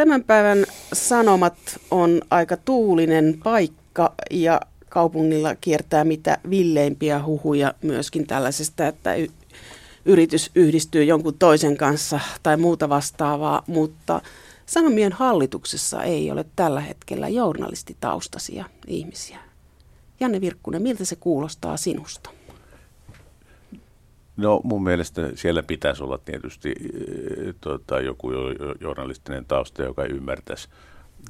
Tämän 0.00 0.24
päivän 0.24 0.66
sanomat 0.92 1.54
on 1.90 2.22
aika 2.30 2.56
tuulinen 2.56 3.40
paikka 3.44 4.14
ja 4.30 4.60
kaupungilla 4.88 5.54
kiertää 5.54 6.04
mitä 6.04 6.38
villeimpiä 6.50 7.24
huhuja 7.24 7.74
myöskin 7.82 8.26
tällaisesta, 8.26 8.86
että 8.86 9.14
y- 9.14 9.30
yritys 10.04 10.50
yhdistyy 10.54 11.04
jonkun 11.04 11.38
toisen 11.38 11.76
kanssa 11.76 12.20
tai 12.42 12.56
muuta 12.56 12.88
vastaavaa, 12.88 13.62
mutta 13.66 14.20
Sanomien 14.66 15.12
hallituksessa 15.12 16.02
ei 16.02 16.30
ole 16.30 16.44
tällä 16.56 16.80
hetkellä 16.80 17.28
journalistitaustaisia 17.28 18.64
ihmisiä. 18.86 19.38
Janne 20.20 20.40
Virkkunen, 20.40 20.82
miltä 20.82 21.04
se 21.04 21.16
kuulostaa 21.16 21.76
sinusta? 21.76 22.30
No 24.36 24.60
mun 24.64 24.82
mielestä 24.82 25.30
siellä 25.34 25.62
pitäisi 25.62 26.02
olla 26.02 26.18
tietysti 26.18 26.70
e, 26.70 27.52
tota, 27.60 28.00
joku 28.00 28.30
journalistinen 28.80 29.44
tausta, 29.44 29.82
joka 29.82 30.04
ymmärtäisi, 30.04 30.68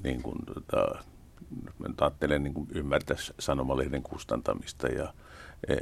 niin 0.03 0.23
kuin, 0.23 0.39
tota, 0.55 1.05
ajattelen, 2.01 2.43
niin 2.43 2.55
kuin 2.55 2.69
ymmärtäisi 2.75 3.35
sanomalehden 3.39 4.03
kustantamista 4.03 4.89
ja 4.89 5.15
e, 5.69 5.77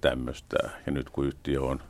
tämmöistä. 0.00 0.70
Ja 0.86 0.92
nyt 0.92 1.10
kun 1.10 1.26
yhtiö 1.26 1.62
on 1.62 1.82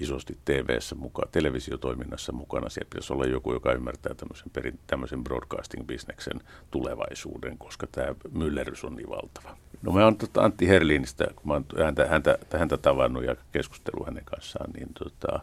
isosti 0.00 0.38
TV-ssä 0.44 0.94
mukaan, 0.94 1.28
televisiotoiminnassa 1.32 2.32
mukana. 2.32 2.68
Siellä 2.68 2.88
pitäisi 2.90 3.12
olla 3.12 3.24
joku, 3.24 3.52
joka 3.52 3.72
ymmärtää 3.72 4.14
tämmöisen, 4.14 4.50
perin, 4.52 4.78
tämmöisen 4.86 5.24
broadcasting-bisneksen 5.24 6.40
tulevaisuuden, 6.70 7.58
koska 7.58 7.86
tämä 7.86 8.14
myllerys 8.32 8.84
on 8.84 8.96
niin 8.96 9.10
valtava. 9.10 9.56
No 9.82 9.92
mä 9.92 10.04
oon 10.04 10.16
tota 10.16 10.44
Antti 10.44 10.68
Herliinistä, 10.68 11.26
kun 11.36 11.48
mä 11.48 11.52
oon 11.52 11.64
häntä, 11.84 12.06
häntä, 12.06 12.38
häntä 12.58 12.76
tavannut 12.76 13.24
ja 13.24 13.36
keskustellut 13.52 14.06
hänen 14.06 14.24
kanssaan, 14.24 14.70
niin 14.70 14.88
tota, 14.98 15.40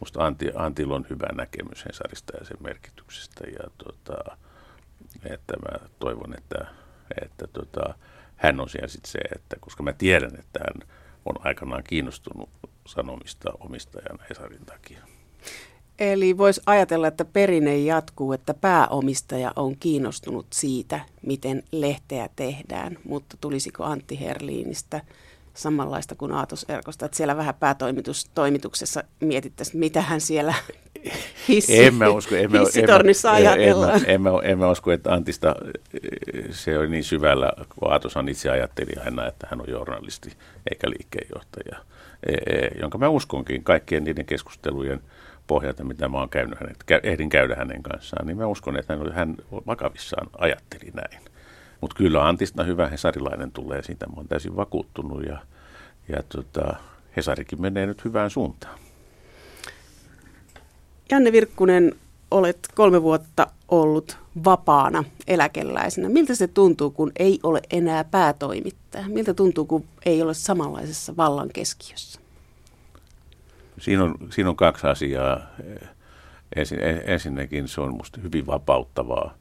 musta 0.00 0.26
Antti, 0.26 0.50
Antilla 0.54 0.94
on 0.94 1.06
hyvä 1.10 1.26
näkemys 1.34 1.84
Hesarista 1.84 2.36
ja 2.36 2.44
sen 2.44 2.56
merkityksestä. 2.60 3.44
Ja 3.46 3.70
tota, 3.84 4.36
että 5.24 5.56
mä 5.56 5.88
toivon, 5.98 6.34
että, 6.38 6.66
että 7.22 7.46
tota, 7.46 7.94
hän 8.36 8.60
on 8.60 8.68
siellä 8.68 8.88
sitten 8.88 9.10
se, 9.12 9.18
että 9.34 9.56
koska 9.60 9.82
mä 9.82 9.92
tiedän, 9.92 10.38
että 10.38 10.60
hän 10.60 10.88
on 11.28 11.46
aikanaan 11.46 11.84
kiinnostunut 11.88 12.48
sanomista 12.86 13.50
omistajana 13.60 14.24
Hesarin 14.30 14.66
takia. 14.66 15.04
Eli 15.98 16.38
voisi 16.38 16.60
ajatella, 16.66 17.08
että 17.08 17.24
perinne 17.24 17.78
jatkuu, 17.78 18.32
että 18.32 18.54
pääomistaja 18.54 19.52
on 19.56 19.76
kiinnostunut 19.76 20.46
siitä, 20.52 21.00
miten 21.26 21.62
lehteä 21.72 22.28
tehdään, 22.36 22.98
mutta 23.04 23.36
tulisiko 23.40 23.84
Antti 23.84 24.20
Herliinistä 24.20 25.00
samanlaista 25.54 26.14
kuin 26.14 26.32
Aatos 26.32 26.66
Erkosta, 26.68 27.06
että 27.06 27.16
siellä 27.16 27.36
vähän 27.36 27.54
päätoimituksessa 27.54 29.04
mietittäisiin, 29.20 29.80
mitä 29.80 30.00
hän 30.02 30.20
siellä 30.20 30.54
hissi, 31.48 31.84
en 31.84 31.94
mä 31.94 32.08
usko, 32.08 32.34
en 32.34 32.52
mä, 32.52 32.58
hissitornissa 32.58 33.38
en, 33.38 33.48
ajatellaan. 33.48 34.00
En, 34.06 34.20
en 34.42 34.58
mä 34.58 34.70
usko, 34.70 34.92
että 34.92 35.12
Antista 35.12 35.54
se 36.50 36.78
oli 36.78 36.88
niin 36.88 37.04
syvällä, 37.04 37.52
kun 37.68 37.92
Aatoshan 37.92 38.28
itse 38.28 38.50
ajatteli 38.50 38.90
aina, 39.04 39.26
että 39.26 39.46
hän 39.50 39.60
on 39.60 39.66
journalisti 39.68 40.32
eikä 40.70 40.90
liikkeenjohtaja, 40.90 41.78
e, 42.26 42.32
e, 42.32 42.70
jonka 42.80 42.98
mä 42.98 43.08
uskonkin 43.08 43.64
kaikkien 43.64 44.04
niiden 44.04 44.26
keskustelujen 44.26 45.00
pohjalta, 45.46 45.84
mitä 45.84 46.08
mä 46.08 46.18
oon 46.18 46.28
käynyt 46.28 46.60
hänet, 46.60 46.76
ehdin 47.02 47.28
käydä 47.28 47.56
hänen 47.56 47.82
kanssaan, 47.82 48.26
niin 48.26 48.36
mä 48.36 48.46
uskon, 48.46 48.76
että 48.76 48.96
hän, 48.96 49.12
hän 49.12 49.36
vakavissaan 49.66 50.30
ajatteli 50.38 50.90
näin. 50.94 51.22
Mutta 51.80 51.96
kyllä 51.96 52.28
Antista 52.28 52.64
hyvä 52.64 52.88
hesarilainen 52.88 53.52
tulee 53.52 53.82
siitä, 53.82 54.06
mä 54.06 54.12
oon 54.16 54.28
täysin 54.28 54.56
vakuuttunut 54.56 55.26
ja, 55.26 55.38
ja 56.08 56.22
tota, 56.28 56.76
Hesarikin 57.16 57.62
menee 57.62 57.86
nyt 57.86 58.04
hyvään 58.04 58.30
suuntaan. 58.30 58.78
Janne 61.10 61.32
Virkkunen, 61.32 61.94
olet 62.30 62.58
kolme 62.74 63.02
vuotta 63.02 63.46
ollut 63.68 64.18
vapaana 64.44 65.04
eläkeläisenä. 65.26 66.08
Miltä 66.08 66.34
se 66.34 66.48
tuntuu, 66.48 66.90
kun 66.90 67.12
ei 67.18 67.40
ole 67.42 67.60
enää 67.70 68.04
päätoimittaja? 68.04 69.08
Miltä 69.08 69.34
tuntuu, 69.34 69.64
kun 69.64 69.84
ei 70.06 70.22
ole 70.22 70.34
samanlaisessa 70.34 71.16
vallan 71.16 71.48
keskiössä? 71.54 72.20
Siinä 73.78 74.04
on, 74.04 74.14
siinä 74.30 74.50
on 74.50 74.56
kaksi 74.56 74.86
asiaa. 74.86 75.40
Ensin, 76.56 76.78
ensinnäkin 77.04 77.68
se 77.68 77.80
on 77.80 77.92
minusta 77.92 78.20
hyvin 78.20 78.46
vapauttavaa, 78.46 79.34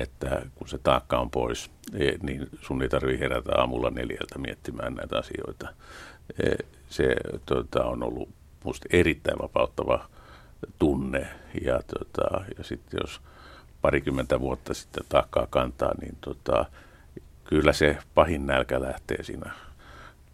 että 0.00 0.42
kun 0.54 0.68
se 0.68 0.78
taakka 0.78 1.18
on 1.18 1.30
pois, 1.30 1.70
e, 1.92 2.10
niin 2.22 2.48
sun 2.60 2.82
ei 2.82 2.88
tarvitse 2.88 3.24
herätä 3.24 3.52
aamulla 3.54 3.90
neljältä 3.90 4.38
miettimään 4.38 4.94
näitä 4.94 5.18
asioita. 5.18 5.68
E, 6.42 6.50
se 6.88 7.16
tota, 7.46 7.84
on 7.84 8.02
ollut 8.02 8.28
minusta 8.64 8.86
erittäin 8.90 9.38
vapauttava 9.38 10.08
tunne. 10.78 11.26
Ja, 11.64 11.80
tota, 11.98 12.44
ja 12.58 12.64
sitten 12.64 13.00
jos 13.02 13.20
parikymmentä 13.82 14.40
vuotta 14.40 14.74
sitten 14.74 15.04
taakkaa 15.08 15.46
kantaa, 15.50 15.92
niin 16.00 16.16
tota, 16.20 16.66
kyllä 17.44 17.72
se 17.72 17.98
pahin 18.14 18.46
nälkä 18.46 18.80
lähtee 18.80 19.22
siinä 19.22 19.50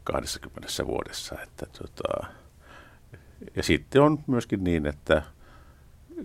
20 0.05 0.87
vuodessa. 0.87 1.37
Että, 1.43 1.67
tota, 1.79 2.27
ja 3.57 3.63
sitten 3.63 4.03
on 4.03 4.19
myöskin 4.27 4.65
niin, 4.65 4.87
että 4.87 5.23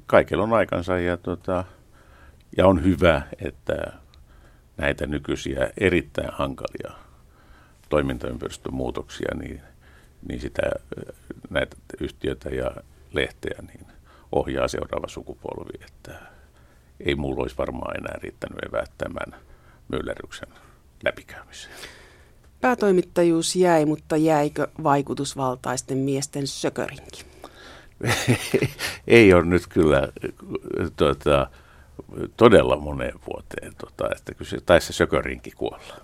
kaikella 0.05 0.43
on 0.43 0.53
aikansa 0.53 0.99
ja, 0.99 1.17
tota, 1.17 1.65
ja 2.57 2.67
on 2.67 2.83
hyvä, 2.83 3.21
että 3.45 3.93
näitä 4.77 5.07
nykyisiä 5.07 5.69
erittäin 5.77 6.29
hankalia 6.31 6.91
toimintaympäristön 7.89 8.73
muutoksia, 8.73 9.35
niin, 9.35 9.61
niin 10.27 10.41
sitä, 10.41 10.61
näitä 11.49 11.75
yhtiötä 12.01 12.49
ja 12.49 12.71
lehteä, 13.13 13.59
niin 13.67 13.85
ohjaa 14.31 14.67
seuraava 14.67 15.07
sukupolvi, 15.07 15.85
että 15.85 16.19
ei 16.99 17.15
mulla 17.15 17.41
olisi 17.41 17.57
varmaan 17.57 17.97
enää 17.97 18.19
riittänyt 18.21 18.59
eväät 18.69 18.91
tämän 18.97 19.39
myllerryksen 19.87 20.49
läpikäymiseen. 21.03 21.73
Päätoimittajuus 22.61 23.55
jäi, 23.55 23.85
mutta 23.85 24.17
jäikö 24.17 24.67
vaikutusvaltaisten 24.83 25.97
miesten 25.97 26.47
sökörinki? 26.47 27.25
ei 29.07 29.33
ole 29.33 29.45
nyt 29.45 29.67
kyllä 29.67 30.07
tuota, 30.97 31.49
todella 32.37 32.77
moneen 32.77 33.19
vuoteen, 33.27 33.73
tuota, 33.77 34.15
että 34.15 34.33
kyllä 34.33 34.49
se 34.49 34.61
taisi 34.61 34.87
se 34.87 34.93
sökörinki 34.93 35.51
kuolla. 35.51 36.01